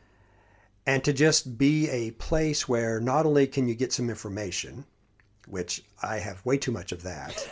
And 0.86 1.02
to 1.04 1.12
just 1.12 1.56
be 1.56 1.88
a 1.88 2.10
place 2.12 2.68
where 2.68 3.00
not 3.00 3.24
only 3.24 3.46
can 3.46 3.68
you 3.68 3.74
get 3.74 3.92
some 3.92 4.10
information, 4.10 4.84
which 5.46 5.82
I 6.02 6.18
have 6.18 6.44
way 6.44 6.58
too 6.58 6.72
much 6.72 6.92
of 6.92 7.02
that, 7.02 7.46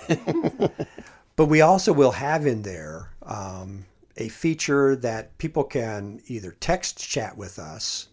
but 1.37 1.47
we 1.47 1.61
also 1.61 1.93
will 1.93 2.13
have 2.13 2.47
in 2.47 2.63
there 2.63 3.11
um, 3.23 3.87
a 4.17 4.29
feature 4.29 4.97
that 4.97 5.37
people 5.39 5.65
can 5.65 6.21
either 6.27 6.57
text 6.61 6.99
chat 6.99 7.37
with 7.37 7.59
us 7.59 8.09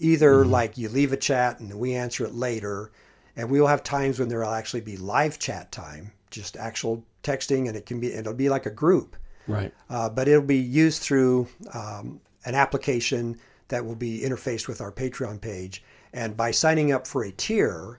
Either 0.00 0.42
mm-hmm. 0.42 0.50
like 0.50 0.78
you 0.78 0.88
leave 0.88 1.12
a 1.12 1.16
chat 1.16 1.58
and 1.58 1.74
we 1.74 1.94
answer 1.94 2.24
it 2.24 2.34
later, 2.34 2.92
and 3.36 3.50
we 3.50 3.60
will 3.60 3.66
have 3.66 3.82
times 3.82 4.18
when 4.18 4.28
there 4.28 4.40
will 4.40 4.54
actually 4.54 4.80
be 4.80 4.96
live 4.96 5.38
chat 5.38 5.72
time, 5.72 6.12
just 6.30 6.56
actual 6.56 7.04
texting, 7.24 7.66
and 7.66 7.76
it 7.76 7.84
can 7.84 7.98
be 7.98 8.12
it'll 8.12 8.32
be 8.32 8.48
like 8.48 8.66
a 8.66 8.70
group, 8.70 9.16
right? 9.48 9.74
Uh, 9.90 10.08
but 10.08 10.28
it'll 10.28 10.42
be 10.42 10.58
used 10.58 11.02
through 11.02 11.48
um, 11.74 12.20
an 12.44 12.54
application 12.54 13.36
that 13.68 13.84
will 13.84 13.96
be 13.96 14.20
interfaced 14.20 14.68
with 14.68 14.80
our 14.80 14.92
Patreon 14.92 15.40
page, 15.40 15.82
and 16.12 16.36
by 16.36 16.52
signing 16.52 16.92
up 16.92 17.04
for 17.04 17.24
a 17.24 17.32
tier, 17.32 17.98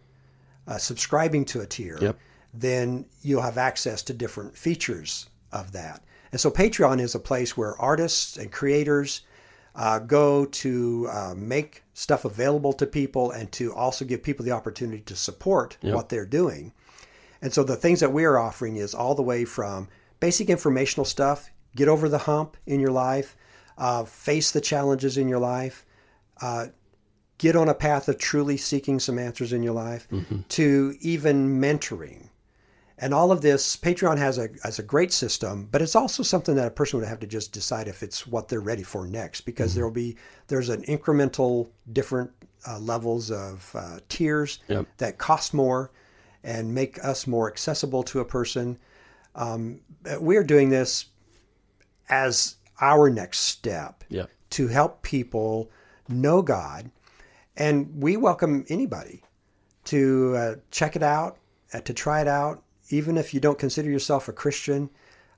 uh, 0.69 0.77
subscribing 0.77 1.43
to 1.43 1.61
a 1.61 1.65
tier, 1.65 1.97
yep. 1.99 2.17
then 2.53 3.05
you'll 3.23 3.41
have 3.41 3.57
access 3.57 4.03
to 4.03 4.13
different 4.13 4.55
features 4.55 5.27
of 5.51 5.71
that. 5.73 6.03
And 6.31 6.39
so 6.39 6.51
Patreon 6.51 7.01
is 7.01 7.15
a 7.15 7.19
place 7.19 7.57
where 7.57 7.75
artists 7.81 8.37
and 8.37 8.51
creators 8.51 9.21
uh, 9.75 9.99
go 9.99 10.45
to 10.45 11.07
uh, 11.11 11.33
make 11.35 11.83
stuff 11.93 12.23
available 12.23 12.73
to 12.73 12.85
people 12.85 13.31
and 13.31 13.51
to 13.53 13.73
also 13.73 14.05
give 14.05 14.21
people 14.21 14.45
the 14.45 14.51
opportunity 14.51 15.01
to 15.01 15.15
support 15.15 15.77
Yep. 15.81 15.95
what 15.95 16.09
they're 16.09 16.25
doing. 16.25 16.71
And 17.41 17.51
so 17.51 17.63
the 17.63 17.75
things 17.75 17.99
that 18.01 18.13
we 18.13 18.25
are 18.25 18.37
offering 18.37 18.77
is 18.77 18.93
all 18.93 19.15
the 19.15 19.23
way 19.23 19.45
from 19.45 19.87
basic 20.19 20.49
informational 20.49 21.05
stuff, 21.05 21.49
get 21.75 21.87
over 21.87 22.09
the 22.09 22.17
hump 22.19 22.57
in 22.67 22.79
your 22.79 22.91
life, 22.91 23.35
uh, 23.77 24.03
face 24.03 24.51
the 24.51 24.61
challenges 24.61 25.17
in 25.17 25.27
your 25.27 25.39
life, 25.39 25.85
uh, 26.41 26.67
get 27.39 27.55
on 27.55 27.67
a 27.69 27.73
path 27.73 28.07
of 28.07 28.19
truly 28.19 28.55
seeking 28.57 28.99
some 28.99 29.17
answers 29.17 29.51
in 29.51 29.63
your 29.63 29.73
life, 29.73 30.07
to 30.49 30.95
even 31.01 31.59
mentoring. 31.59 32.29
And 33.01 33.13
all 33.13 33.31
of 33.31 33.41
this, 33.41 33.77
Patreon 33.77 34.17
has 34.17 34.37
a 34.37 34.49
has 34.61 34.77
a 34.77 34.83
great 34.83 35.11
system, 35.13 35.67
but 35.71 35.81
it's 35.81 35.95
also 35.95 36.21
something 36.21 36.55
that 36.55 36.67
a 36.67 36.71
person 36.71 36.99
would 36.99 37.07
have 37.07 37.21
to 37.21 37.27
just 37.27 37.53
decide 37.53 37.87
if 37.87 38.03
it's 38.03 38.27
what 38.27 38.49
they're 38.49 38.59
ready 38.59 38.83
for 38.83 39.07
next, 39.07 39.41
because 39.41 39.73
there 39.73 39.85
will 39.85 39.91
be 40.05 40.17
there's 40.47 40.67
an 40.69 40.83
incremental 40.83 41.69
different 41.93 42.29
uh, 42.67 42.77
levels 42.79 43.31
of 43.31 43.71
uh, 43.73 43.99
tiers 44.09 44.59
Yep. 44.67 44.85
that 44.97 45.17
cost 45.17 45.53
more 45.53 45.91
and 46.43 46.73
make 46.73 47.01
us 47.03 47.25
more 47.25 47.47
accessible 47.49 48.03
to 48.03 48.19
a 48.19 48.25
person. 48.25 48.77
Um, 49.35 49.79
we're 50.19 50.43
doing 50.43 50.69
this 50.69 51.05
as 52.09 52.55
our 52.81 53.09
next 53.09 53.39
step 53.39 54.03
Yeah. 54.09 54.25
to 54.51 54.67
help 54.67 55.01
people 55.03 55.69
know 56.09 56.41
God. 56.41 56.91
And 57.59 58.01
we 58.01 58.17
welcome 58.17 58.65
anybody 58.69 59.21
to 59.85 60.35
uh, 60.35 60.55
check 60.71 60.95
it 60.95 61.03
out, 61.03 61.37
uh, 61.73 61.81
to 61.81 61.93
try 61.93 62.21
it 62.21 62.27
out, 62.27 62.63
even 62.89 63.17
if 63.17 63.33
you 63.33 63.39
don't 63.39 63.59
consider 63.59 63.89
yourself 63.89 64.27
a 64.29 64.33
Christian, 64.33 64.89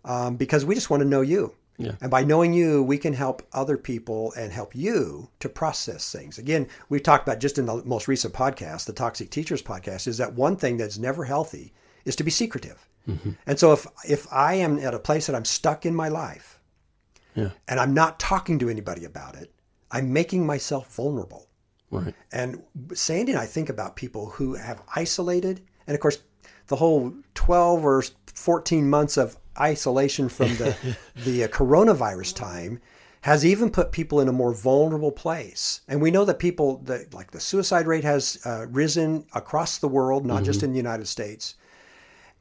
um, 0.06 0.36
because 0.38 0.64
we 0.64 0.76
just 0.76 0.90
want 0.90 1.02
to 1.02 1.10
know 1.10 1.22
you. 1.22 1.56
Yeah. 1.78 1.94
And 2.00 2.12
by 2.12 2.24
knowing 2.24 2.54
you, 2.54 2.84
we 2.84 3.00
can 3.00 3.14
help 3.14 3.42
other 3.54 3.76
people 3.76 4.34
and 4.38 4.52
help 4.54 4.76
you 4.76 5.30
to 5.40 5.50
process 5.50 6.12
things. 6.12 6.38
Again, 6.38 6.68
we've 6.90 7.02
talked 7.02 7.28
about 7.28 7.40
just 7.40 7.58
in 7.58 7.66
the 7.66 7.82
most 7.86 8.08
recent 8.08 8.36
podcast, 8.36 8.86
the 8.86 8.94
Toxic 8.94 9.32
Teachers 9.32 9.64
podcast, 9.64 10.08
is 10.08 10.18
that 10.18 10.34
one 10.34 10.58
thing 10.58 10.78
that's 10.78 11.00
never 11.00 11.24
healthy 11.26 11.74
is 12.06 12.16
to 12.18 12.24
be 12.24 12.32
secretive. 12.32 12.88
And 13.48 13.58
so 13.58 13.74
if 13.74 13.88
if 14.08 14.32
I 14.32 14.54
am 14.54 14.78
at 14.78 14.94
a 14.94 15.00
place 15.00 15.26
that 15.26 15.36
I'm 15.36 15.44
stuck 15.44 15.88
in 15.88 15.96
my 15.96 16.08
life 16.08 16.62
Yeah. 17.36 17.50
and 17.68 17.80
I'm 17.80 17.96
not 17.96 18.20
talking 18.20 18.60
to 18.60 18.70
anybody 18.70 19.04
about 19.06 19.36
it, 19.36 19.52
I'm 19.90 20.14
making 20.14 20.46
myself 20.46 20.96
vulnerable. 20.96 21.48
Right. 21.92 22.16
And 22.32 22.64
Sandy 22.94 23.34
and 23.34 23.42
I 23.42 23.46
think 23.46 23.70
about 23.70 23.96
people 23.96 24.28
who 24.28 24.56
have 24.56 24.82
isolated, 24.96 25.62
and 25.86 25.94
of 25.94 26.02
course, 26.02 26.20
the 26.68 26.78
whole 26.78 27.14
12 27.36 27.86
or 27.86 28.04
14 28.34 28.90
months 28.90 29.18
of 29.18 29.38
isolation 29.60 30.30
from 30.30 30.48
the 30.56 30.98
the 31.26 31.44
uh, 31.44 31.48
coronavirus 31.50 32.36
time 32.36 32.80
has 33.22 33.46
even 33.46 33.70
put 33.70 33.92
people 33.92 34.20
in 34.20 34.28
a 34.28 34.34
more 34.34 34.54
vulnerable 34.54 35.12
place. 35.12 35.82
And 35.88 36.02
we 36.02 36.10
know 36.10 36.26
that 36.26 36.40
people 36.40 36.78
that 36.86 37.14
like 37.14 37.32
the 37.32 37.40
suicide 37.40 37.86
rate 37.86 38.04
has 38.04 38.40
uh, 38.46 38.66
risen 38.70 39.26
across 39.34 39.78
the 39.78 39.88
world, 39.88 40.26
not 40.26 40.44
just 40.44 40.64
in 40.64 40.72
the 40.72 40.78
United 40.78 41.08
States. 41.08 41.56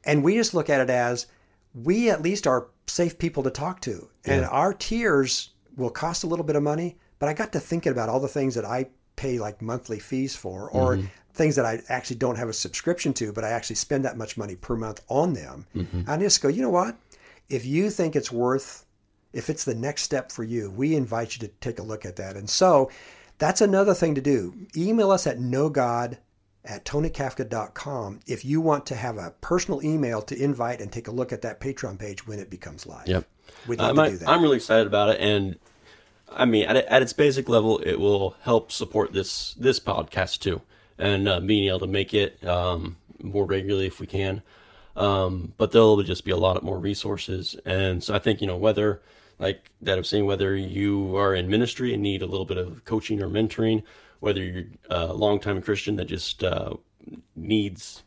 And 0.05 0.23
we 0.23 0.35
just 0.35 0.55
look 0.55 0.69
at 0.69 0.81
it 0.81 0.89
as 0.89 1.27
we 1.75 2.09
at 2.09 2.23
least 2.23 2.47
are 2.47 2.69
safe 2.87 3.17
people 3.17 3.43
to 3.43 3.51
talk 3.51 3.81
to. 3.81 4.09
And 4.25 4.45
our 4.45 4.73
tiers 4.73 5.51
will 5.77 5.91
cost 5.91 6.23
a 6.23 6.27
little 6.27 6.45
bit 6.45 6.55
of 6.55 6.63
money, 6.63 6.97
but 7.19 7.29
I 7.29 7.33
got 7.33 7.51
to 7.53 7.59
thinking 7.59 7.91
about 7.91 8.09
all 8.09 8.19
the 8.19 8.27
things 8.27 8.55
that 8.55 8.65
I 8.65 8.87
pay 9.21 9.37
like 9.37 9.61
monthly 9.61 9.99
fees 9.99 10.35
for 10.35 10.71
or 10.71 10.95
mm-hmm. 10.95 11.05
things 11.33 11.55
that 11.55 11.65
I 11.65 11.79
actually 11.89 12.15
don't 12.15 12.37
have 12.37 12.49
a 12.49 12.53
subscription 12.53 13.13
to, 13.13 13.31
but 13.31 13.43
I 13.43 13.49
actually 13.49 13.75
spend 13.75 14.03
that 14.05 14.17
much 14.17 14.35
money 14.35 14.55
per 14.55 14.75
month 14.75 15.01
on 15.09 15.33
them. 15.33 15.67
And 15.73 16.09
I 16.09 16.17
just 16.17 16.41
go, 16.41 16.47
you 16.47 16.63
know 16.63 16.71
what? 16.71 16.95
If 17.47 17.63
you 17.63 17.91
think 17.91 18.15
it's 18.15 18.31
worth, 18.31 18.83
if 19.31 19.49
it's 19.51 19.63
the 19.63 19.75
next 19.75 20.01
step 20.01 20.31
for 20.31 20.43
you, 20.43 20.71
we 20.71 20.95
invite 20.95 21.35
you 21.35 21.47
to 21.47 21.53
take 21.59 21.77
a 21.77 21.83
look 21.83 22.03
at 22.03 22.15
that. 22.15 22.35
And 22.35 22.49
so 22.49 22.89
that's 23.37 23.61
another 23.61 23.93
thing 23.93 24.15
to 24.15 24.21
do. 24.21 24.55
Email 24.75 25.11
us 25.11 25.27
at 25.27 25.37
knowgod 25.37 26.17
at 26.65 26.83
tonykafka.com 26.85 28.21
if 28.25 28.43
you 28.43 28.59
want 28.59 28.87
to 28.87 28.95
have 28.95 29.17
a 29.17 29.33
personal 29.41 29.83
email 29.83 30.21
to 30.23 30.35
invite 30.41 30.81
and 30.81 30.91
take 30.91 31.07
a 31.07 31.11
look 31.11 31.31
at 31.31 31.43
that 31.43 31.59
Patreon 31.59 31.99
page 31.99 32.25
when 32.25 32.39
it 32.39 32.49
becomes 32.49 32.87
live. 32.87 33.07
Yep. 33.07 33.27
We'd 33.67 33.79
love 33.79 33.95
to 33.95 34.09
do 34.09 34.17
that. 34.17 34.29
I'm 34.29 34.41
really 34.41 34.57
excited 34.57 34.87
about 34.87 35.09
it, 35.09 35.19
and 35.19 35.57
I 36.33 36.45
mean, 36.45 36.65
at, 36.65 36.77
at 36.77 37.01
its 37.01 37.13
basic 37.13 37.49
level, 37.49 37.79
it 37.79 37.99
will 37.99 38.35
help 38.41 38.71
support 38.71 39.13
this 39.13 39.53
this 39.55 39.79
podcast 39.79 40.39
too, 40.39 40.61
and 40.97 41.27
uh, 41.27 41.39
being 41.39 41.67
able 41.67 41.79
to 41.79 41.87
make 41.87 42.13
it 42.13 42.45
um, 42.45 42.97
more 43.21 43.45
regularly 43.45 43.87
if 43.87 43.99
we 43.99 44.07
can. 44.07 44.41
Um, 44.95 45.53
but 45.57 45.71
there'll 45.71 46.01
just 46.03 46.25
be 46.25 46.31
a 46.31 46.37
lot 46.37 46.57
of 46.57 46.63
more 46.63 46.79
resources, 46.79 47.55
and 47.65 48.03
so 48.03 48.13
I 48.13 48.19
think 48.19 48.41
you 48.41 48.47
know 48.47 48.57
whether, 48.57 49.01
like 49.39 49.71
that, 49.81 49.97
I'm 49.97 50.03
saying 50.03 50.25
whether 50.25 50.55
you 50.55 51.15
are 51.17 51.33
in 51.33 51.49
ministry 51.49 51.93
and 51.93 52.03
need 52.03 52.21
a 52.21 52.27
little 52.27 52.45
bit 52.45 52.57
of 52.57 52.83
coaching 52.85 53.21
or 53.21 53.27
mentoring, 53.27 53.83
whether 54.19 54.41
you're 54.41 54.65
a 54.89 55.13
longtime 55.13 55.61
Christian 55.61 55.95
that 55.97 56.05
just 56.05 56.43
uh, 56.43 56.73
needs 57.35 58.03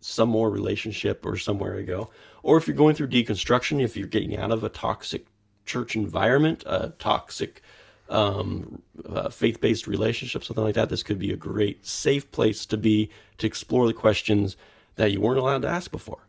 some 0.00 0.28
more 0.28 0.50
relationship 0.50 1.24
or 1.24 1.38
somewhere 1.38 1.76
to 1.76 1.82
go. 1.82 2.10
Or 2.42 2.58
if 2.58 2.68
you're 2.68 2.76
going 2.76 2.94
through 2.94 3.08
deconstruction, 3.08 3.82
if 3.82 3.96
you're 3.96 4.06
getting 4.06 4.36
out 4.36 4.50
of 4.50 4.62
a 4.62 4.68
toxic 4.68 5.24
church 5.64 5.96
environment, 5.96 6.62
a 6.66 6.90
toxic 6.98 7.62
um, 8.08 8.82
uh, 9.08 9.28
faith 9.30 9.60
based 9.60 9.86
relationship, 9.86 10.44
something 10.44 10.64
like 10.64 10.74
that, 10.74 10.88
this 10.88 11.02
could 11.02 11.18
be 11.18 11.32
a 11.32 11.36
great, 11.36 11.86
safe 11.86 12.30
place 12.32 12.66
to 12.66 12.76
be 12.76 13.10
to 13.38 13.46
explore 13.46 13.86
the 13.86 13.94
questions 13.94 14.56
that 14.96 15.10
you 15.12 15.20
weren't 15.20 15.38
allowed 15.38 15.62
to 15.62 15.68
ask 15.68 15.90
before. 15.90 16.26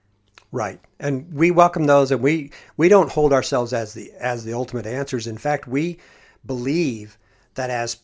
Right. 0.51 0.79
And 0.99 1.31
we 1.33 1.51
welcome 1.51 1.85
those 1.85 2.11
and 2.11 2.21
we 2.21 2.51
we 2.77 2.87
don't 2.87 3.11
hold 3.11 3.33
ourselves 3.33 3.73
as 3.73 3.93
the 3.93 4.11
as 4.19 4.45
the 4.45 4.53
ultimate 4.53 4.85
answers. 4.85 5.27
In 5.27 5.37
fact, 5.37 5.67
we 5.67 5.99
believe 6.45 7.17
that 7.55 7.69
as 7.69 7.97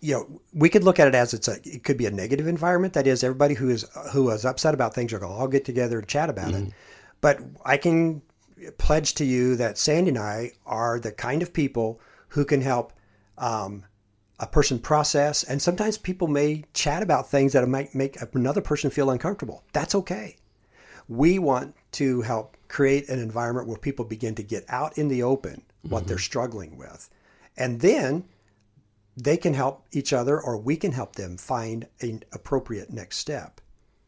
you 0.00 0.14
know, 0.14 0.40
we 0.54 0.68
could 0.68 0.84
look 0.84 0.98
at 0.98 1.08
it 1.08 1.14
as 1.14 1.34
it's 1.34 1.48
a 1.48 1.58
it 1.64 1.84
could 1.84 1.98
be 1.98 2.06
a 2.06 2.10
negative 2.10 2.46
environment. 2.46 2.94
That 2.94 3.06
is 3.06 3.22
everybody 3.22 3.54
who 3.54 3.68
is 3.68 3.84
who 4.12 4.30
is 4.30 4.46
upset 4.46 4.72
about 4.72 4.94
things 4.94 5.12
are 5.12 5.18
going 5.18 5.32
to 5.32 5.38
all 5.38 5.48
get 5.48 5.64
together 5.64 5.98
and 5.98 6.08
chat 6.08 6.30
about 6.30 6.54
it. 6.54 6.72
But 7.20 7.40
I 7.64 7.76
can 7.76 8.22
pledge 8.78 9.14
to 9.14 9.24
you 9.24 9.56
that 9.56 9.78
Sandy 9.78 10.10
and 10.10 10.18
I 10.18 10.52
are 10.64 10.98
the 10.98 11.12
kind 11.12 11.42
of 11.42 11.52
people 11.52 12.00
who 12.28 12.44
can 12.44 12.60
help 12.60 12.92
um, 13.38 13.84
a 14.38 14.46
person 14.46 14.78
process. 14.78 15.42
And 15.44 15.60
sometimes 15.60 15.98
people 15.98 16.28
may 16.28 16.64
chat 16.74 17.02
about 17.02 17.30
things 17.30 17.52
that 17.52 17.66
might 17.68 17.94
make 17.94 18.18
another 18.34 18.60
person 18.60 18.90
feel 18.90 19.10
uncomfortable. 19.10 19.64
That's 19.72 19.94
okay. 19.94 20.36
We 21.08 21.38
want 21.38 21.74
to 21.92 22.22
help 22.22 22.56
create 22.68 23.08
an 23.08 23.20
environment 23.20 23.68
where 23.68 23.78
people 23.78 24.04
begin 24.04 24.34
to 24.34 24.42
get 24.42 24.64
out 24.68 24.98
in 24.98 25.08
the 25.08 25.22
open 25.22 25.62
what 25.82 26.06
they're 26.06 26.18
struggling 26.18 26.76
with. 26.76 27.08
And 27.56 27.80
then 27.80 28.24
they 29.16 29.36
can 29.36 29.54
help 29.54 29.86
each 29.92 30.12
other 30.12 30.40
or 30.40 30.58
we 30.58 30.76
can 30.76 30.92
help 30.92 31.16
them 31.16 31.36
find 31.36 31.86
an 32.00 32.22
appropriate 32.32 32.90
next 32.90 33.18
step 33.18 33.60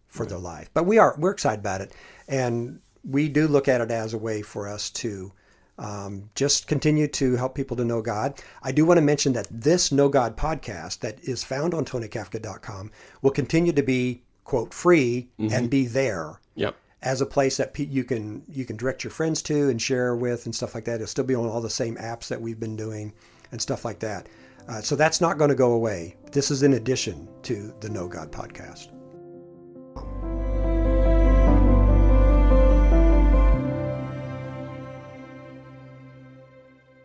for 0.08 0.26
their 0.26 0.38
life. 0.38 0.70
But 0.74 0.86
we 0.86 0.98
are 0.98 1.14
we're 1.18 1.30
excited 1.30 1.60
about 1.60 1.80
it. 1.80 1.94
And 2.26 2.80
we 3.08 3.28
do 3.28 3.48
look 3.48 3.68
at 3.68 3.80
it 3.80 3.90
as 3.90 4.12
a 4.14 4.18
way 4.18 4.42
for 4.42 4.68
us 4.68 4.90
to 4.90 5.32
um, 5.78 6.28
just 6.34 6.66
continue 6.66 7.06
to 7.06 7.36
help 7.36 7.54
people 7.54 7.76
to 7.76 7.84
know 7.84 8.02
God. 8.02 8.40
I 8.62 8.72
do 8.72 8.84
want 8.84 8.98
to 8.98 9.02
mention 9.02 9.32
that 9.34 9.46
this 9.50 9.92
Know 9.92 10.08
God 10.08 10.36
podcast 10.36 10.98
that 11.00 11.18
is 11.22 11.44
found 11.44 11.72
on 11.72 11.84
tonykafka.com 11.84 12.90
will 13.22 13.30
continue 13.30 13.72
to 13.72 13.82
be 13.82 14.22
quote 14.44 14.74
free 14.74 15.28
and 15.38 15.70
be 15.70 15.86
there 15.86 16.40
Yep. 16.56 16.74
as 17.02 17.20
a 17.20 17.26
place 17.26 17.56
that 17.58 17.78
you 17.78 18.02
can 18.02 18.42
you 18.48 18.64
can 18.64 18.76
direct 18.76 19.04
your 19.04 19.10
friends 19.12 19.40
to 19.42 19.68
and 19.68 19.80
share 19.80 20.16
with 20.16 20.46
and 20.46 20.54
stuff 20.54 20.74
like 20.74 20.84
that. 20.86 20.96
It'll 20.96 21.06
still 21.06 21.24
be 21.24 21.34
on 21.36 21.46
all 21.46 21.60
the 21.60 21.70
same 21.70 21.96
apps 21.96 22.28
that 22.28 22.40
we've 22.40 22.58
been 22.58 22.76
doing 22.76 23.12
and 23.52 23.60
stuff 23.62 23.84
like 23.84 24.00
that. 24.00 24.28
Uh, 24.68 24.80
so 24.82 24.96
that's 24.96 25.20
not 25.20 25.38
going 25.38 25.48
to 25.50 25.54
go 25.56 25.72
away. 25.72 26.16
This 26.32 26.50
is 26.50 26.62
in 26.62 26.74
addition 26.74 27.28
to 27.44 27.72
the 27.80 27.88
Know 27.88 28.08
God 28.08 28.32
podcast. 28.32 28.88